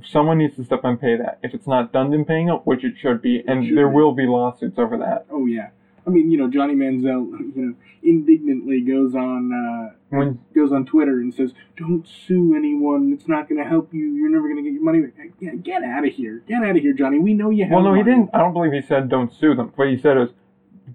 Someone 0.04 0.38
needs 0.38 0.56
to 0.56 0.64
step 0.64 0.80
up 0.80 0.84
and 0.84 1.00
pay 1.00 1.16
that. 1.16 1.38
If 1.42 1.54
it's 1.54 1.66
not 1.66 1.92
Dundon 1.92 2.26
paying 2.26 2.48
it, 2.48 2.62
which 2.64 2.82
it 2.84 2.94
should 3.00 3.20
be, 3.20 3.42
and 3.46 3.66
should 3.66 3.76
there 3.76 3.88
be. 3.88 3.94
will 3.94 4.12
be 4.12 4.26
lawsuits 4.26 4.78
over 4.78 4.96
that. 4.98 5.26
Oh 5.30 5.46
yeah. 5.46 5.68
I 6.06 6.10
mean, 6.10 6.30
you 6.30 6.38
know, 6.38 6.50
Johnny 6.50 6.74
Manziel, 6.74 7.30
you 7.56 7.62
know, 7.62 7.74
indignantly 8.02 8.80
goes 8.80 9.14
on 9.14 9.52
uh, 9.52 9.94
When 10.08 10.40
goes 10.54 10.72
on 10.72 10.84
Twitter 10.86 11.20
and 11.20 11.32
says, 11.32 11.52
"Don't 11.76 12.06
sue 12.26 12.54
anyone. 12.56 13.12
It's 13.12 13.28
not 13.28 13.48
going 13.48 13.62
to 13.62 13.68
help 13.68 13.92
you. 13.94 14.06
You're 14.12 14.30
never 14.30 14.48
going 14.48 14.56
to 14.56 14.62
get 14.62 14.72
your 14.72 14.82
money 14.82 15.00
back." 15.00 15.38
Get, 15.38 15.62
get 15.62 15.82
out 15.84 16.06
of 16.06 16.12
here. 16.12 16.42
Get 16.48 16.62
out 16.62 16.76
of 16.76 16.82
here, 16.82 16.92
Johnny. 16.94 17.18
We 17.18 17.34
know 17.34 17.50
you 17.50 17.64
have. 17.64 17.72
well, 17.72 17.82
no, 17.82 17.94
he 17.94 18.02
didn't. 18.02 18.30
I 18.34 18.38
don't 18.38 18.52
believe 18.52 18.72
he 18.72 18.82
said 18.82 19.08
don't 19.08 19.32
sue 19.32 19.54
them. 19.54 19.72
What 19.76 19.88
he 19.88 19.96
said 19.96 20.16
is 20.18 20.30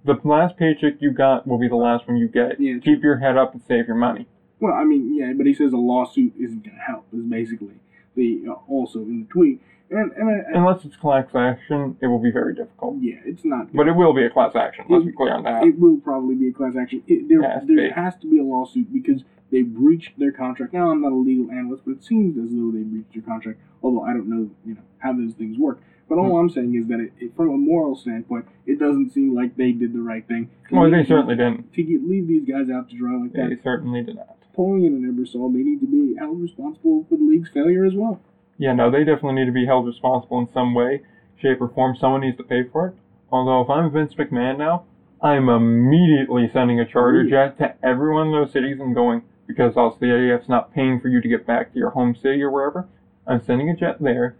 the 0.04 0.16
last 0.24 0.58
paycheck 0.58 0.96
you 1.00 1.12
got 1.12 1.48
will 1.48 1.60
be 1.60 1.68
the 1.70 1.76
last 1.76 2.08
one 2.08 2.18
you 2.18 2.28
get. 2.28 2.60
Yeah, 2.60 2.80
Keep 2.84 3.04
your 3.04 3.20
head 3.20 3.38
up 3.38 3.54
and 3.54 3.62
save 3.62 3.88
your 3.88 3.96
money. 3.96 4.28
Well, 4.60 4.74
I 4.74 4.84
mean, 4.84 5.16
yeah, 5.16 5.34
but 5.38 5.46
he 5.46 5.54
says 5.54 5.72
a 5.72 5.78
lawsuit 5.78 6.34
isn't 6.38 6.64
going 6.64 6.76
to 6.76 6.82
help. 6.84 7.06
Is 7.14 7.24
basically 7.24 7.76
the 8.18 8.42
uh, 8.50 8.54
also 8.68 9.00
in 9.00 9.22
the 9.22 9.28
tweet, 9.32 9.62
and 9.90 10.12
and 10.14 10.30
uh, 10.56 10.60
Unless 10.60 10.84
it's 10.84 10.98
class 10.98 11.28
action, 11.34 11.96
it 12.02 12.08
will 12.08 12.20
be 12.20 12.32
very 12.32 12.54
difficult. 12.54 12.98
yeah, 13.00 13.16
it's 13.24 13.46
not. 13.46 13.74
But 13.74 13.88
it 13.88 13.94
will 13.96 14.14
be 14.14 14.26
a 14.26 14.30
class 14.30 14.54
action. 14.56 14.86
Let's 14.90 15.06
be 15.06 15.14
clear 15.14 15.34
on 15.34 15.44
that. 15.44 15.64
It 15.64 15.80
will 15.80 15.98
probably 15.98 16.36
be 16.36 16.50
a 16.50 16.52
class 16.54 16.74
action. 16.78 17.04
It, 17.08 17.30
there 17.30 17.42
Has 17.50 17.62
to 17.62 17.68
there 17.68 17.88
be. 17.88 17.94
has 17.94 18.16
to 18.18 18.30
be 18.30 18.40
a 18.40 18.44
lawsuit 18.44 18.92
because 18.92 19.24
they 19.52 19.62
breached 19.62 20.20
their 20.20 20.34
contract. 20.34 20.74
Now, 20.74 20.92
I'm 20.92 21.02
not 21.02 21.14
a 21.14 21.16
legal 21.16 21.50
analyst, 21.52 21.84
but 21.86 21.92
it 21.94 22.04
seems 22.04 22.38
as 22.38 22.52
though 22.54 22.72
they 22.72 22.84
breached 22.84 23.14
their 23.14 23.22
contract. 23.24 23.60
Although 23.82 24.02
I 24.04 24.12
don't 24.12 24.28
know, 24.28 24.50
you 24.66 24.74
know, 24.76 24.82
how 25.00 25.14
those 25.14 25.34
things 25.34 25.58
work. 25.58 25.80
But 26.10 26.18
all 26.18 26.32
Hmm. 26.32 26.36
I'm 26.38 26.50
saying 26.50 26.76
is 26.76 26.88
that 26.88 27.00
it, 27.00 27.12
it, 27.20 27.36
from 27.36 27.50
a 27.50 27.58
moral 27.58 27.96
standpoint, 27.96 28.46
it 28.66 28.80
doesn't 28.80 29.10
seem 29.12 29.36
like 29.36 29.58
they 29.58 29.72
did 29.74 29.94
the 29.94 30.00
right 30.02 30.26
thing. 30.28 30.50
Well, 30.72 30.90
they 30.90 31.04
certainly 31.04 31.36
didn't. 31.36 31.74
To 31.74 31.84
get, 31.84 32.04
leave 32.08 32.28
these 32.28 32.46
guys 32.46 32.70
out 32.70 32.90
to 32.90 32.96
dry 32.98 33.16
like 33.16 33.34
They 33.34 33.42
that. 33.42 33.50
They 33.50 33.62
certainly 33.62 34.04
did 34.04 34.16
not. 34.16 34.38
Napoleon 34.42 34.94
and 34.96 35.06
Ebersol, 35.18 35.54
they 35.54 35.64
need 35.64 35.82
to 35.82 35.88
be 35.88 36.16
held 36.18 36.42
responsible 36.42 37.06
for 37.10 37.18
the 37.18 37.24
league's 37.24 37.50
failure 37.50 37.86
as 37.86 37.94
well. 37.94 38.20
Yeah, 38.58 38.74
no, 38.74 38.90
they 38.90 39.04
definitely 39.04 39.34
need 39.34 39.46
to 39.46 39.52
be 39.52 39.66
held 39.68 39.86
responsible 39.86 40.40
in 40.40 40.48
some 40.52 40.74
way, 40.74 41.02
shape, 41.40 41.62
or 41.62 41.68
form. 41.68 41.96
Someone 41.96 42.22
needs 42.22 42.38
to 42.38 42.44
pay 42.44 42.64
for 42.64 42.88
it. 42.88 42.96
Although, 43.32 43.62
if 43.62 43.70
I'm 43.70 43.92
Vince 43.92 44.14
McMahon 44.16 44.58
now, 44.58 44.86
I'm 45.22 45.50
immediately 45.50 46.50
sending 46.52 46.80
a 46.80 46.86
charter 46.86 47.22
Ooh. 47.22 47.30
jet 47.30 47.58
to 47.60 47.76
every 47.86 48.12
one 48.14 48.28
of 48.28 48.34
those 48.34 48.52
cities 48.54 48.80
and 48.80 48.96
going, 48.96 49.22
because 49.46 49.76
also 49.78 49.98
the 50.00 50.08
AAF's 50.08 50.50
not 50.50 50.74
paying 50.74 51.00
for 51.00 51.08
you 51.10 51.22
to 51.22 51.28
get 51.28 51.46
back 51.46 51.74
to 51.74 51.78
your 51.80 51.92
home 51.92 52.16
city 52.16 52.42
or 52.42 52.50
wherever. 52.50 52.88
I'm 53.28 53.44
sending 53.44 53.70
a 53.70 53.76
jet 53.76 53.98
there 54.02 54.36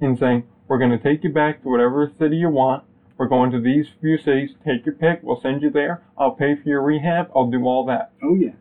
and 0.00 0.18
saying, 0.18 0.44
we're 0.68 0.78
going 0.78 0.90
to 0.90 0.98
take 0.98 1.24
you 1.24 1.30
back 1.30 1.62
to 1.62 1.68
whatever 1.68 2.10
city 2.18 2.36
you 2.36 2.48
want. 2.48 2.84
We're 3.18 3.28
going 3.28 3.50
to 3.52 3.60
these 3.60 3.86
few 4.00 4.16
cities. 4.18 4.50
Take 4.64 4.84
your 4.86 4.94
pick. 4.94 5.20
We'll 5.22 5.40
send 5.40 5.62
you 5.62 5.70
there. 5.70 6.02
I'll 6.18 6.32
pay 6.32 6.56
for 6.56 6.68
your 6.68 6.82
rehab. 6.82 7.30
I'll 7.36 7.50
do 7.50 7.64
all 7.64 7.84
that. 7.86 8.12
Oh 8.22 8.34
yeah. 8.34 8.52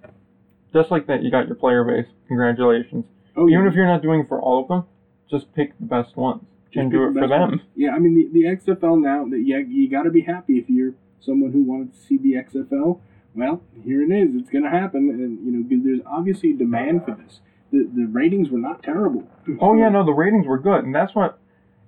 Just 0.73 0.91
like 0.91 1.07
that, 1.07 1.23
you 1.23 1.31
got 1.31 1.47
your 1.47 1.55
player 1.55 1.83
base. 1.83 2.07
Congratulations. 2.27 3.05
Oh 3.35 3.47
yeah. 3.47 3.57
Even 3.57 3.67
if 3.67 3.73
you're 3.73 3.87
not 3.87 4.01
doing 4.01 4.21
it 4.21 4.27
for 4.27 4.41
all 4.41 4.61
of 4.61 4.67
them, 4.67 4.83
just 5.29 5.53
pick 5.55 5.77
the 5.79 5.85
best 5.85 6.15
ones 6.17 6.43
Just 6.67 6.77
and 6.81 6.91
do 6.91 7.05
it 7.07 7.13
the 7.13 7.21
for 7.21 7.27
them. 7.27 7.41
ones. 7.41 7.61
Yeah, 7.75 7.91
I 7.91 7.99
mean 7.99 8.15
the, 8.15 8.41
the 8.41 8.45
XFL 8.55 9.01
now 9.01 9.25
that 9.29 9.39
yeah 9.45 9.59
you 9.59 9.89
got 9.89 10.03
to 10.03 10.11
be 10.11 10.21
happy 10.21 10.57
if 10.57 10.69
you're 10.69 10.93
someone 11.19 11.51
who 11.53 11.63
wanted 11.63 11.93
to 11.93 11.99
see 11.99 12.17
the 12.17 12.33
XFL. 12.33 12.99
Well, 13.33 13.61
here 13.83 14.03
it 14.03 14.11
is. 14.11 14.35
It's 14.35 14.49
going 14.49 14.65
to 14.65 14.69
happen, 14.69 15.09
and 15.09 15.45
you 15.45 15.51
know, 15.53 15.83
there's 15.83 16.01
obviously 16.05 16.51
demand 16.51 17.05
for 17.05 17.11
this. 17.15 17.39
The 17.71 17.89
the 17.95 18.05
ratings 18.05 18.49
were 18.49 18.57
not 18.59 18.83
terrible. 18.83 19.23
Oh 19.61 19.73
yeah, 19.77 19.87
no, 19.87 20.05
the 20.05 20.11
ratings 20.11 20.45
were 20.45 20.59
good, 20.59 20.83
and 20.83 20.93
that's 20.93 21.15
what, 21.15 21.39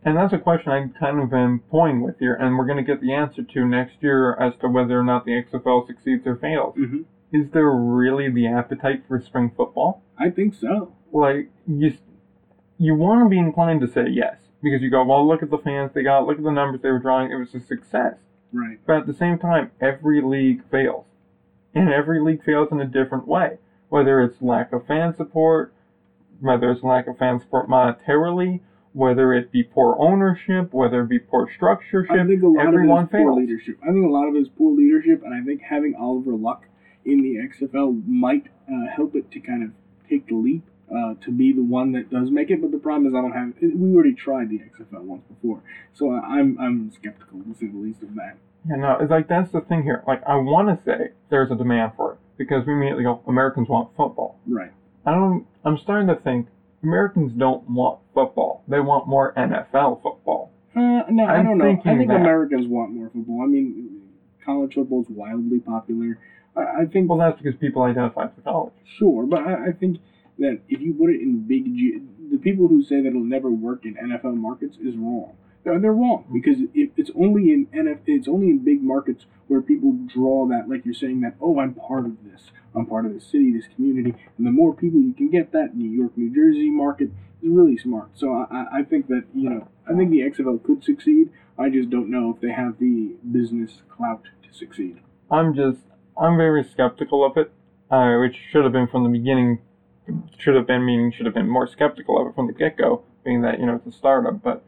and 0.06 0.18
that's 0.18 0.34
a 0.34 0.38
question 0.38 0.72
I 0.72 0.88
kind 0.99 1.20
of 1.20 1.34
am 1.34 1.64
toying 1.72 2.01
with 2.01 2.20
here, 2.20 2.34
and 2.34 2.58
we're 2.58 2.66
going 2.66 2.78
to 2.78 2.84
get 2.84 3.01
the 3.01 3.14
answer 3.14 3.43
to 3.43 3.66
next 3.66 3.95
year 4.01 4.36
as 4.36 4.54
to 4.62 4.68
whether 4.68 4.99
or 4.99 5.04
not 5.04 5.26
the 5.26 5.32
XFL 5.32 5.88
succeeds 5.88 6.26
or 6.28 6.36
fails. 6.36 6.76
hmm 6.76 7.01
Is 7.32 7.51
there 7.51 7.70
really 7.72 8.30
the 8.30 8.47
appetite 8.47 9.04
for 9.08 9.20
spring 9.22 9.51
football? 9.56 10.04
I 10.18 10.30
think 10.30 10.54
so. 10.56 10.93
Like 11.12 11.49
you, 11.68 11.93
you 12.78 12.95
want 12.95 13.26
to 13.26 13.30
be 13.30 13.39
inclined 13.39 13.82
to 13.82 13.88
say 13.88 14.08
yes 14.10 14.38
because 14.62 14.82
you 14.82 14.89
go, 14.89 15.04
well, 15.04 15.28
look 15.28 15.43
at 15.43 15.49
the 15.49 15.58
fans 15.58 15.91
they 15.93 16.04
got, 16.04 16.26
look 16.26 16.38
at 16.38 16.43
the 16.43 16.51
numbers 16.51 16.82
they 16.82 16.89
were 16.89 16.99
drawing, 16.99 17.32
it 17.32 17.36
was 17.36 17.54
a 17.54 17.60
success. 17.60 18.16
Right. 18.51 18.80
But 18.86 18.97
at 18.97 19.08
the 19.08 19.14
same 19.14 19.38
time, 19.38 19.72
every 19.82 20.22
league 20.22 20.62
fails. 20.70 21.06
And 21.76 21.91
every 21.91 22.22
league 22.22 22.43
fails 22.43 22.70
in 22.72 22.80
a 22.80 22.86
different 22.86 23.28
way. 23.28 23.58
Whether 23.89 24.22
it's 24.22 24.41
lack 24.41 24.72
of 24.72 24.86
fan 24.86 25.16
support, 25.16 25.74
whether 26.39 26.72
it's 26.72 26.84
lack 26.84 27.08
of 27.08 27.18
fan 27.18 27.39
support 27.39 27.68
monetarily, 27.68 28.62
whether 28.94 29.34
it 29.34 29.52
be 29.52 29.64
poor 29.64 29.96
ownership, 30.00 30.74
whether 30.74 31.02
it 31.02 31.10
be 31.10 31.20
poor 31.20 31.50
structureship, 31.60 32.12
I 32.12 32.26
think 32.28 32.44
a 32.44 32.48
lot 32.48 32.68
everyone 32.68 33.04
of 33.04 33.14
it 33.14 33.18
is 33.18 33.22
poor 33.24 33.32
fails. 33.32 33.38
leadership. 33.38 33.78
I 33.84 33.88
think 33.88 34.06
a 34.06 34.10
lot 34.10 34.28
of 34.28 34.36
it 34.36 34.39
is 34.39 34.48
poor 34.58 34.76
leadership, 34.76 35.24
and 35.24 35.34
I 35.34 35.44
think 35.44 35.62
having 35.62 35.96
Oliver 36.00 36.36
Luck 36.36 36.66
in 37.06 37.22
the 37.22 37.36
XFL 37.36 38.08
might 38.08 38.48
uh, 38.72 38.96
help 38.96 39.16
it 39.16 39.32
to 39.32 39.39
kind 39.39 39.64
of 39.64 39.72
take 40.10 40.28
the 40.28 40.36
leap 40.36 40.64
uh, 40.89 41.16
to 41.26 41.32
be 41.32 41.52
the 41.54 41.64
one 41.64 41.91
that 41.94 42.10
does 42.10 42.30
make 42.30 42.52
it. 42.52 42.62
But 42.62 42.72
the 42.72 42.78
problem 42.78 43.08
is, 43.08 43.16
I 43.18 43.22
don't 43.22 43.34
have. 43.34 43.54
We 43.76 43.94
already 43.96 44.14
tried 44.14 44.50
the 44.50 44.60
XFL 44.60 45.02
once 45.02 45.24
before, 45.28 45.64
so 45.94 46.12
I'm 46.12 46.58
I'm 46.60 46.91
skeptical 46.91 47.39
to 47.41 47.54
say 47.60 47.68
the 47.68 47.78
least 47.78 48.04
of 48.04 48.16
that. 48.16 48.38
Yeah, 48.70 48.76
no, 48.78 48.98
it's 49.02 49.12
like 49.12 49.28
that's 49.28 49.52
the 49.52 49.62
thing 49.62 49.84
here. 49.84 50.04
Like 50.08 50.22
I 50.28 50.36
want 50.36 50.70
to 50.70 50.86
say 50.86 51.12
there's 51.30 51.52
a 51.52 51.56
demand 51.56 51.94
for 51.98 52.14
it 52.14 52.20
because 52.38 52.66
we 52.66 52.74
immediately 52.74 53.04
go 53.04 53.22
Americans 53.28 53.68
want 53.70 53.89
football. 53.98 54.39
Right. 54.48 54.72
I 55.06 55.12
don't. 55.12 55.46
I'm 55.66 55.78
starting 55.78 56.08
to 56.08 56.16
think 56.16 56.48
Americans 56.84 57.31
don't 57.38 57.67
want 57.69 57.99
football. 58.13 58.63
They 58.67 58.79
want 58.79 59.07
more 59.07 59.34
NFL 59.36 60.01
football. 60.03 60.51
Uh, 60.75 61.03
no, 61.09 61.23
I 61.23 61.36
I'm 61.38 61.45
don't 61.45 61.57
know. 61.57 61.65
I 61.71 61.75
think 61.75 62.07
that. 62.09 62.15
Americans 62.15 62.67
want 62.67 62.91
more 62.91 63.09
football. 63.09 63.41
I 63.41 63.45
mean, 63.45 64.01
college 64.43 64.73
football 64.73 65.01
is 65.01 65.07
wildly 65.09 65.59
popular. 65.59 66.19
I, 66.55 66.81
I 66.81 66.86
think 66.86 67.09
Well, 67.09 67.17
that's 67.17 67.41
because 67.41 67.57
people 67.59 67.84
identify 67.84 68.25
with 68.25 68.43
college. 68.43 68.73
Sure, 68.97 69.25
but 69.25 69.39
I, 69.39 69.67
I 69.67 69.71
think 69.71 69.97
that 70.39 70.59
if 70.67 70.81
you 70.81 70.93
put 70.93 71.09
it 71.11 71.21
in 71.21 71.41
big, 71.47 71.65
G, 71.65 71.99
the 72.31 72.38
people 72.38 72.67
who 72.67 72.81
say 72.84 73.01
that 73.01 73.07
it'll 73.07 73.23
never 73.23 73.51
work 73.51 73.86
in 73.86 73.95
NFL 73.95 74.36
markets 74.36 74.77
is 74.81 74.95
wrong. 74.95 75.34
They're, 75.64 75.80
they're 75.80 75.93
wrong 75.93 76.26
because 76.34 76.57
if 76.74 76.89
it's 76.97 77.11
only 77.16 77.51
in 77.53 77.68
NF, 77.68 77.99
it's 78.05 78.28
only 78.28 78.49
in 78.49 78.59
big 78.66 78.82
markets 78.84 79.26
where 79.47 79.61
people 79.61 79.93
draw 80.07 80.45
that, 80.47 80.70
like 80.70 80.86
you're 80.86 80.93
saying 80.93 81.22
that, 81.22 81.36
oh, 81.41 81.59
I'm 81.59 81.74
part 81.74 82.05
of 82.05 82.18
this, 82.24 82.51
I'm 82.76 82.86
part 82.86 83.05
of 83.05 83.14
this 83.14 83.26
city, 83.26 83.51
this 83.53 83.66
community, 83.76 84.14
and 84.38 84.45
the 84.47 84.51
more 84.51 84.74
people 84.74 84.99
you 85.01 85.14
can 85.14 85.30
get 85.30 85.51
that 85.53 85.76
New 85.76 85.89
York, 85.89 86.18
New 86.18 86.34
Jersey 86.34 86.70
market 86.70 87.09
is 87.41 87.49
really 87.49 87.78
smart. 87.78 88.09
So 88.16 88.34
I, 88.34 88.45
I- 88.51 88.68
I 88.80 88.84
think 88.84 89.07
that 89.07 89.24
you 89.34 89.49
know, 89.49 89.68
I 89.89 89.93
think 89.95 90.11
the 90.11 90.20
XFL 90.22 90.64
could 90.64 90.84
succeed. 90.84 91.30
I 91.57 91.70
just 91.70 91.89
don't 91.89 92.09
know 92.09 92.32
if 92.34 92.41
they 92.41 92.51
have 92.51 92.80
the 92.80 93.14
business 93.32 93.82
clout 93.89 94.24
to 94.43 94.53
succeed. 94.57 94.99
I'm 95.30 95.53
just. 95.55 95.80
I'm 96.18 96.38
very 96.38 96.64
skeptical 96.64 97.26
of 97.26 97.38
it, 97.38 97.51
uh, 97.91 98.18
which 98.20 98.36
should 98.51 98.64
have 98.64 98.74
been 98.74 98.88
from 98.88 99.03
the 99.03 99.09
beginning. 99.09 99.59
Should 100.38 100.55
have 100.55 100.68
been 100.68 100.86
meaning 100.86 101.11
should 101.11 101.26
have 101.26 101.36
been 101.36 101.49
more 101.49 101.68
skeptical 101.68 102.20
of 102.22 102.28
it 102.28 102.36
from 102.36 102.47
the 102.47 102.53
get 102.53 102.78
go, 102.78 103.03
being 103.24 103.41
that 103.41 103.59
you 103.59 103.66
know 103.66 103.76
it's 103.76 103.88
a 103.95 103.97
startup. 103.97 104.41
But 104.43 104.64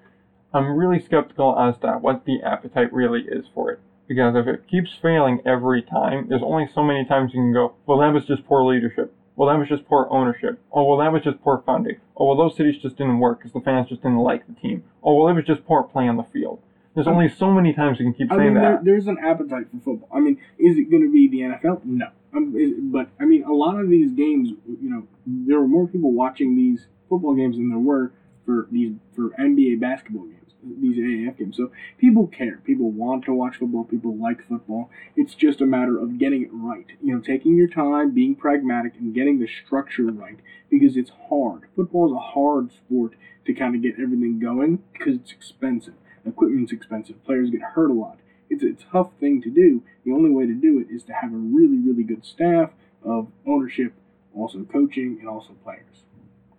I'm 0.56 0.78
really 0.78 1.04
skeptical 1.04 1.58
as 1.60 1.78
to 1.80 1.98
what 2.00 2.26
the 2.26 2.42
appetite 2.42 2.94
really 2.94 3.22
is 3.22 3.46
for 3.54 3.72
it. 3.72 3.80
Because 4.08 4.36
if 4.36 4.48
it 4.48 4.68
keeps 4.68 4.92
failing 5.02 5.42
every 5.46 5.82
time, 5.82 6.28
there's 6.30 6.44
only 6.44 6.70
so 6.74 6.84
many 6.84 7.06
times 7.06 7.32
you 7.34 7.42
can 7.42 7.54
go, 7.54 7.74
well, 7.86 8.00
that 8.00 8.14
was 8.14 8.26
just 8.26 8.46
poor 8.46 8.64
leadership. 8.64 9.14
Well, 9.36 9.50
that 9.50 9.60
was 9.60 9.68
just 9.68 9.86
poor 9.88 10.08
ownership. 10.10 10.60
Oh, 10.72 10.84
well, 10.86 10.98
that 11.00 11.12
was 11.12 11.24
just 11.24 11.42
poor 11.42 11.62
funding. 11.66 11.98
Oh, 12.16 12.28
well, 12.28 12.38
those 12.38 12.56
cities 12.56 12.82
just 12.82 12.96
didn't 12.96 13.20
work 13.20 13.40
because 13.40 13.52
the 13.52 13.60
fans 13.60 13.90
just 13.90 14.02
didn't 14.02 14.20
like 14.20 14.48
the 14.48 14.54
team. 14.54 14.84
Oh, 15.04 15.16
well, 15.16 15.28
it 15.28 15.34
was 15.34 15.46
just 15.46 15.66
poor 15.66 15.84
play 15.84 16.08
on 16.08 16.16
the 16.16 16.24
field. 16.24 16.62
There's 16.94 17.08
only 17.08 17.28
so 17.28 17.52
many 17.52 17.74
times 17.74 18.00
you 18.00 18.06
can 18.06 18.14
keep 18.14 18.32
I 18.32 18.38
saying 18.38 18.54
mean, 18.54 18.64
there, 18.64 18.72
that. 18.74 18.86
there's 18.86 19.08
an 19.08 19.18
appetite 19.22 19.66
for 19.70 19.80
football. 19.84 20.08
I 20.16 20.22
mean, 20.22 20.38
is 20.58 20.78
it 20.78 20.90
going 20.90 21.04
to 21.04 21.12
be 21.12 21.28
the 21.28 21.42
NFL? 21.42 21.84
No. 21.84 22.08
Um, 22.34 22.56
is, 22.56 22.72
but 22.80 23.10
I 23.20 23.26
mean, 23.26 23.44
a 23.44 23.52
lot 23.52 23.78
of 23.78 23.90
these 23.90 24.14
games, 24.14 24.52
you 24.66 24.90
know, 24.90 25.06
there 25.26 25.60
were 25.60 25.68
more 25.68 25.88
people 25.88 26.14
watching 26.14 26.56
these 26.56 26.88
football 27.10 27.36
games 27.36 27.58
than 27.58 27.70
there 27.70 27.80
were 27.80 28.14
for 28.46 28.68
these 28.72 28.94
for 29.16 29.32
NBA 29.32 29.82
basketball 29.82 30.26
games, 30.26 30.45
these 30.82 30.98
AAF 30.98 31.38
games. 31.38 31.58
So 31.58 31.72
people 31.98 32.28
care. 32.28 32.60
People 32.64 32.92
want 32.92 33.26
to 33.26 33.34
watch 33.34 33.58
football. 33.58 33.84
People 33.84 34.16
like 34.18 34.48
football. 34.48 34.90
It's 35.16 35.36
just 35.36 35.62
a 35.62 35.66
matter 35.66 35.98
of 35.98 36.18
getting 36.18 36.44
it 36.44 36.50
right. 36.52 36.88
You 37.02 37.16
know, 37.16 37.22
taking 37.22 37.56
your 37.56 37.68
time, 37.68 38.12
being 38.12 38.36
pragmatic, 38.36 38.94
and 39.00 39.14
getting 39.14 39.40
the 39.40 39.48
structure 39.66 40.06
right 40.06 40.40
because 40.70 40.98
it's 40.98 41.12
hard. 41.30 41.64
Football 41.76 42.08
is 42.08 42.16
a 42.16 42.32
hard 42.34 42.72
sport 42.72 43.14
to 43.46 43.54
kind 43.54 43.76
of 43.76 43.82
get 43.82 43.94
everything 44.00 44.40
going 44.40 44.80
because 44.94 45.16
it's 45.16 45.32
expensive. 45.32 45.94
Equipment's 46.26 46.72
expensive. 46.72 47.24
Players 47.24 47.52
get 47.52 47.62
hurt 47.62 47.92
a 47.92 47.94
lot. 47.94 48.18
It's 48.50 48.64
a 48.64 48.74
tough 48.92 49.12
thing 49.20 49.42
to 49.44 49.50
do. 49.50 49.84
The 50.06 50.12
only 50.12 50.30
way 50.30 50.46
to 50.46 50.54
do 50.54 50.80
it 50.80 50.94
is 50.94 51.04
to 51.04 51.14
have 51.14 51.32
a 51.34 51.38
really, 51.38 51.78
really 51.78 52.04
good 52.04 52.26
staff 52.26 52.72
of 53.04 53.28
ownership, 53.46 53.94
also 54.36 54.64
coaching, 54.64 55.18
and 55.20 55.30
also 55.30 55.54
players. 55.64 56.04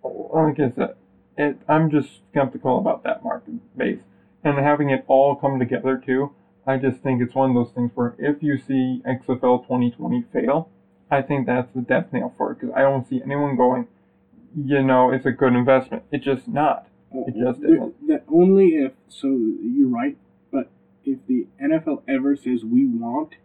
like 0.03 0.59
I 0.59 0.71
said, 0.75 0.95
it, 1.37 1.57
I'm 1.67 1.89
just 1.91 2.09
skeptical 2.31 2.77
about 2.79 3.03
that 3.03 3.23
market 3.23 3.55
base 3.77 3.99
and 4.43 4.57
having 4.57 4.89
it 4.89 5.03
all 5.07 5.35
come 5.35 5.59
together 5.59 6.01
too. 6.03 6.31
I 6.65 6.77
just 6.77 6.99
think 7.01 7.21
it's 7.21 7.33
one 7.35 7.51
of 7.51 7.55
those 7.55 7.73
things 7.73 7.91
where 7.95 8.15
if 8.17 8.41
you 8.43 8.57
see 8.57 9.01
XFL 9.07 9.61
2020 9.63 10.25
fail, 10.33 10.69
I 11.09 11.21
think 11.21 11.45
that's 11.45 11.71
the 11.73 11.81
death 11.81 12.11
nail 12.11 12.33
for 12.37 12.51
it 12.51 12.59
because 12.59 12.75
I 12.75 12.81
don't 12.81 13.07
see 13.07 13.21
anyone 13.23 13.55
going, 13.55 13.87
you 14.55 14.83
know, 14.83 15.11
it's 15.11 15.25
a 15.25 15.31
good 15.31 15.53
investment. 15.53 16.03
It's 16.11 16.25
just 16.25 16.47
not. 16.47 16.87
It 17.13 17.35
just 17.41 17.59
isn't. 17.63 18.07
That 18.07 18.23
only 18.27 18.75
if 18.75 18.91
so 19.07 19.27
you're 19.27 19.87
right, 19.87 20.17
but 20.51 20.69
if 21.05 21.19
the 21.27 21.47
NFL 21.61 22.01
ever 22.07 22.35
says 22.35 22.65
we 22.65 22.85
want 22.85 23.35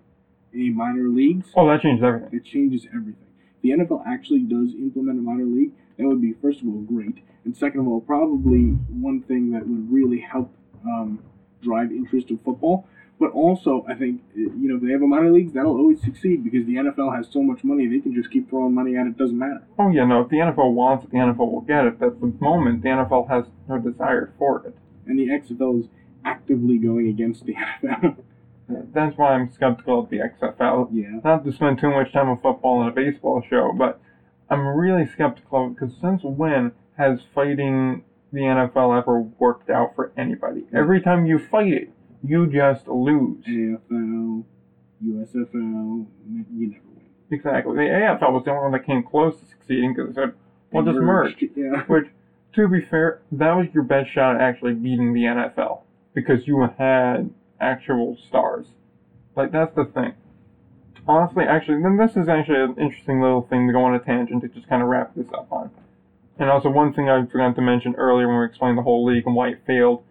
a 0.53 0.71
minor 0.71 1.09
leagues, 1.09 1.47
Oh, 1.57 1.69
that 1.69 1.81
changes 1.83 2.03
everything. 2.05 2.31
it 2.33 2.45
changes 2.45 2.87
everything. 2.93 3.17
The 3.63 3.71
NFL 3.71 4.03
actually 4.07 4.41
does 4.41 4.75
implement 4.75 5.19
a 5.19 5.23
minor 5.23 5.45
league, 5.45 5.73
that 5.99 6.07
would 6.07 6.21
be 6.21 6.35
first 6.43 6.61
of 6.63 6.69
all 6.69 6.81
great, 6.81 7.19
and 7.45 7.57
second 7.57 7.81
of 7.81 7.89
all, 7.89 8.01
probably 8.01 8.71
one 8.91 9.23
thing 9.23 9.53
that 9.53 9.67
would 9.67 9.93
really 9.93 10.21
help 10.21 10.53
um, 10.85 11.23
drive 11.63 11.93
interest 11.93 12.31
in 12.31 12.39
football. 12.39 12.87
But 13.21 13.31
also, 13.31 13.85
I 13.89 13.95
think 13.95 14.23
uh, 14.35 14.41
you 14.41 14.69
know 14.69 14.77
if 14.77 14.83
they 14.83 14.91
have 14.91 15.03
a 15.03 15.07
minor 15.07 15.31
leagues, 15.31 15.53
that'll 15.53 15.77
always 15.77 16.03
succeed 16.03 16.43
because 16.43 16.67
the 16.67 16.75
NFL 16.75 17.15
has 17.15 17.29
so 17.31 17.41
much 17.41 17.63
money; 17.63 17.87
they 17.87 18.01
can 18.01 18.15
just 18.15 18.33
keep 18.33 18.51
throwing 18.51 18.75
money 18.75 18.97
at 18.97 19.07
it. 19.07 19.17
Doesn't 19.17 19.39
matter. 19.39 19.63
Oh 19.79 19.91
yeah, 19.91 20.05
no. 20.05 20.23
If 20.23 20.31
the 20.31 20.39
NFL 20.39 20.73
wants 20.73 21.05
it, 21.05 21.11
the 21.11 21.19
NFL 21.19 21.53
will 21.53 21.61
get 21.61 21.85
it. 21.85 21.99
But 22.01 22.07
at 22.07 22.21
the 22.21 22.27
moment, 22.41 22.83
the 22.83 22.89
NFL 22.89 23.29
has 23.29 23.45
no 23.69 23.79
desire 23.79 24.33
for 24.39 24.67
it. 24.67 24.75
And 25.07 25.19
the 25.19 25.29
XFL 25.29 25.81
is 25.81 25.87
actively 26.25 26.79
going 26.79 27.09
against 27.09 27.47
the 27.47 27.55
NFL. 27.55 28.17
That's 28.69 29.17
why 29.19 29.35
I'm 29.35 29.53
skeptical 29.53 30.01
of 30.01 30.11
the 30.11 30.19
XFL. 30.19 30.89
yeah. 30.93 31.21
not 31.25 31.45
to 31.45 31.53
spend 31.53 31.79
too 31.81 31.91
much 31.91 32.13
time 32.13 32.29
on 32.29 32.41
football 32.41 32.81
and 32.83 32.91
a 32.91 32.93
baseball 32.93 33.43
show, 33.49 33.73
but 33.77 34.01
I'm 34.49 34.67
really 34.67 35.07
skeptical 35.13 35.71
because 35.71 35.95
since 36.01 36.23
when 36.23 36.73
has 36.97 37.21
fighting 37.35 38.05
the 38.33 38.41
NFL 38.41 38.99
ever 38.99 39.21
worked 39.21 39.71
out 39.71 39.95
for 39.95 40.13
anybody? 40.17 40.65
Every 40.75 41.01
time 41.01 41.27
you 41.27 41.39
fight 41.39 41.73
it, 41.73 41.91
you 42.25 42.47
just 42.47 42.89
lose. 42.89 43.45
AFL, 43.45 44.45
USFL, 45.05 46.07
you 46.29 46.47
never 46.51 46.83
win. 46.95 47.07
Exactly. 47.31 47.77
The 47.77 47.83
AFL 47.83 48.33
was 48.33 48.45
the 48.45 48.51
only 48.51 48.63
one 48.63 48.73
that 48.73 48.87
came 48.87 49.03
close 49.03 49.39
to 49.41 49.47
succeeding 49.47 49.95
because 49.95 50.11
it 50.11 50.15
said, 50.15 50.33
well, 50.73 50.85
just 50.85 50.97
merge. 50.97 51.45
Yeah. 51.55 51.83
Which, 51.87 52.07
to 52.55 52.69
be 52.69 52.81
fair, 52.91 53.21
that 53.33 53.53
was 53.53 53.67
your 53.75 53.83
best 53.83 54.13
shot 54.13 54.37
at 54.37 54.41
actually 54.41 54.75
beating 54.75 55.13
the 55.13 55.23
NFL 55.23 55.83
because 56.15 56.47
you 56.47 56.69
had 56.79 57.31
actual 57.63 58.17
stars. 58.17 58.67
Like, 59.37 59.53
that's 59.53 59.75
the 59.75 59.85
thing. 59.85 60.15
Honestly, 61.07 61.45
actually, 61.45 61.83
then 61.83 61.97
this 61.97 62.17
is 62.17 62.29
actually 62.29 62.61
an 62.61 62.77
interesting 62.79 63.21
little 63.21 63.43
thing 63.43 63.67
to 63.67 63.73
go 63.73 63.83
on 63.85 63.95
a 63.95 63.99
tangent 63.99 64.43
to 64.43 64.49
just 64.49 64.69
kind 64.69 64.83
of 64.83 64.89
wrap 64.89 65.15
this 65.15 65.27
up 65.33 65.51
on. 65.51 65.71
And 66.39 66.49
also, 66.51 66.69
one 66.71 66.93
thing 66.93 67.09
I 67.09 67.25
forgot 67.27 67.55
to 67.57 67.63
mention 67.63 67.95
earlier 67.97 68.29
when 68.29 68.39
we 68.39 68.47
explained 68.47 68.79
the 68.79 68.83
whole 68.83 69.05
league 69.05 69.27
and 69.27 69.35
why 69.35 69.49
it 69.49 69.63
failed, 69.67 70.03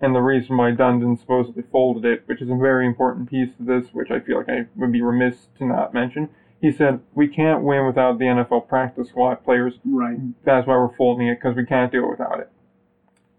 and 0.00 0.14
the 0.14 0.20
reason 0.20 0.56
why 0.56 0.72
Dundon 0.72 1.18
supposedly 1.18 1.62
folded 1.70 2.04
it, 2.04 2.22
which 2.26 2.40
is 2.40 2.48
a 2.48 2.54
very 2.56 2.86
important 2.86 3.30
piece 3.30 3.50
to 3.56 3.62
this, 3.62 3.92
which 3.92 4.10
I 4.10 4.20
feel 4.20 4.38
like 4.38 4.48
I 4.48 4.66
would 4.76 4.92
be 4.92 5.02
remiss 5.02 5.48
to 5.58 5.66
not 5.66 5.92
mention. 5.92 6.30
He 6.60 6.72
said, 6.72 7.00
We 7.14 7.28
can't 7.28 7.62
win 7.62 7.86
without 7.86 8.18
the 8.18 8.24
NFL 8.26 8.68
practice 8.68 9.08
squad 9.08 9.44
players 9.44 9.74
Right. 9.84 10.18
that's 10.44 10.66
why 10.66 10.76
we're 10.76 10.94
folding 10.96 11.28
it 11.28 11.36
because 11.36 11.56
we 11.56 11.64
can't 11.64 11.92
do 11.92 12.04
it 12.04 12.10
without 12.10 12.40
it. 12.40 12.50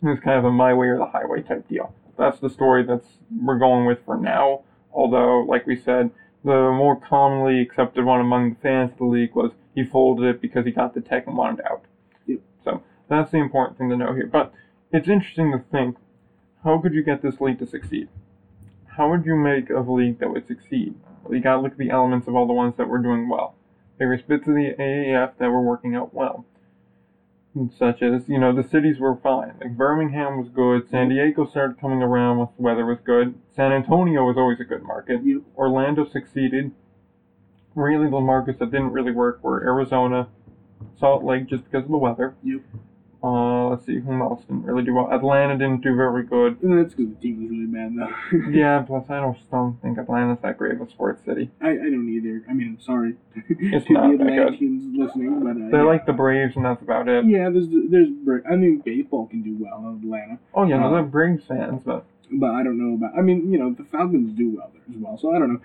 It's 0.04 0.24
kind 0.24 0.40
of 0.40 0.46
a 0.46 0.52
my 0.52 0.74
way 0.74 0.88
or 0.88 0.98
the 0.98 1.06
highway 1.06 1.42
type 1.42 1.68
deal. 1.68 1.94
That's 2.22 2.40
the 2.40 2.52
story 2.52 2.84
that's 2.84 3.08
we're 3.36 3.58
going 3.58 3.88
with 3.88 4.06
for 4.06 4.16
now. 4.16 4.62
Although, 4.94 5.44
like 5.50 5.66
we 5.66 5.76
said, 5.76 6.12
the 6.44 6.72
more 6.72 6.96
commonly 6.96 7.60
accepted 7.60 8.06
one 8.06 8.22
among 8.22 8.52
the 8.52 8.60
fans 8.60 8.92
of 8.92 9.00
the 9.00 9.06
league 9.06 9.34
was 9.34 9.54
he 9.74 9.84
folded 9.84 10.28
it 10.28 10.40
because 10.40 10.66
he 10.66 10.72
got 10.72 10.94
the 10.94 11.02
tech 11.02 11.26
and 11.26 11.36
wanted 11.36 11.66
out. 11.66 11.82
Yep. 12.28 12.42
So 12.64 12.84
that's 13.10 13.32
the 13.32 13.40
important 13.40 13.80
thing 13.80 13.90
to 13.90 13.98
know 13.98 14.14
here. 14.14 14.28
But 14.28 14.54
it's 14.94 15.10
interesting 15.10 15.52
to 15.52 15.64
think, 15.72 15.98
how 16.64 16.78
could 16.78 16.94
you 16.94 17.02
get 17.02 17.24
this 17.24 17.42
league 17.42 17.58
to 17.58 17.66
succeed? 17.66 18.08
How 18.86 19.10
would 19.10 19.26
you 19.26 19.36
make 19.36 19.72
a 19.72 19.80
league 19.80 20.20
that 20.20 20.30
would 20.30 20.46
succeed? 20.46 20.94
Well, 21.24 21.34
you 21.34 21.42
gotta 21.42 21.62
look 21.62 21.72
at 21.72 21.80
the 21.80 21.90
elements 21.90 22.28
of 22.28 22.36
all 22.36 22.46
the 22.46 22.54
ones 22.54 22.76
that 22.78 22.88
were 22.88 23.00
doing 23.00 23.30
well. 23.30 23.56
There 23.98 24.08
were 24.08 24.18
bits 24.18 24.48
of 24.48 24.54
the 24.54 24.76
AAF 24.78 25.40
that 25.40 25.50
were 25.50 25.62
working 25.62 25.96
out 25.96 26.14
well 26.14 26.46
such 27.78 28.02
as 28.02 28.30
you 28.30 28.40
know 28.40 28.56
the 28.56 28.68
cities 28.68 29.00
were 29.00 29.16
fine. 29.16 29.54
Like 29.60 29.76
Birmingham 29.76 30.38
was 30.38 30.50
good. 30.50 30.90
San 30.90 31.10
mm-hmm. 31.10 31.18
Diego 31.18 31.50
started 31.50 31.80
coming 31.80 32.02
around 32.02 32.38
the 32.38 32.48
weather 32.58 32.86
was 32.86 33.00
good. 33.04 33.36
San 33.56 33.72
Antonio 33.72 34.24
was 34.26 34.38
always 34.38 34.60
a 34.60 34.64
good 34.64 34.84
market. 34.84 35.22
Yep. 35.24 35.42
Orlando 35.58 36.08
succeeded. 36.08 36.72
Really, 37.76 38.10
the 38.10 38.20
markets 38.20 38.60
that 38.60 38.72
didn't 38.72 38.92
really 38.92 39.12
work 39.12 39.44
were 39.44 39.64
Arizona, 39.64 40.28
Salt 41.00 41.24
Lake, 41.24 41.48
just 41.48 41.64
because 41.66 41.86
of 41.86 41.92
the 41.92 41.98
weather. 41.98 42.36
Yep. 42.44 42.62
Uh, 43.24 43.68
let's 43.70 43.86
see, 43.86 44.00
who 44.00 44.20
else 44.22 44.42
didn't 44.46 44.64
really 44.64 44.84
do 44.84 44.96
well? 44.96 45.08
Atlanta 45.12 45.56
didn't 45.56 45.82
do 45.82 45.96
very 45.96 46.24
good. 46.24 46.58
That's 46.64 46.96
because 46.96 47.14
the 47.14 47.20
team 47.22 47.42
was 47.42 47.52
really 47.52 47.68
bad, 47.68 47.94
though. 47.96 48.50
Yeah, 48.52 48.82
plus 48.82 49.06
I 49.12 49.20
don't, 49.20 49.38
don't 49.52 49.80
think 49.82 50.00
Atlanta's 50.00 50.42
that 50.42 50.58
great 50.58 50.74
of 50.74 50.82
a 50.82 50.90
sports 50.90 51.24
city. 51.24 51.52
I, 51.62 51.70
I 51.70 51.76
don't 51.76 52.10
either. 52.10 52.44
I 52.50 52.54
mean, 52.54 52.78
I'm 52.80 52.82
sorry 52.84 53.16
It's 53.50 53.86
to 53.86 53.94
not 53.94 54.12
the 54.12 54.18
that 54.18 54.24
good. 54.26 54.40
Atlanteans 54.40 54.98
listening, 54.98 55.40
but 55.44 55.52
uh, 55.52 55.70
They're 55.70 55.84
yeah. 55.84 55.88
like 55.92 56.06
the 56.08 56.14
Braves, 56.14 56.56
and 56.56 56.66
that's 56.66 56.82
about 56.82 57.08
it. 57.08 57.26
yeah, 57.26 57.50
there's 57.52 57.68
there's 57.92 58.10
I 58.52 58.56
mean, 58.56 58.82
baseball 58.84 59.28
can 59.28 59.44
do 59.44 59.56
well 59.60 59.78
in 59.88 60.00
Atlanta, 60.04 60.40
Oh 60.56 60.66
yeah, 60.66 60.80
no, 60.80 60.88
Uh, 60.88 60.92
they're 60.94 61.04
Braves 61.04 61.44
fans, 61.48 61.82
but 61.86 62.06
but 62.32 62.50
I 62.52 62.64
don't 62.64 62.80
know 62.80 62.96
about. 62.96 63.16
I 63.18 63.22
mean, 63.22 63.52
you 63.52 63.60
know, 63.60 63.72
the 63.72 63.84
Falcons 63.84 64.36
do 64.36 64.56
well 64.58 64.72
there 64.74 64.82
as 64.90 64.96
well, 64.98 65.18
so 65.20 65.36
I 65.36 65.38
don't 65.38 65.54
know. 65.54 65.62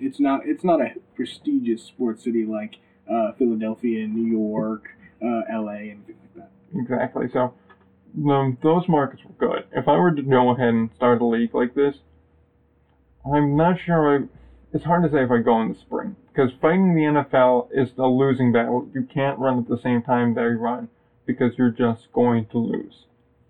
It's 0.00 0.18
not 0.20 0.40
it's 0.44 0.64
not 0.64 0.80
a 0.80 0.94
prestigious 1.14 1.82
sports 1.84 2.24
city 2.24 2.44
like 2.44 2.76
uh, 3.08 3.32
Philadelphia, 3.38 4.04
and 4.04 4.14
New 4.14 4.30
York, 4.30 4.88
uh, 5.24 5.42
L.A., 5.52 5.90
and 5.90 6.06
things 6.06 6.08
like 6.08 6.16
that. 6.16 6.21
Exactly. 6.74 7.26
So, 7.32 7.54
um, 8.28 8.58
those 8.62 8.88
markets 8.88 9.22
were 9.24 9.48
good. 9.48 9.64
If 9.72 9.88
I 9.88 9.96
were 9.96 10.12
to 10.12 10.22
go 10.22 10.50
ahead 10.50 10.68
and 10.68 10.90
start 10.96 11.20
a 11.20 11.26
league 11.26 11.54
like 11.54 11.74
this, 11.74 11.96
I'm 13.24 13.56
not 13.56 13.76
sure. 13.84 14.18
I, 14.18 14.24
it's 14.74 14.84
hard 14.84 15.04
to 15.04 15.10
say 15.10 15.22
if 15.22 15.30
I 15.30 15.38
go 15.38 15.60
in 15.60 15.68
the 15.72 15.78
spring 15.78 16.16
because 16.32 16.50
fighting 16.60 16.94
the 16.94 17.02
NFL 17.02 17.68
is 17.72 17.90
a 17.98 18.06
losing 18.06 18.52
battle. 18.52 18.88
You 18.94 19.02
can't 19.12 19.38
run 19.38 19.58
at 19.58 19.68
the 19.68 19.78
same 19.82 20.02
time 20.02 20.34
they 20.34 20.42
run 20.42 20.88
because 21.26 21.52
you're 21.58 21.70
just 21.70 22.10
going 22.12 22.46
to 22.46 22.58
lose. 22.58 23.04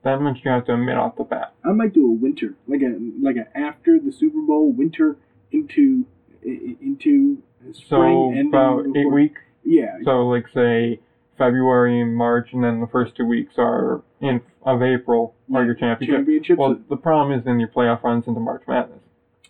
That 0.05 0.20
much 0.20 0.39
you 0.45 0.51
have 0.51 0.66
to 0.66 0.75
admit 0.75 0.97
off 0.97 1.16
the 1.16 1.23
bat. 1.23 1.55
I 1.64 1.70
might 1.73 1.95
do 1.95 2.07
a 2.09 2.12
winter, 2.12 2.55
like 2.66 2.83
a 2.83 2.99
like 3.20 3.37
a 3.37 3.57
after 3.57 3.99
the 4.01 4.12
Super 4.12 4.43
Bowl 4.43 4.73
winter 4.73 5.16
into 5.53 6.05
into 6.43 7.39
spring. 7.73 7.79
So 7.89 8.49
about 8.49 8.87
eight 8.87 8.93
before- 8.93 9.12
weeks. 9.12 9.41
Yeah, 9.64 9.99
So 10.05 10.27
like 10.27 10.47
say 10.53 10.99
February 11.39 12.01
and 12.01 12.14
March, 12.14 12.49
and 12.53 12.62
then 12.62 12.80
the 12.80 12.87
first 12.87 13.16
two 13.16 13.26
weeks 13.26 13.55
are 13.59 14.03
in 14.20 14.41
of 14.64 14.83
April 14.83 15.35
are 15.55 15.64
your 15.64 15.74
championship. 15.74 16.18
championships. 16.18 16.59
Well, 16.59 16.78
the 16.89 16.97
problem 16.97 17.37
is 17.37 17.45
then 17.45 17.59
your 17.59 17.68
playoff 17.68 18.03
runs 18.03 18.26
into 18.26 18.41
March 18.41 18.62
Madness, 18.68 19.01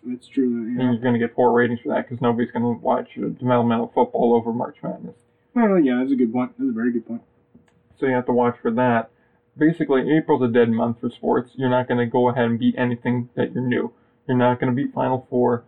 that's 0.05 0.26
true. 0.26 0.47
and 0.47 0.76
you're 0.80 0.99
going 0.99 1.12
to 1.14 1.18
get 1.18 1.35
poor 1.35 1.53
ratings 1.53 1.80
for 1.80 1.89
that 1.95 2.09
because 2.09 2.22
nobody's 2.22 2.51
going 2.51 2.62
to 2.62 2.80
watch 2.80 3.09
developmental 3.14 3.91
football 3.95 4.35
over 4.35 4.53
March 4.53 4.76
Madness. 4.83 5.16
Well, 5.55 5.78
yeah, 5.78 5.99
that's 6.01 6.12
a 6.12 6.16
good 6.16 6.33
point. 6.33 6.53
That's 6.59 6.70
a 6.70 6.72
very 6.72 6.93
good 6.93 7.07
point. 7.07 7.22
So 8.01 8.07
you 8.07 8.14
have 8.14 8.26
to 8.26 8.33
watch 8.33 8.57
for 8.62 8.70
that. 8.72 9.11
Basically, 9.57 10.11
April's 10.16 10.43
a 10.43 10.49
dead 10.49 10.70
month 10.70 11.01
for 11.01 11.11
sports. 11.11 11.51
You're 11.57 11.68
not 11.68 11.87
going 11.89 11.99
to 11.99 12.07
go 12.07 12.30
ahead 12.30 12.47
and 12.47 12.59
beat 12.59 12.74
anything 12.78 13.28
that 13.37 13.53
you're 13.53 13.62
new. 13.62 13.93
You're 14.26 14.39
not 14.39 14.59
going 14.59 14.74
to 14.74 14.83
beat 14.83 14.95
Final 14.95 15.26
Four. 15.28 15.64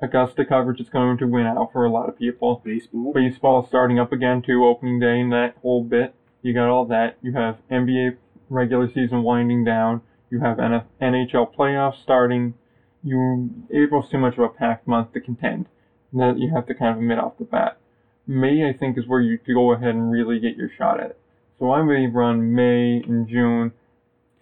Augusta 0.00 0.44
coverage 0.44 0.80
is 0.80 0.88
going 0.88 1.16
to 1.18 1.26
win 1.26 1.46
out 1.46 1.72
for 1.72 1.84
a 1.84 1.90
lot 1.90 2.08
of 2.08 2.18
people. 2.18 2.60
Baseball. 2.64 3.12
Baseball 3.14 3.62
is 3.62 3.68
starting 3.68 3.98
up 3.98 4.12
again 4.12 4.42
too, 4.42 4.64
opening 4.64 5.00
day 5.00 5.20
and 5.20 5.32
that 5.32 5.54
whole 5.62 5.82
bit. 5.82 6.14
You 6.42 6.52
got 6.52 6.68
all 6.68 6.84
that. 6.86 7.16
You 7.22 7.32
have 7.32 7.58
NBA 7.70 8.16
regular 8.50 8.88
season 8.92 9.22
winding 9.22 9.64
down. 9.64 10.02
You 10.30 10.40
have 10.40 10.58
NF 10.58 10.84
NHL 11.00 11.54
playoffs 11.54 12.02
starting. 12.02 12.54
You 13.02 13.50
April's 13.72 14.10
too 14.10 14.18
much 14.18 14.34
of 14.34 14.40
a 14.40 14.48
packed 14.48 14.86
month 14.86 15.12
to 15.14 15.20
contend. 15.20 15.66
That 16.12 16.38
you 16.38 16.52
have 16.54 16.66
to 16.66 16.74
kind 16.74 16.92
of 16.92 16.98
admit 16.98 17.18
off 17.18 17.38
the 17.38 17.44
bat. 17.44 17.78
May 18.26 18.68
I 18.68 18.72
think 18.76 18.98
is 18.98 19.06
where 19.06 19.20
you 19.20 19.38
go 19.46 19.72
ahead 19.72 19.94
and 19.94 20.10
really 20.10 20.38
get 20.38 20.56
your 20.56 20.70
shot 20.76 21.00
at 21.00 21.10
it. 21.10 21.20
So 21.58 21.72
I 21.72 21.82
may 21.82 22.06
run 22.06 22.54
May 22.54 23.02
and 23.06 23.26
June, 23.28 23.72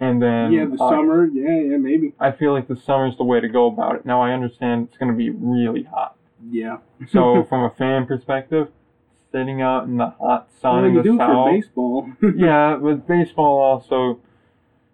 and 0.00 0.20
then 0.22 0.52
yeah, 0.52 0.64
the 0.64 0.76
August. 0.76 0.90
summer. 0.90 1.26
Yeah, 1.26 1.70
yeah, 1.70 1.76
maybe. 1.76 2.14
I 2.20 2.32
feel 2.32 2.52
like 2.52 2.68
the 2.68 2.76
summer's 2.76 3.16
the 3.16 3.24
way 3.24 3.40
to 3.40 3.48
go 3.48 3.66
about 3.66 3.96
it. 3.96 4.06
Now 4.06 4.22
I 4.22 4.32
understand 4.32 4.88
it's 4.88 4.98
going 4.98 5.10
to 5.12 5.16
be 5.16 5.30
really 5.30 5.84
hot. 5.84 6.16
Yeah. 6.50 6.78
So 7.10 7.44
from 7.48 7.64
a 7.64 7.70
fan 7.70 8.06
perspective, 8.06 8.68
sitting 9.32 9.62
out 9.62 9.84
in 9.84 9.96
the 9.96 10.10
hot 10.10 10.48
sun 10.60 10.76
well, 10.76 10.84
in 10.84 10.94
the 10.94 11.02
do 11.02 11.14
it 11.14 11.18
for 11.18 11.26
south. 11.26 11.50
baseball. 11.50 12.08
yeah, 12.36 12.76
but 12.80 13.06
baseball 13.06 13.58
also, 13.58 14.20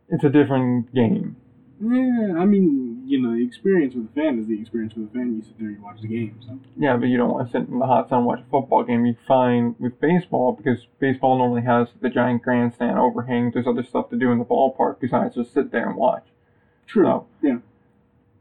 it's 0.09 0.25
a 0.25 0.31
different 0.31 0.95
game. 0.95 1.37
yeah, 1.81 2.35
I 2.39 2.45
mean, 2.45 2.90
you 3.11 3.21
know, 3.21 3.33
the 3.35 3.45
experience 3.45 3.95
with 3.95 4.07
the 4.15 4.21
fan 4.21 4.39
is 4.39 4.47
the 4.47 4.59
experience 4.61 4.95
with 4.95 5.13
the 5.13 5.19
fan. 5.19 5.35
You 5.37 5.43
sit 5.43 5.59
there, 5.59 5.69
and 5.69 5.77
you 5.77 5.83
watch 5.83 6.01
the 6.01 6.09
game. 6.09 6.39
So 6.47 6.59
Yeah, 6.77 6.97
but 6.97 7.07
you 7.07 7.17
don't 7.17 7.31
want 7.31 7.47
to 7.49 7.53
sit 7.53 7.69
in 7.69 7.79
the 7.79 7.87
hot 7.87 8.09
sun 8.09 8.19
and 8.19 8.27
watch 8.27 8.41
a 8.41 8.51
football 8.51 8.85
game. 8.85 9.05
You 9.05 9.17
find 9.27 9.75
with 9.79 10.01
baseball 10.01 10.53
because 10.53 10.87
baseball 10.99 11.37
normally 11.39 11.63
has 11.63 11.89
the 12.01 12.09
giant 12.09 12.43
grandstand 12.43 12.99
overhang. 12.99 13.51
There's 13.51 13.67
other 13.67 13.83
stuff 13.83 14.09
to 14.11 14.17
do 14.17 14.31
in 14.33 14.39
the 14.39 14.45
ballpark 14.45 15.01
besides 15.01 15.35
just 15.35 15.53
sit 15.53 15.71
there 15.73 15.89
and 15.89 15.97
watch. 15.97 16.25
true. 16.87 17.05
So- 17.05 17.27
Yeah. 17.43 17.59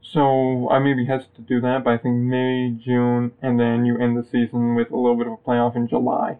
So 0.01 0.69
I 0.69 0.79
maybe 0.79 1.05
hesitate 1.05 1.35
to 1.35 1.41
do 1.41 1.59
that, 1.61 1.83
but 1.83 1.91
I 1.93 1.97
think 1.97 2.15
May, 2.15 2.71
June, 2.71 3.31
and 3.41 3.59
then 3.59 3.85
you 3.85 3.97
end 3.97 4.17
the 4.17 4.23
season 4.23 4.73
with 4.75 4.89
a 4.91 4.95
little 4.97 5.17
bit 5.17 5.27
of 5.27 5.33
a 5.33 5.37
playoff 5.37 5.75
in 5.75 5.87
July. 5.87 6.37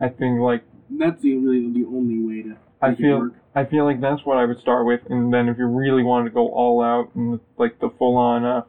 I 0.00 0.08
think 0.08 0.40
like 0.40 0.62
That's 0.90 1.22
the 1.22 1.36
really 1.36 1.70
the 1.70 1.84
only 1.86 2.18
way 2.18 2.42
to 2.42 2.56
I 2.80 2.94
feel 2.94 3.18
work. 3.18 3.34
I 3.54 3.64
feel 3.64 3.84
like 3.84 4.00
that's 4.00 4.24
what 4.24 4.38
I 4.38 4.44
would 4.46 4.60
start 4.60 4.86
with, 4.86 5.00
and 5.10 5.32
then 5.32 5.48
if 5.48 5.58
you 5.58 5.66
really 5.66 6.02
wanted 6.02 6.24
to 6.30 6.34
go 6.34 6.48
all 6.48 6.82
out 6.82 7.14
and 7.14 7.38
like 7.58 7.78
the 7.80 7.90
full 7.98 8.16
on 8.16 8.44
uh, 8.44 8.62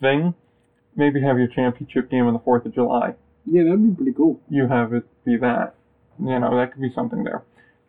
thing, 0.00 0.34
maybe 0.96 1.20
have 1.22 1.38
your 1.38 1.46
championship 1.48 2.10
game 2.10 2.26
on 2.26 2.32
the 2.32 2.40
Fourth 2.40 2.66
of 2.66 2.74
July. 2.74 3.14
Yeah, 3.46 3.64
that'd 3.64 3.82
be 3.82 3.94
pretty 3.94 4.12
cool. 4.16 4.40
You 4.48 4.66
have 4.66 4.92
it 4.94 5.04
be 5.24 5.36
that, 5.36 5.74
you 6.18 6.38
know, 6.38 6.56
that 6.56 6.72
could 6.72 6.82
be 6.82 6.92
something 6.92 7.24
there. 7.24 7.42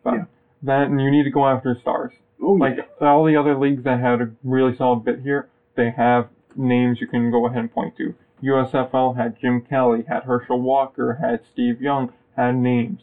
But 0.04 0.14
Yeah. 0.14 0.24
that 0.62 0.88
and 0.88 1.00
you 1.00 1.10
need 1.10 1.24
to 1.24 1.30
go 1.30 1.46
after 1.46 1.74
stars. 1.80 2.12
Oh 2.40 2.52
Like 2.52 2.76
yeah. 2.76 3.06
all 3.08 3.24
the 3.24 3.36
other 3.36 3.56
leagues 3.58 3.82
that 3.84 3.98
had 4.00 4.20
a 4.20 4.30
really 4.44 4.76
solid 4.76 5.04
bit 5.04 5.20
here, 5.20 5.48
they 5.74 5.90
have 5.90 6.28
names 6.54 7.00
you 7.00 7.06
can 7.06 7.30
go 7.30 7.46
ahead 7.46 7.58
and 7.60 7.72
point 7.72 7.96
to. 7.96 8.14
USFL 8.42 9.16
had 9.16 9.40
Jim 9.40 9.62
Kelly, 9.62 10.04
had 10.06 10.24
Herschel 10.24 10.60
Walker, 10.60 11.14
had 11.14 11.40
Steve 11.52 11.80
Young, 11.80 12.12
had 12.36 12.54
names. 12.56 13.00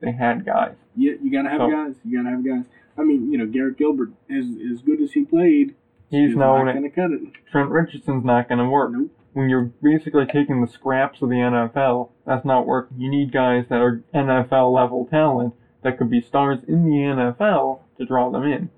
They 0.00 0.12
had 0.12 0.44
guys. 0.44 0.74
Yeah, 0.96 1.12
you 1.22 1.30
gotta 1.30 1.48
have 1.48 1.58
So- 1.60 1.70
guys. 1.70 2.00
You 2.04 2.16
gotta 2.18 2.30
have 2.34 2.44
guys. 2.44 2.64
I 2.96 3.02
mean, 3.02 3.30
you 3.32 3.38
know, 3.38 3.46
Garrett 3.46 3.76
Gilbert, 3.76 4.10
as 4.30 4.46
as 4.70 4.80
good 4.82 5.00
as 5.00 5.12
he 5.12 5.24
played, 5.24 5.74
He's 6.10 6.36
known 6.36 6.66
not 6.66 6.74
gonna 6.74 6.90
cut 6.90 7.10
it. 7.10 7.22
Trent 7.50 7.70
Richardson's 7.70 8.24
not 8.24 8.48
to 8.58 8.68
work. 8.68 8.92
Nope. 8.92 9.10
When 9.32 9.48
you're 9.48 9.72
basically 9.82 10.26
taking 10.26 10.60
the 10.60 10.68
scraps 10.68 11.20
of 11.20 11.28
the 11.28 11.40
NFL, 11.40 12.10
that's 12.24 12.44
not 12.44 12.66
working. 12.68 13.00
You 13.00 13.10
need 13.10 13.32
guys 13.32 13.64
that 13.68 13.80
are 13.80 14.02
NFL 14.14 14.72
level 14.72 15.06
talent 15.06 15.54
that 15.82 15.98
could 15.98 16.08
be 16.08 16.20
stars 16.20 16.60
in 16.68 16.84
the 16.84 16.96
NFL 17.02 17.80
to 17.98 18.04
draw 18.06 18.30
them 18.30 18.44
in. 18.44 18.70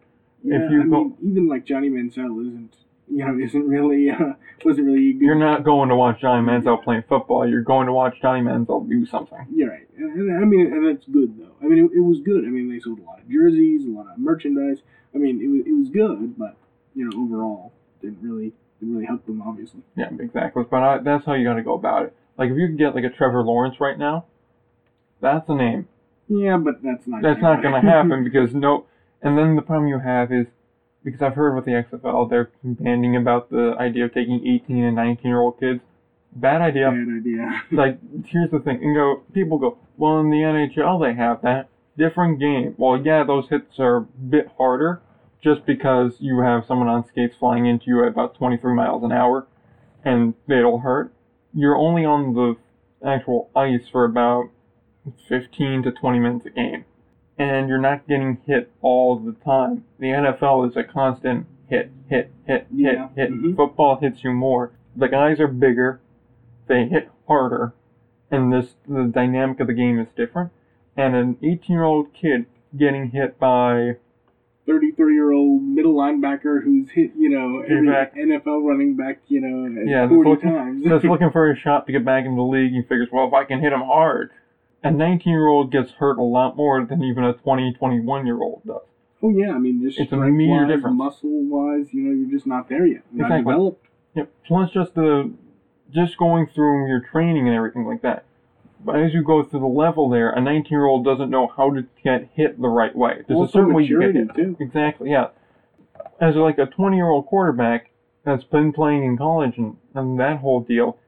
Yeah, 0.43 0.71
you 0.71 0.81
I 0.83 0.87
go- 0.87 1.05
mean, 1.05 1.15
even 1.23 1.47
like 1.49 1.67
Johnny 1.67 1.91
Manziel 1.91 2.41
isn't, 2.47 2.75
you 3.09 3.25
know, 3.25 3.39
isn't 3.39 3.67
really, 3.67 4.11
uh, 4.11 4.35
wasn't 4.65 4.87
really 4.87 5.13
good. 5.13 5.23
You're 5.23 5.35
not 5.35 5.65
going 5.65 5.89
to 5.89 5.97
watch 5.97 6.21
Johnny 6.21 6.47
Manziel 6.47 6.83
playing 6.83 7.05
football. 7.09 7.49
You're 7.49 7.63
going 7.63 7.87
to 7.87 7.93
watch 7.93 8.17
Johnny 8.21 8.41
Manziel 8.41 8.89
do 8.89 9.07
something. 9.07 9.47
You're 9.53 9.71
right. 9.71 9.89
And, 9.97 10.43
I 10.43 10.45
mean, 10.45 10.73
and 10.73 10.87
that's 10.87 11.07
good 11.07 11.39
though. 11.39 11.53
I 11.63 11.69
mean, 11.69 11.85
it, 11.85 11.99
it 11.99 12.01
was 12.01 12.21
good. 12.21 12.45
I 12.45 12.49
mean, 12.49 12.71
they 12.71 12.81
sold 12.81 12.99
a 12.99 13.03
lot 13.03 13.21
of 13.21 13.31
jerseys, 13.31 13.85
a 13.85 13.89
lot 13.89 14.13
of 14.13 14.19
merchandise. 14.19 14.79
I 15.15 15.19
mean, 15.19 15.41
it 15.41 15.49
was 15.49 15.67
it 15.67 15.73
was 15.73 15.89
good, 15.89 16.39
but 16.39 16.57
you 16.95 17.05
know, 17.05 17.17
overall, 17.17 17.73
didn't 18.03 18.23
really 18.23 18.53
didn't 18.81 18.95
really 18.95 19.07
help 19.07 19.25
them, 19.27 19.43
obviously. 19.43 19.81
Yeah, 19.97 20.11
exactly. 20.19 20.65
But 20.69 20.83
I, 20.83 20.99
that's 20.99 21.25
how 21.25 21.35
you 21.35 21.45
got 21.45 21.55
to 21.55 21.63
go 21.63 21.75
about 21.75 22.05
it. 22.05 22.17
Like 22.37 22.51
if 22.51 22.57
you 22.57 22.69
could 22.69 22.79
get 22.79 22.95
like 22.95 23.05
a 23.05 23.11
Trevor 23.11 23.43
Lawrence 23.43 23.81
right 23.81 23.99
now, 23.99 24.27
that's 25.21 25.49
a 25.49 25.55
name. 25.55 25.89
Yeah, 26.29 26.57
but 26.59 26.83
that's 26.83 27.07
not. 27.07 27.23
That's 27.23 27.41
not 27.41 27.63
going 27.63 27.81
to 27.81 27.89
happen 27.89 28.25
because 28.31 28.55
no. 28.55 28.87
And 29.23 29.39
then 29.39 29.57
the 29.57 29.63
problem 29.63 29.89
you 29.89 29.99
have 29.99 30.33
is 30.33 30.47
because 31.07 31.23
I've 31.23 31.35
heard 31.35 31.55
with 31.55 31.65
the 31.67 31.71
XFL, 31.71 32.29
they're 32.29 32.51
banding 32.65 33.15
about 33.15 33.49
the 33.49 33.77
idea 33.79 34.07
of 34.07 34.13
taking 34.13 34.45
18 34.45 34.83
and 34.83 34.97
19 34.97 35.25
year 35.25 35.41
old 35.41 35.61
kids. 35.61 35.81
Bad 36.33 36.61
idea. 36.61 36.91
Bad 36.91 37.21
idea. 37.21 37.63
Like 37.71 37.99
here's 38.27 38.51
the 38.51 38.59
thing, 38.59 38.81
and 38.83 38.95
go 38.95 39.23
people 39.33 39.57
go, 39.59 39.79
well 39.97 40.19
in 40.19 40.31
the 40.31 40.39
NHL 40.39 41.01
they 41.01 41.15
have 41.15 41.43
that 41.43 41.69
different 41.97 42.41
game. 42.41 42.75
Well, 42.77 43.01
yeah, 43.01 43.23
those 43.25 43.49
hits 43.49 43.79
are 43.79 43.99
a 43.99 44.01
bit 44.03 44.49
harder, 44.59 45.01
just 45.43 45.65
because 45.65 46.17
you 46.19 46.41
have 46.41 46.65
someone 46.67 46.89
on 46.89 47.07
skates 47.07 47.37
flying 47.39 47.67
into 47.67 47.85
you 47.87 48.03
at 48.03 48.09
about 48.09 48.35
23 48.35 48.75
miles 48.75 49.05
an 49.05 49.13
hour, 49.13 49.47
and 50.05 50.35
it'll 50.49 50.81
hurt. 50.81 51.15
You're 51.55 51.77
only 51.77 52.05
on 52.05 52.35
the 52.35 52.57
actual 53.09 53.49
ice 53.55 53.89
for 53.91 54.05
about 54.05 54.51
15 55.29 55.85
to 55.85 55.93
20 55.93 56.19
minutes 56.19 56.47
a 56.47 56.51
game, 56.51 56.85
and 57.39 57.69
you're 57.69 57.81
not 57.81 58.07
getting 58.09 58.39
hit 58.47 58.71
all 58.81 59.17
the 59.19 59.33
time. 59.33 59.85
The 59.99 60.07
NFL 60.09 60.69
is 60.71 60.77
a 60.77 60.85
constant 60.85 61.47
hit, 61.69 61.91
hit, 62.09 62.31
hit, 62.47 62.67
Yeah. 62.73 63.09
hit, 63.15 63.31
hit. 63.31 63.33
Mhm. 63.33 63.57
Football 63.57 63.97
hits 63.97 64.25
you 64.25 64.33
more. 64.33 64.71
The 64.95 65.09
guys 65.09 65.41
are 65.41 65.49
bigger, 65.49 66.01
they 66.67 66.87
hit 66.87 67.11
harder, 67.29 67.75
and 68.31 68.53
this 68.53 68.77
the 68.89 69.05
dynamic 69.05 69.61
of 69.61 69.67
the 69.67 69.75
game 69.75 69.99
is 69.99 70.09
different. 70.17 70.51
And 70.97 71.15
an 71.15 71.37
18 71.43 71.75
year 71.77 71.85
old 71.85 72.13
kid 72.15 72.47
getting 72.77 73.11
hit 73.11 73.39
by 73.39 73.97
33 74.67 75.15
year 75.15 75.31
old 75.33 75.63
middle 75.63 75.95
linebacker 75.95 76.63
who's 76.65 76.91
hit, 76.91 77.13
you 77.17 77.29
know, 77.29 77.61
every 77.61 77.87
Exactly. 77.89 78.23
NFL 78.23 78.63
running 78.67 78.97
back, 78.97 79.19
you 79.29 79.41
know, 79.41 79.83
Yeah, 79.85 80.09
40 80.09 80.31
looking- 80.31 80.51
times. 80.53 80.83
just 80.85 81.05
looking 81.05 81.31
for 81.31 81.51
a 81.51 81.55
shot 81.57 81.87
to 81.87 81.93
get 81.93 82.05
back 82.05 82.25
into 82.25 82.37
the 82.37 82.43
league, 82.43 82.73
he 82.73 82.83
figures, 82.83 83.09
well, 83.13 83.29
if 83.29 83.35
I 83.35 83.45
can 83.45 83.61
hit 83.61 83.73
him 83.73 83.83
hard. 83.83 84.31
A 84.87 84.91
19 84.91 85.33
year 85.33 85.47
old 85.47 85.71
gets 85.73 85.93
hurt 85.93 86.19
a 86.19 86.23
lot 86.23 86.57
more 86.57 86.85
than 86.85 87.03
even 87.03 87.25
a 87.25 87.33
20, 87.33 87.73
21 87.75 88.27
year 88.27 88.41
old 88.41 88.63
does. 88.67 88.83
oh, 89.23 89.31
yeah, 89.31 89.53
I 89.53 89.59
mean, 89.59 89.83
just 89.83 89.99
It's 89.99 90.13
a 90.13 90.17
wise, 90.17 90.69
difference. 90.69 90.97
muscle 90.97 91.43
wise, 91.45 91.93
you 91.93 92.03
know, 92.03 92.13
you're 92.15 92.31
just 92.31 92.47
not 92.47 92.69
there 92.69 92.87
yet. 92.87 93.03
You're 93.15 93.27
Exactly. 93.27 93.45
Not 93.45 93.51
developed. 93.57 93.87
Yep. 94.15 94.33
Plus 94.47 94.71
just 94.71 94.95
the 94.95 95.33
just 95.93 96.17
going 96.17 96.47
through 96.47 96.89
your 96.89 97.01
training 97.01 97.47
and 97.47 97.57
everything 97.57 97.85
like 97.87 98.03
that. 98.03 98.25
But 98.85 98.97
as 98.97 99.15
you 99.15 99.23
go 99.23 99.43
through 99.43 99.61
the 99.61 99.67
level 99.67 100.09
there, 100.09 100.31
a 100.31 100.41
19 100.41 100.71
year 100.71 100.85
old 100.85 101.05
doesn't 101.05 101.31
know 101.31 101.47
how 101.57 101.71
to 101.75 101.85
get 102.05 102.29
hit 102.35 102.61
the 102.61 102.69
right 102.69 102.95
way. 102.95 103.23
There's 103.27 103.37
Also 103.39 103.49
a 103.49 103.53
certain 103.63 103.75
way 103.75 103.85
you 103.85 104.01
get 104.01 104.15
hit. 104.15 104.35
too. 104.35 104.57
Exactly, 104.61 105.11
yeah. 105.11 105.29
As 106.21 106.35
like 106.37 106.59
a 106.59 106.67
20 106.67 106.97
year 106.97 107.09
old 107.09 107.27
quarterback 107.27 107.91
that's 108.25 108.45
been 108.45 108.73
playing 108.73 109.05
in 109.05 109.17
college 109.17 109.57
and, 109.57 109.77
and 109.95 110.19
that 110.21 110.39
whole 110.39 110.61
deal, 110.61 110.99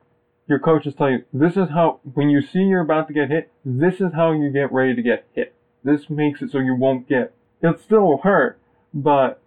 your 0.49 0.59
coaches 0.59 0.94
tell 0.96 1.11
you, 1.11 1.24
this 1.32 1.57
is 1.57 1.68
how, 1.70 2.01
when 2.14 2.30
you 2.30 2.40
see 2.40 2.61
you're 2.61 2.80
about 2.80 3.07
to 3.09 3.14
get 3.14 3.30
hit, 3.30 3.51
this 3.64 4.01
is 4.01 4.12
how 4.14 4.32
you 4.32 4.51
get 4.51 4.72
ready 4.72 4.94
to 4.94 5.03
get 5.03 5.26
hit. 5.34 5.55
This 5.84 6.09
makes 6.09 6.42
it 6.42 6.51
so 6.51 6.59
you 6.59 6.74
won't 6.74 7.09
get, 7.09 7.32
it'll 7.62 7.78
still 7.78 8.18
hurt, 8.22 8.59
but 8.92 9.40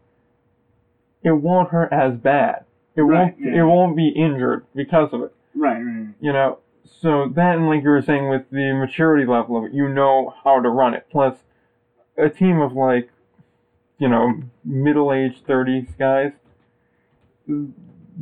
it 1.23 1.31
won't 1.31 1.69
hurt 1.69 1.91
as 1.91 2.15
bad. 2.15 2.65
It 2.95 3.01
Right, 3.01 3.33
won't, 3.33 3.39
yeah. 3.39 3.61
it 3.61 3.65
won't 3.65 3.95
be 3.95 4.09
injured 4.09 4.65
because 4.75 5.13
of 5.13 5.21
it 5.23 5.33
Right, 5.55 5.77
right, 5.77 5.83
right. 5.83 6.07
you 6.19 6.31
know 6.33 6.59
so 6.83 7.29
that 7.35 7.55
and 7.55 7.67
like 7.67 7.83
you 7.83 7.89
were 7.89 8.01
saying 8.01 8.29
with 8.29 8.49
the 8.51 8.73
maturity 8.73 9.25
level 9.25 9.57
of 9.57 9.63
it 9.65 9.73
you 9.73 9.87
know 9.87 10.33
how 10.43 10.61
to 10.61 10.69
run 10.69 10.93
it 10.93 11.05
plus 11.09 11.37
a 12.17 12.29
team 12.29 12.59
of 12.59 12.73
like 12.73 13.09
you 13.97 14.09
know 14.09 14.41
middle-aged 14.65 15.45
30s 15.47 15.97
guys 15.97 16.33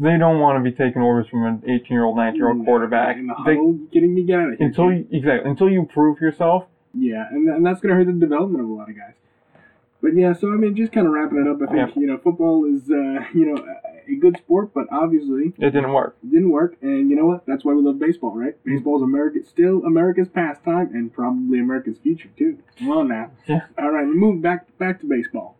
they 0.01 0.17
don't 0.17 0.39
want 0.39 0.57
to 0.57 0.63
be 0.63 0.75
taking 0.75 1.01
orders 1.01 1.27
from 1.29 1.45
an 1.45 1.61
18 1.67 1.85
year 1.89 2.05
old 2.05 2.15
19 2.15 2.35
year 2.37 2.49
old 2.49 2.65
quarterback 2.65 3.17
They- 3.45 3.55
kidding 3.91 4.13
me? 4.15 4.21
Out 4.33 4.53
of 4.53 4.57
here. 4.57 4.67
until 4.67 4.91
you 4.91 5.07
exactly 5.11 5.49
until 5.49 5.69
you 5.69 5.85
prove 5.91 6.19
yourself 6.21 6.65
Yeah, 6.93 7.25
and, 7.29 7.47
and 7.49 7.65
that's 7.65 7.81
going 7.81 7.89
to 7.89 7.95
hurt 7.95 8.05
the 8.11 8.19
development 8.19 8.63
of 8.63 8.69
a 8.69 8.73
lot 8.73 8.89
of 8.89 8.95
guys. 8.95 9.13
But 10.01 10.15
yeah, 10.15 10.31
so 10.33 10.47
I 10.53 10.55
mean, 10.55 10.75
just 10.77 10.93
kind 10.93 11.05
of 11.05 11.11
wrapping 11.13 11.39
it 11.39 11.47
up, 11.47 11.57
I 11.61 11.71
think, 11.71 11.95
you 11.97 12.07
know, 12.07 12.17
football 12.17 12.63
is, 12.65 12.89
uh, 12.89 13.25
you 13.37 13.45
know, 13.53 13.57
a 14.07 14.15
good 14.15 14.37
sport, 14.37 14.73
but 14.73 14.85
obviously 14.91 15.53
it 15.59 15.71
didn't 15.71 15.91
work 15.91 16.15
it 16.23 16.31
didn't 16.31 16.49
work. 16.51 16.77
And 16.81 17.09
you 17.09 17.15
know 17.17 17.25
what? 17.25 17.45
That's 17.45 17.65
why 17.65 17.73
we 17.73 17.81
love 17.83 17.99
baseball, 17.99 18.31
right? 18.33 18.55
Baseball's 18.63 19.03
America, 19.03 19.39
still 19.47 19.83
America's 19.83 20.29
pastime 20.29 20.91
and 20.93 21.13
probably 21.13 21.59
America's 21.59 21.97
future, 21.97 22.29
too. 22.37 22.57
Come 22.77 22.91
on 22.91 23.07
now. 23.09 23.31
Yeah. 23.45 23.61
All 23.77 23.91
right, 23.91 24.07
we 24.07 24.13
move 24.15 24.41
back, 24.41 24.65
back 24.77 25.01
to 25.01 25.05
baseball. 25.05 25.57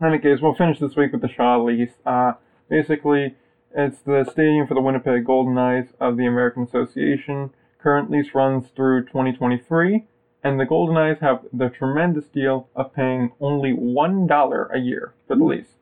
In 0.00 0.06
any 0.06 0.18
case, 0.18 0.38
we'll 0.40 0.54
finish 0.54 0.78
this 0.80 0.96
week 0.96 1.12
with 1.12 1.20
the 1.20 1.28
Shaw 1.28 1.62
lease. 1.62 1.92
Uh, 2.06 2.32
basically, 2.68 3.36
it's 3.74 3.98
the 4.00 4.24
stadium 4.30 4.66
for 4.66 4.74
the 4.74 4.80
Winnipeg 4.80 5.24
Goldeyes 5.24 5.88
of 6.00 6.16
the 6.16 6.26
American 6.26 6.64
Association. 6.64 7.50
Current 7.78 8.10
lease 8.10 8.34
runs 8.34 8.68
through 8.74 9.06
2023, 9.06 10.04
and 10.44 10.60
the 10.60 10.64
Goldeyes 10.64 11.20
have 11.20 11.44
the 11.52 11.68
tremendous 11.68 12.26
deal 12.26 12.68
of 12.76 12.94
paying 12.94 13.32
only 13.40 13.72
$1 13.72 14.74
a 14.74 14.78
year 14.78 15.14
for 15.26 15.36
the 15.36 15.44
lease. 15.44 15.76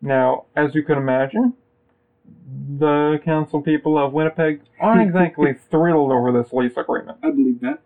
Now, 0.00 0.44
as 0.56 0.74
you 0.74 0.82
can 0.82 0.98
imagine, 0.98 1.54
the 2.78 3.20
council 3.24 3.62
people 3.62 3.98
of 3.98 4.12
Winnipeg 4.12 4.60
aren't 4.80 5.02
exactly 5.02 5.54
thrilled 5.70 6.12
over 6.12 6.32
this 6.32 6.52
lease 6.52 6.76
agreement. 6.76 7.18
I 7.22 7.30
believe 7.30 7.60
that. 7.60 7.80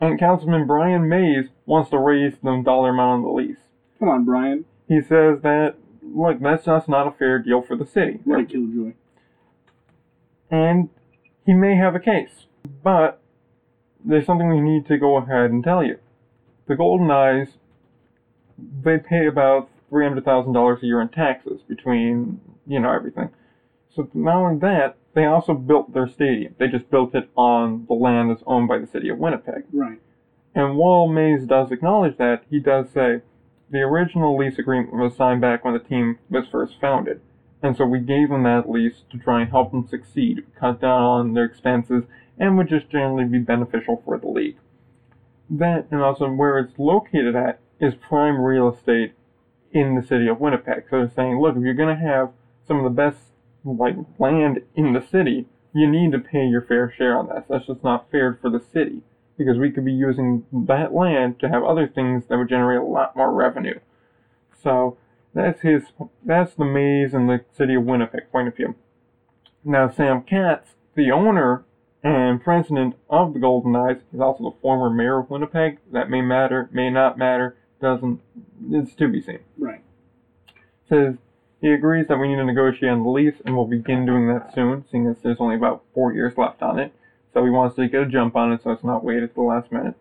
And 0.00 0.18
Councilman 0.18 0.66
Brian 0.66 1.08
Mayes 1.08 1.46
wants 1.64 1.90
to 1.90 1.98
raise 1.98 2.34
the 2.42 2.60
dollar 2.64 2.90
amount 2.90 3.18
on 3.18 3.22
the 3.22 3.28
lease. 3.28 3.60
Come 3.98 4.08
on, 4.08 4.24
Brian. 4.24 4.64
He 4.88 5.00
says 5.00 5.40
that, 5.42 5.76
look, 6.02 6.40
that's 6.40 6.64
just 6.64 6.88
not 6.88 7.06
a 7.06 7.12
fair 7.12 7.38
deal 7.38 7.62
for 7.62 7.76
the 7.76 7.86
city. 7.86 8.20
What 8.24 8.40
a 8.40 8.44
killjoy. 8.44 8.94
And 10.50 10.90
he 11.46 11.54
may 11.54 11.76
have 11.76 11.94
a 11.94 12.00
case. 12.00 12.46
But 12.82 13.20
there's 14.04 14.26
something 14.26 14.48
we 14.48 14.60
need 14.60 14.86
to 14.86 14.98
go 14.98 15.16
ahead 15.16 15.50
and 15.50 15.64
tell 15.64 15.82
you. 15.84 15.98
The 16.66 16.74
Goldeyes, 16.74 17.48
they 18.58 18.98
pay 18.98 19.26
about 19.26 19.68
$300,000 19.90 20.82
a 20.82 20.86
year 20.86 21.00
in 21.00 21.08
taxes 21.08 21.60
between, 21.62 22.40
you 22.66 22.80
know, 22.80 22.92
everything. 22.92 23.30
So 23.94 24.08
not 24.14 24.36
only 24.36 24.58
that, 24.60 24.96
they 25.14 25.24
also 25.26 25.54
built 25.54 25.92
their 25.92 26.08
stadium. 26.08 26.54
They 26.58 26.68
just 26.68 26.90
built 26.90 27.14
it 27.14 27.28
on 27.36 27.84
the 27.86 27.94
land 27.94 28.30
that's 28.30 28.42
owned 28.46 28.68
by 28.68 28.78
the 28.78 28.86
city 28.86 29.08
of 29.08 29.18
Winnipeg. 29.18 29.64
Right. 29.72 30.00
And 30.54 30.76
while 30.76 31.06
Mayes 31.08 31.46
does 31.46 31.70
acknowledge 31.70 32.16
that, 32.18 32.44
he 32.48 32.58
does 32.58 32.90
say 32.90 33.22
the 33.72 33.80
original 33.80 34.36
lease 34.36 34.58
agreement 34.58 34.92
was 34.92 35.16
signed 35.16 35.40
back 35.40 35.64
when 35.64 35.72
the 35.72 35.80
team 35.80 36.18
was 36.28 36.44
first 36.46 36.74
founded. 36.78 37.22
And 37.62 37.74
so 37.74 37.86
we 37.86 38.00
gave 38.00 38.28
them 38.28 38.42
that 38.42 38.68
lease 38.68 39.04
to 39.10 39.18
try 39.18 39.40
and 39.40 39.50
help 39.50 39.70
them 39.70 39.88
succeed, 39.88 40.44
cut 40.60 40.80
down 40.80 41.00
on 41.00 41.32
their 41.32 41.46
expenses, 41.46 42.04
and 42.38 42.58
would 42.58 42.68
just 42.68 42.90
generally 42.90 43.24
be 43.24 43.38
beneficial 43.38 44.02
for 44.04 44.18
the 44.18 44.28
league. 44.28 44.58
That, 45.48 45.86
and 45.90 46.02
also 46.02 46.28
where 46.28 46.58
it's 46.58 46.78
located 46.78 47.34
at, 47.34 47.60
is 47.80 47.94
prime 47.94 48.42
real 48.42 48.68
estate 48.68 49.14
in 49.72 49.94
the 49.94 50.06
city 50.06 50.28
of 50.28 50.38
Winnipeg. 50.38 50.84
So 50.90 50.98
they're 50.98 51.12
saying, 51.16 51.40
look, 51.40 51.56
if 51.56 51.62
you're 51.62 51.72
going 51.72 51.96
to 51.96 52.04
have 52.04 52.30
some 52.68 52.76
of 52.76 52.84
the 52.84 52.90
best 52.90 53.18
like 53.64 53.96
land 54.18 54.60
in 54.74 54.92
the 54.92 55.00
city, 55.00 55.46
you 55.74 55.90
need 55.90 56.12
to 56.12 56.18
pay 56.18 56.44
your 56.44 56.62
fair 56.62 56.92
share 56.94 57.16
on 57.16 57.28
that. 57.28 57.46
That's 57.48 57.66
just 57.66 57.82
not 57.82 58.10
fair 58.10 58.38
for 58.42 58.50
the 58.50 58.60
city 58.60 59.02
because 59.36 59.58
we 59.58 59.70
could 59.70 59.84
be 59.84 59.92
using 59.92 60.44
that 60.52 60.92
land 60.92 61.40
to 61.40 61.48
have 61.48 61.62
other 61.64 61.88
things 61.88 62.24
that 62.28 62.38
would 62.38 62.48
generate 62.48 62.80
a 62.80 62.84
lot 62.84 63.16
more 63.16 63.32
revenue. 63.32 63.78
So 64.62 64.96
that's 65.34 65.62
his 65.62 65.84
that's 66.24 66.54
the 66.54 66.64
Mayes 66.64 67.14
and 67.14 67.28
the 67.28 67.44
city 67.56 67.74
of 67.74 67.84
Winnipeg 67.84 68.30
point 68.30 68.48
of 68.48 68.56
view. 68.56 68.74
Now 69.64 69.90
Sam 69.90 70.22
Katz, 70.22 70.70
the 70.94 71.10
owner 71.10 71.64
and 72.02 72.42
president 72.42 72.96
of 73.08 73.32
the 73.32 73.40
Goldeyes, 73.40 74.02
is 74.12 74.20
also 74.20 74.44
the 74.44 74.56
former 74.60 74.90
mayor 74.90 75.20
of 75.20 75.30
Winnipeg. 75.30 75.78
That 75.92 76.10
may 76.10 76.20
matter, 76.20 76.68
may 76.72 76.90
not 76.90 77.16
matter, 77.16 77.56
doesn't 77.80 78.20
it's 78.70 78.94
to 78.96 79.08
be 79.08 79.20
seen. 79.20 79.40
Right. 79.56 79.82
Says 80.88 81.16
he 81.60 81.70
agrees 81.70 82.08
that 82.08 82.18
we 82.18 82.28
need 82.28 82.36
to 82.36 82.44
negotiate 82.44 82.90
on 82.90 83.04
the 83.04 83.08
lease 83.08 83.40
and 83.44 83.56
we'll 83.56 83.66
begin 83.66 84.04
doing 84.04 84.28
that 84.28 84.52
soon, 84.54 84.84
seeing 84.90 85.06
as 85.06 85.16
there's 85.22 85.40
only 85.40 85.56
about 85.56 85.82
four 85.94 86.12
years 86.12 86.36
left 86.36 86.60
on 86.60 86.78
it. 86.78 86.92
So 87.34 87.44
he 87.44 87.50
wants 87.50 87.76
to 87.76 87.88
get 87.88 88.02
a 88.02 88.06
jump 88.06 88.36
on 88.36 88.52
it 88.52 88.62
so 88.62 88.70
it's 88.72 88.84
not 88.84 89.04
waited 89.04 89.34
till 89.34 89.44
the 89.44 89.48
last 89.48 89.72
minute. 89.72 89.94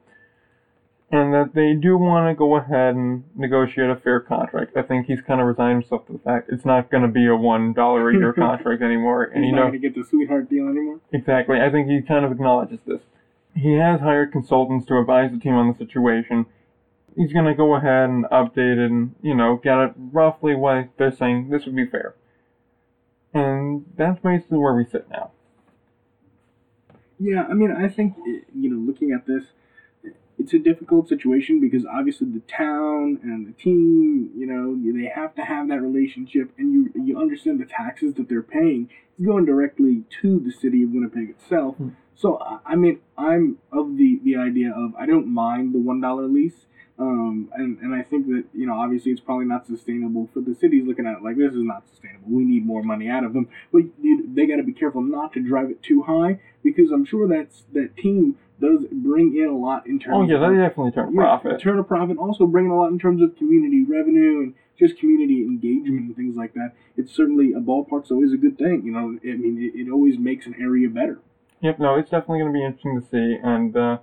And 1.14 1.34
that 1.34 1.54
they 1.54 1.74
do 1.74 1.98
want 1.98 2.30
to 2.30 2.38
go 2.38 2.56
ahead 2.56 2.96
and 2.96 3.26
negotiate 3.36 3.90
a 3.90 3.98
fair 3.98 4.22
contract. 4.22 4.78
I 4.78 4.82
think 4.82 5.08
he's 5.08 5.20
kind 5.22 5.42
of 5.42 5.48
resigned 5.48 5.82
himself 5.82 6.08
to 6.08 6.14
the 6.14 6.20
fact 6.20 6.50
it's 6.50 6.64
not 6.64 6.90
going 6.90 7.04
to 7.04 7.10
be 7.10 7.28
a 7.28 7.36
one 7.36 7.74
dollar 7.74 8.10
a 8.10 8.14
year 8.14 8.32
contract 8.48 8.82
anymore. 8.82 9.24
And 9.26 9.44
He's 9.44 9.50
you 9.52 9.56
not 9.56 9.66
know 9.66 9.70
going 9.72 9.82
to 9.82 9.90
get 9.90 9.96
the 9.96 10.08
sweetheart 10.08 10.50
deal 10.50 10.68
anymore. 10.70 11.00
exactly. 11.12 11.60
I 11.60 11.70
think 11.70 11.90
he 11.90 12.02
kind 12.02 12.24
of 12.24 12.32
acknowledges 12.32 12.80
this. 12.86 13.02
He 13.54 13.74
has 13.74 14.00
hired 14.00 14.32
consultants 14.32 14.86
to 14.88 14.98
advise 15.00 15.32
the 15.32 15.38
team 15.40 15.56
on 15.56 15.68
the 15.70 15.78
situation. 15.78 16.46
He's 17.18 17.34
going 17.34 17.44
to 17.46 17.54
go 17.54 17.76
ahead 17.76 18.10
and 18.10 18.24
update 18.26 18.78
it 18.78 18.90
and 18.90 19.14
you 19.22 19.36
know 19.36 19.58
get 19.62 19.78
it 19.80 19.94
roughly 19.98 20.56
what 20.56 20.90
they're 20.98 21.12
saying. 21.12 21.50
This 21.50 21.66
would 21.66 21.76
be 21.76 21.86
fair. 21.86 22.16
And 23.34 23.86
that's 23.98 24.22
basically 24.22 24.60
where 24.60 24.74
we 24.74 24.86
sit 24.86 25.10
now. 25.10 25.32
Yeah, 27.22 27.44
I 27.48 27.54
mean, 27.54 27.72
I 27.72 27.88
think 27.88 28.16
eh, 28.28 28.40
you 28.56 28.70
know, 28.72 28.78
looking 28.78 29.12
at 29.12 29.28
this, 29.28 29.44
it's 30.40 30.54
a 30.54 30.60
difficult 30.60 31.08
situation 31.08 31.62
because 31.62 31.86
obviously 31.86 32.28
the 32.32 32.40
town 32.40 33.20
and 33.22 33.46
the 33.48 33.52
team, 33.52 34.32
you 34.36 34.48
know, 34.48 34.76
they 35.00 35.06
have 35.08 35.36
to 35.36 35.44
have 35.44 35.68
that 35.68 35.82
relationship, 35.82 36.52
and 36.58 36.74
you 36.74 36.82
you 37.08 37.20
understand 37.20 37.60
the 37.60 37.66
taxes 37.66 38.16
that 38.16 38.28
they're 38.28 38.42
paying 38.42 38.90
is 39.20 39.26
going 39.28 39.46
directly 39.46 40.04
to 40.22 40.40
the 40.40 40.52
city 40.52 40.82
of 40.84 40.90
Winnipeg 40.90 41.30
itself. 41.30 41.76
Hmm. 41.78 41.90
So 42.16 42.40
I- 42.40 42.60
I 42.74 42.76
mean, 42.76 43.00
I'm 43.18 43.58
of 43.72 43.98
the 43.98 44.20
the 44.24 44.36
idea 44.38 44.72
of 44.72 44.96
I 44.96 45.06
don't 45.06 45.28
mind 45.28 45.74
the 45.76 45.80
one 45.80 46.02
dollar 46.02 46.26
lease. 46.28 46.66
Um, 47.02 47.50
and, 47.56 47.80
and 47.80 47.96
I 47.96 48.04
think 48.04 48.28
that, 48.28 48.44
you 48.54 48.68
know, 48.68 48.76
obviously 48.76 49.12
it's 49.12 49.22
probably 49.22 49.46
not 49.46 49.66
sustainable 49.66 50.30
for 50.32 50.40
the 50.40 50.54
cities 50.54 50.84
looking 50.86 51.08
at 51.08 51.18
it 51.18 51.24
like 51.24 51.36
this 51.36 51.52
is 51.52 51.64
not 51.64 51.88
sustainable. 51.90 52.30
We 52.30 52.44
need 52.44 52.64
more 52.64 52.84
money 52.84 53.10
out 53.10 53.24
of 53.24 53.34
them. 53.34 53.50
But 53.74 53.84
they 54.04 54.46
got 54.46 54.58
to 54.58 54.64
be 54.64 54.72
careful 54.74 55.02
not 55.02 55.34
to 55.34 55.40
drive 55.40 55.72
it 55.72 55.82
too 55.82 56.04
high 56.04 56.40
because 56.64 56.92
I'm 56.92 57.04
sure 57.04 57.28
that's 57.28 57.64
that 57.74 57.98
team 57.98 58.38
does 58.62 58.86
bring 58.92 59.36
in 59.36 59.50
a 59.50 59.58
lot 59.58 59.88
in 59.88 59.98
terms 59.98 60.16
Oh 60.16 60.22
yeah, 60.22 60.38
they 60.48 60.56
definitely 60.56 60.92
turn 60.92 61.08
a 61.10 61.12
yeah, 61.12 61.40
profit. 61.40 61.60
turn 61.60 61.80
a 61.80 61.84
profit, 61.84 62.18
also 62.20 62.46
bringing 62.46 62.70
a 62.70 62.78
lot 62.78 62.92
in 62.92 63.00
terms 63.00 63.20
of 63.24 63.36
community 63.36 63.84
revenue 63.84 64.44
and 64.44 64.54
just 64.78 65.00
community 65.00 65.42
engagement 65.42 66.02
and 66.02 66.16
things 66.16 66.36
like 66.36 66.54
that. 66.54 66.74
It's 66.96 67.12
certainly 67.12 67.54
a 67.54 67.60
ballpark's 67.60 68.12
always 68.12 68.32
a 68.32 68.38
good 68.38 68.60
thing. 68.60 68.84
You 68.86 68.92
know, 68.92 69.18
I 69.24 69.38
mean, 69.38 69.58
it, 69.74 69.80
it 69.88 69.92
always 69.92 70.20
makes 70.20 70.46
an 70.46 70.54
area 70.62 70.88
better. 70.88 71.20
Yep, 71.62 71.80
no, 71.80 71.96
it's 71.96 72.12
definitely 72.12 72.40
going 72.42 72.54
to 72.54 72.60
be 72.60 72.64
interesting 72.64 73.02
to 73.02 73.08
see, 73.08 73.38
and 73.44 73.76
uh, 73.76 73.98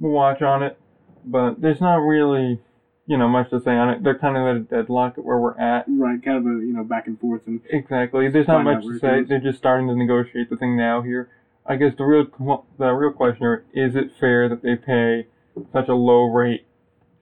we'll 0.00 0.12
watch 0.12 0.42
on 0.42 0.64
it. 0.64 0.76
But 1.24 1.60
there's 1.60 1.80
not 1.80 1.96
really, 1.96 2.60
you 3.06 3.16
know, 3.16 3.28
much 3.28 3.50
to 3.50 3.60
say 3.60 3.72
on 3.72 3.90
it. 3.90 4.02
They're 4.02 4.18
kind 4.18 4.36
of 4.36 4.46
at 4.46 4.56
a 4.56 4.60
deadlock 4.60 5.18
at 5.18 5.24
where 5.24 5.38
we're 5.38 5.58
at. 5.58 5.86
Right, 5.88 6.22
kind 6.22 6.38
of 6.38 6.46
a 6.46 6.64
you 6.64 6.72
know 6.72 6.84
back 6.84 7.06
and 7.06 7.18
forth 7.18 7.42
and 7.46 7.60
Exactly. 7.70 8.28
There's 8.28 8.48
not 8.48 8.64
much 8.64 8.82
to 8.84 8.98
say. 8.98 9.22
They're 9.22 9.40
just 9.40 9.58
starting 9.58 9.88
to 9.88 9.96
negotiate 9.96 10.50
the 10.50 10.56
thing 10.56 10.76
now 10.76 11.02
here. 11.02 11.30
I 11.66 11.76
guess 11.76 11.92
the 11.96 12.04
real 12.04 12.66
the 12.78 12.90
real 12.92 13.12
question 13.12 13.40
here, 13.40 13.64
is 13.72 13.96
it 13.96 14.10
fair 14.20 14.48
that 14.48 14.62
they 14.62 14.76
pay 14.76 15.26
such 15.72 15.88
a 15.88 15.94
low 15.94 16.24
rate 16.24 16.66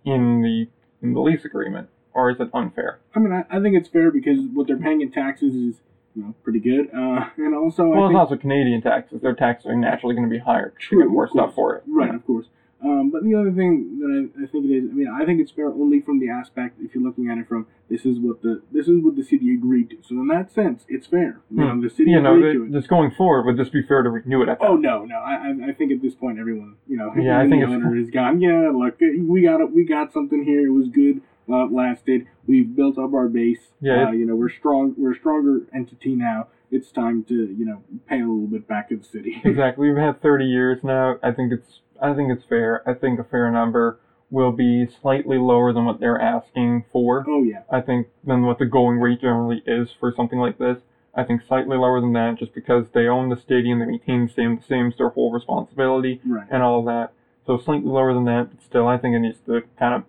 in 0.04 0.42
the 0.42 0.68
in 1.04 1.14
the 1.14 1.20
lease 1.20 1.44
agreement, 1.44 1.88
or 2.12 2.30
is 2.30 2.40
it 2.40 2.48
unfair? 2.52 3.00
I 3.14 3.20
mean, 3.20 3.32
I, 3.32 3.44
I 3.50 3.60
think 3.60 3.76
it's 3.76 3.88
fair 3.88 4.10
because 4.10 4.38
what 4.52 4.66
they're 4.66 4.76
paying 4.78 5.00
in 5.00 5.10
taxes 5.12 5.54
is, 5.54 5.80
you 6.14 6.22
know, 6.22 6.34
pretty 6.42 6.60
good. 6.60 6.88
Uh, 6.94 7.26
and 7.36 7.54
also, 7.54 7.86
Well, 7.88 8.04
I 8.04 8.06
it's 8.08 8.16
also 8.16 8.36
Canadian 8.36 8.82
taxes. 8.82 9.20
Their 9.20 9.34
taxes 9.34 9.66
are 9.66 9.76
naturally 9.76 10.14
going 10.14 10.28
to 10.28 10.32
be 10.32 10.38
higher 10.38 10.74
True, 10.78 11.02
get 11.02 11.10
more 11.10 11.28
stuff 11.28 11.54
for 11.54 11.76
it. 11.76 11.84
right, 11.86 12.14
of 12.14 12.26
course. 12.26 12.46
Um, 12.84 13.10
but 13.12 13.22
the 13.22 13.34
other 13.34 13.52
thing 13.52 13.98
that 14.00 14.10
I, 14.10 14.42
I 14.42 14.46
think 14.48 14.64
it 14.66 14.74
is, 14.74 14.90
I 14.90 14.94
mean, 14.94 15.06
I 15.08 15.24
think 15.24 15.40
it's 15.40 15.52
fair 15.52 15.68
only 15.68 16.00
from 16.00 16.18
the 16.18 16.28
aspect 16.30 16.78
if 16.80 16.94
you're 16.94 17.04
looking 17.04 17.30
at 17.30 17.38
it 17.38 17.46
from 17.48 17.66
this 17.88 18.04
is 18.04 18.18
what 18.18 18.42
the 18.42 18.62
this 18.72 18.88
is 18.88 18.96
what 19.02 19.14
the 19.14 19.22
city 19.22 19.54
agreed 19.54 19.90
to. 19.90 19.96
So 20.02 20.16
in 20.16 20.26
that 20.28 20.50
sense, 20.52 20.84
it's 20.88 21.06
fair. 21.06 21.40
You 21.50 21.58
know, 21.64 21.80
the 21.80 21.88
city 21.90 22.04
Hmm. 22.04 22.16
You 22.16 22.20
know, 22.22 22.36
agreed 22.36 22.52
to 22.54 22.64
it. 22.64 22.72
just 22.72 22.88
going 22.88 23.12
forward, 23.12 23.46
would 23.46 23.56
this 23.56 23.68
be 23.68 23.82
fair 23.82 24.02
to 24.02 24.10
renew 24.10 24.42
it 24.42 24.48
at? 24.48 24.58
Oh 24.60 24.76
no, 24.76 25.04
no. 25.04 25.16
I, 25.16 25.52
I- 25.68 25.72
think 25.72 25.92
at 25.92 26.02
this 26.02 26.14
point, 26.14 26.38
everyone, 26.38 26.76
you 26.86 26.96
know, 26.98 27.12
Yeah, 27.16 27.38
I 27.40 27.48
think 27.48 27.64
the 27.64 27.72
owner 27.72 27.94
has 27.96 28.10
gone. 28.10 28.40
Yeah, 28.40 28.70
look, 28.74 29.00
we 29.00 29.42
got 29.42 29.60
it. 29.60 29.72
We 29.72 29.84
got 29.84 30.12
something 30.12 30.44
here. 30.44 30.66
It 30.66 30.70
was 30.70 30.88
good 30.88 31.22
while 31.46 31.66
it 31.66 31.72
lasted. 31.72 32.26
We've 32.46 32.74
built 32.76 32.98
up 32.98 33.14
our 33.14 33.28
base. 33.28 33.68
Yeah, 33.80 34.08
uh, 34.08 34.10
you 34.12 34.26
know, 34.26 34.34
we're 34.36 34.50
strong. 34.50 34.94
We're 34.98 35.12
a 35.12 35.16
stronger 35.18 35.62
entity 35.74 36.14
now. 36.14 36.48
It's 36.70 36.90
time 36.90 37.24
to, 37.24 37.34
you 37.34 37.64
know, 37.66 37.82
pay 38.08 38.16
a 38.16 38.26
little 38.26 38.46
bit 38.46 38.66
back 38.66 38.88
to 38.90 38.96
the 38.96 39.04
city. 39.04 39.40
Exactly. 39.44 39.88
We've 39.88 39.96
had 39.96 40.20
30 40.22 40.44
years 40.46 40.78
now. 40.82 41.16
I 41.22 41.30
think 41.32 41.52
it's 41.52 41.80
I 42.02 42.14
think 42.14 42.30
it's 42.32 42.44
fair. 42.44 42.86
I 42.88 42.94
think 42.94 43.18
a 43.20 43.24
fair 43.24 43.50
number 43.50 43.98
will 44.30 44.52
be 44.52 44.86
slightly 44.86 45.38
lower 45.38 45.72
than 45.72 45.84
what 45.84 46.00
they're 46.00 46.20
asking 46.20 46.84
for. 46.90 47.24
oh 47.28 47.42
yeah, 47.42 47.62
I 47.70 47.80
think 47.80 48.08
than 48.24 48.42
what 48.42 48.58
the 48.58 48.66
going 48.66 48.98
rate 48.98 49.20
generally 49.20 49.62
is 49.66 49.90
for 49.98 50.12
something 50.16 50.38
like 50.38 50.58
this. 50.58 50.78
I 51.14 51.24
think 51.24 51.42
slightly 51.46 51.76
lower 51.76 52.00
than 52.00 52.14
that, 52.14 52.38
just 52.38 52.54
because 52.54 52.86
they 52.94 53.06
own 53.06 53.28
the 53.28 53.36
stadium, 53.36 53.80
they 53.80 53.84
maintain 53.84 54.26
the 54.26 54.32
same, 54.32 54.56
the 54.56 54.62
same 54.62 54.92
their 54.96 55.10
whole 55.10 55.30
responsibility 55.30 56.20
right. 56.24 56.46
and 56.50 56.62
all 56.62 56.80
of 56.80 56.86
that. 56.86 57.12
So 57.46 57.58
slightly 57.58 57.90
lower 57.90 58.14
than 58.14 58.24
that, 58.24 58.50
but 58.50 58.62
still, 58.64 58.88
I 58.88 58.96
think 58.96 59.14
it 59.14 59.18
needs 59.18 59.38
to 59.46 59.62
kind 59.78 59.94
of 59.94 60.04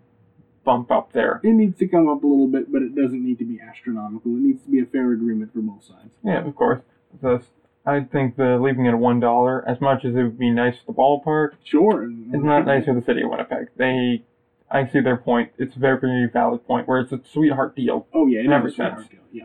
bump 0.63 0.91
up 0.91 1.11
there. 1.11 1.41
It 1.43 1.53
needs 1.53 1.77
to 1.79 1.87
come 1.87 2.07
up 2.07 2.23
a 2.23 2.27
little 2.27 2.47
bit, 2.47 2.71
but 2.71 2.81
it 2.81 2.95
doesn't 2.95 3.23
need 3.23 3.39
to 3.39 3.45
be 3.45 3.59
astronomical. 3.59 4.31
It 4.31 4.41
needs 4.41 4.63
to 4.63 4.71
be 4.71 4.79
a 4.79 4.85
fair 4.85 5.11
agreement 5.11 5.51
for 5.53 5.59
both 5.59 5.83
sides. 5.83 6.11
Yeah, 6.23 6.45
of 6.45 6.55
course. 6.55 6.81
Thus, 7.21 7.43
I 7.85 7.99
think 8.01 8.37
the 8.37 8.57
leaving 8.61 8.85
it 8.85 8.89
at 8.89 8.97
one 8.97 9.19
dollar, 9.19 9.67
as 9.67 9.81
much 9.81 10.05
as 10.05 10.15
it 10.15 10.23
would 10.23 10.39
be 10.39 10.49
nice 10.49 10.75
for 10.85 10.93
the 10.93 10.97
ballpark, 10.97 11.57
Sure. 11.63 12.03
It's 12.09 12.43
not 12.43 12.65
nice 12.65 12.85
for 12.85 12.93
the 12.93 13.01
city 13.01 13.23
of 13.23 13.29
Winnipeg. 13.29 13.67
They, 13.77 14.23
I 14.71 14.87
see 14.87 15.01
their 15.01 15.17
point. 15.17 15.51
It's 15.57 15.75
a 15.75 15.79
very, 15.79 15.99
very 15.99 16.29
valid 16.31 16.65
point 16.65 16.87
where 16.87 16.99
it's 17.01 17.11
a 17.11 17.19
sweetheart 17.31 17.75
deal. 17.75 18.07
Oh 18.13 18.27
yeah, 18.27 18.39
it 18.39 18.45
in 18.45 18.51
is 18.51 18.55
every 18.55 18.71
sense. 18.71 19.07
deal, 19.09 19.19
Yeah. 19.31 19.43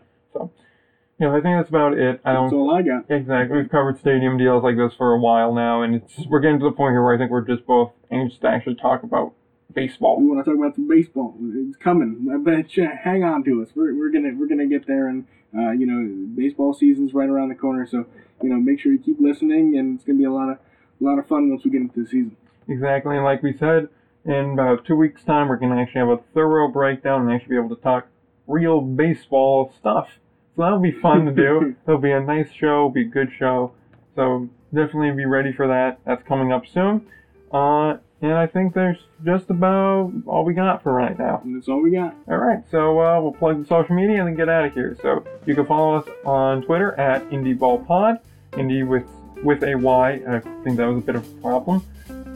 You 1.20 1.26
know, 1.26 1.32
I 1.36 1.40
think 1.40 1.58
that's 1.58 1.68
about 1.68 1.94
it. 1.98 2.20
I 2.24 2.32
don't 2.32 2.52
all 2.52 2.70
I 2.72 2.82
got. 2.82 3.10
exactly. 3.10 3.56
We've 3.58 3.68
covered 3.68 3.98
stadium 3.98 4.38
deals 4.38 4.62
like 4.62 4.76
this 4.76 4.94
for 4.96 5.12
a 5.14 5.18
while 5.18 5.52
now, 5.52 5.82
and 5.82 5.96
it's 5.96 6.24
we're 6.28 6.38
getting 6.38 6.60
to 6.60 6.64
the 6.66 6.70
point 6.70 6.92
here 6.92 7.02
where 7.02 7.12
I 7.12 7.18
think 7.18 7.32
we're 7.32 7.40
just 7.44 7.66
both 7.66 7.90
anxious 8.08 8.38
to 8.38 8.46
actually 8.46 8.76
talk 8.76 9.02
about 9.02 9.32
We 9.74 10.26
want 10.26 10.44
to 10.44 10.50
talk 10.50 10.58
about 10.58 10.74
some 10.76 10.88
baseball. 10.88 11.36
It's 11.40 11.76
coming. 11.76 12.26
I 12.32 12.38
bet 12.38 12.76
you. 12.76 12.88
Hang 13.04 13.22
on 13.22 13.44
to 13.44 13.62
us. 13.62 13.68
We're, 13.74 13.94
we're 13.94 14.10
gonna 14.10 14.32
we're 14.34 14.48
gonna 14.48 14.66
get 14.66 14.86
there, 14.86 15.08
and 15.08 15.26
uh, 15.56 15.72
you 15.72 15.86
know, 15.86 16.26
baseball 16.34 16.72
season's 16.72 17.12
right 17.12 17.28
around 17.28 17.50
the 17.50 17.54
corner. 17.54 17.86
So 17.86 18.06
you 18.42 18.48
know, 18.48 18.56
make 18.56 18.80
sure 18.80 18.92
you 18.92 18.98
keep 18.98 19.20
listening, 19.20 19.76
and 19.76 19.96
it's 19.96 20.04
gonna 20.04 20.18
be 20.18 20.24
a 20.24 20.32
lot 20.32 20.48
of 20.48 20.58
a 21.00 21.04
lot 21.04 21.18
of 21.18 21.26
fun 21.28 21.50
once 21.50 21.64
we 21.64 21.70
get 21.70 21.82
into 21.82 22.02
the 22.02 22.06
season. 22.06 22.36
Exactly, 22.66 23.16
and 23.16 23.24
like 23.24 23.42
we 23.42 23.56
said, 23.58 23.88
in 24.24 24.52
about 24.54 24.86
two 24.86 24.96
weeks' 24.96 25.22
time, 25.22 25.48
we're 25.48 25.56
gonna 25.56 25.80
actually 25.80 26.00
have 26.00 26.08
a 26.08 26.22
thorough 26.32 26.68
breakdown 26.68 27.22
and 27.22 27.30
actually 27.30 27.56
be 27.56 27.62
able 27.62 27.76
to 27.76 27.82
talk 27.82 28.06
real 28.46 28.80
baseball 28.80 29.74
stuff. 29.78 30.08
So 30.56 30.62
that'll 30.62 30.80
be 30.80 30.92
fun 30.92 31.26
to 31.26 31.32
do. 31.32 31.76
It'll 31.86 32.00
be 32.00 32.10
a 32.10 32.20
nice 32.20 32.50
show, 32.58 32.88
be 32.88 33.02
a 33.02 33.04
good 33.04 33.28
show. 33.38 33.72
So 34.16 34.48
definitely 34.74 35.12
be 35.12 35.26
ready 35.26 35.52
for 35.52 35.68
that. 35.68 36.00
That's 36.06 36.26
coming 36.26 36.52
up 36.52 36.64
soon. 36.66 37.06
Uh, 37.52 37.98
and 38.20 38.32
I 38.32 38.46
think 38.46 38.74
there's 38.74 38.98
just 39.24 39.48
about 39.50 40.12
all 40.26 40.44
we 40.44 40.54
got 40.54 40.82
for 40.82 40.92
right 40.92 41.16
now. 41.18 41.40
And 41.44 41.54
that's 41.54 41.68
all 41.68 41.80
we 41.80 41.90
got. 41.92 42.16
All 42.28 42.38
right, 42.38 42.62
so 42.70 43.00
uh, 43.00 43.20
we'll 43.20 43.32
plug 43.32 43.60
the 43.60 43.66
social 43.66 43.94
media 43.94 44.18
and 44.18 44.28
then 44.28 44.34
get 44.34 44.48
out 44.48 44.64
of 44.64 44.72
here. 44.74 44.96
So 45.02 45.24
you 45.46 45.54
can 45.54 45.66
follow 45.66 45.96
us 45.96 46.08
on 46.24 46.62
Twitter 46.62 46.98
at 46.98 47.28
IndieBallPod, 47.30 48.20
Indie 48.52 48.86
with 48.86 49.04
with 49.44 49.62
a 49.62 49.74
Y. 49.76 50.20
I 50.28 50.40
think 50.64 50.76
that 50.78 50.86
was 50.86 50.98
a 50.98 51.06
bit 51.06 51.14
of 51.14 51.24
a 51.26 51.40
problem, 51.40 51.82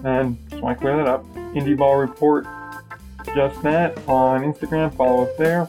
and 0.05 0.39
just 0.51 0.63
I 0.63 0.75
clear 0.75 0.97
that 0.97 1.09
up. 1.09 1.25
Indie 1.55 1.77
Ball 1.77 1.97
Report, 1.97 2.47
just 3.35 3.61
that 3.63 3.99
on 4.09 4.43
Instagram. 4.43 4.95
Follow 4.95 5.25
us 5.25 5.37
there. 5.37 5.69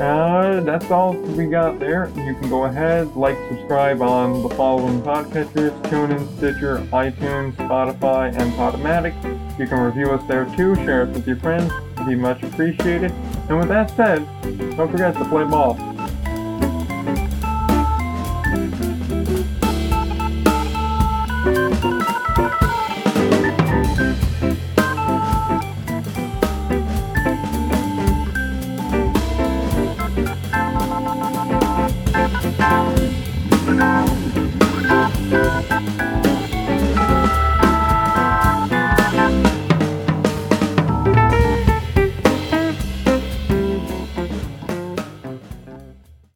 Uh, 0.00 0.60
that's 0.60 0.90
all 0.90 1.14
we 1.14 1.46
got 1.46 1.78
there. 1.78 2.08
You 2.16 2.34
can 2.34 2.50
go 2.50 2.64
ahead, 2.64 3.14
like, 3.16 3.36
subscribe 3.48 4.02
on 4.02 4.42
the 4.42 4.50
following 4.50 5.00
podcatchers: 5.00 5.80
TuneIn, 5.84 6.36
Stitcher, 6.36 6.78
iTunes, 6.92 7.54
Spotify, 7.54 8.36
and 8.36 8.52
Podomatic. 8.54 9.14
You 9.58 9.66
can 9.66 9.80
review 9.80 10.10
us 10.10 10.22
there 10.28 10.44
too. 10.56 10.74
Share 10.76 11.02
us 11.02 11.14
with 11.14 11.26
your 11.26 11.36
friends. 11.36 11.72
It'd 11.94 12.06
be 12.06 12.14
much 12.14 12.42
appreciated. 12.42 13.10
And 13.48 13.58
with 13.58 13.68
that 13.68 13.90
said, 13.96 14.26
don't 14.76 14.90
forget 14.90 15.14
to 15.14 15.24
play 15.24 15.44
ball. 15.44 15.95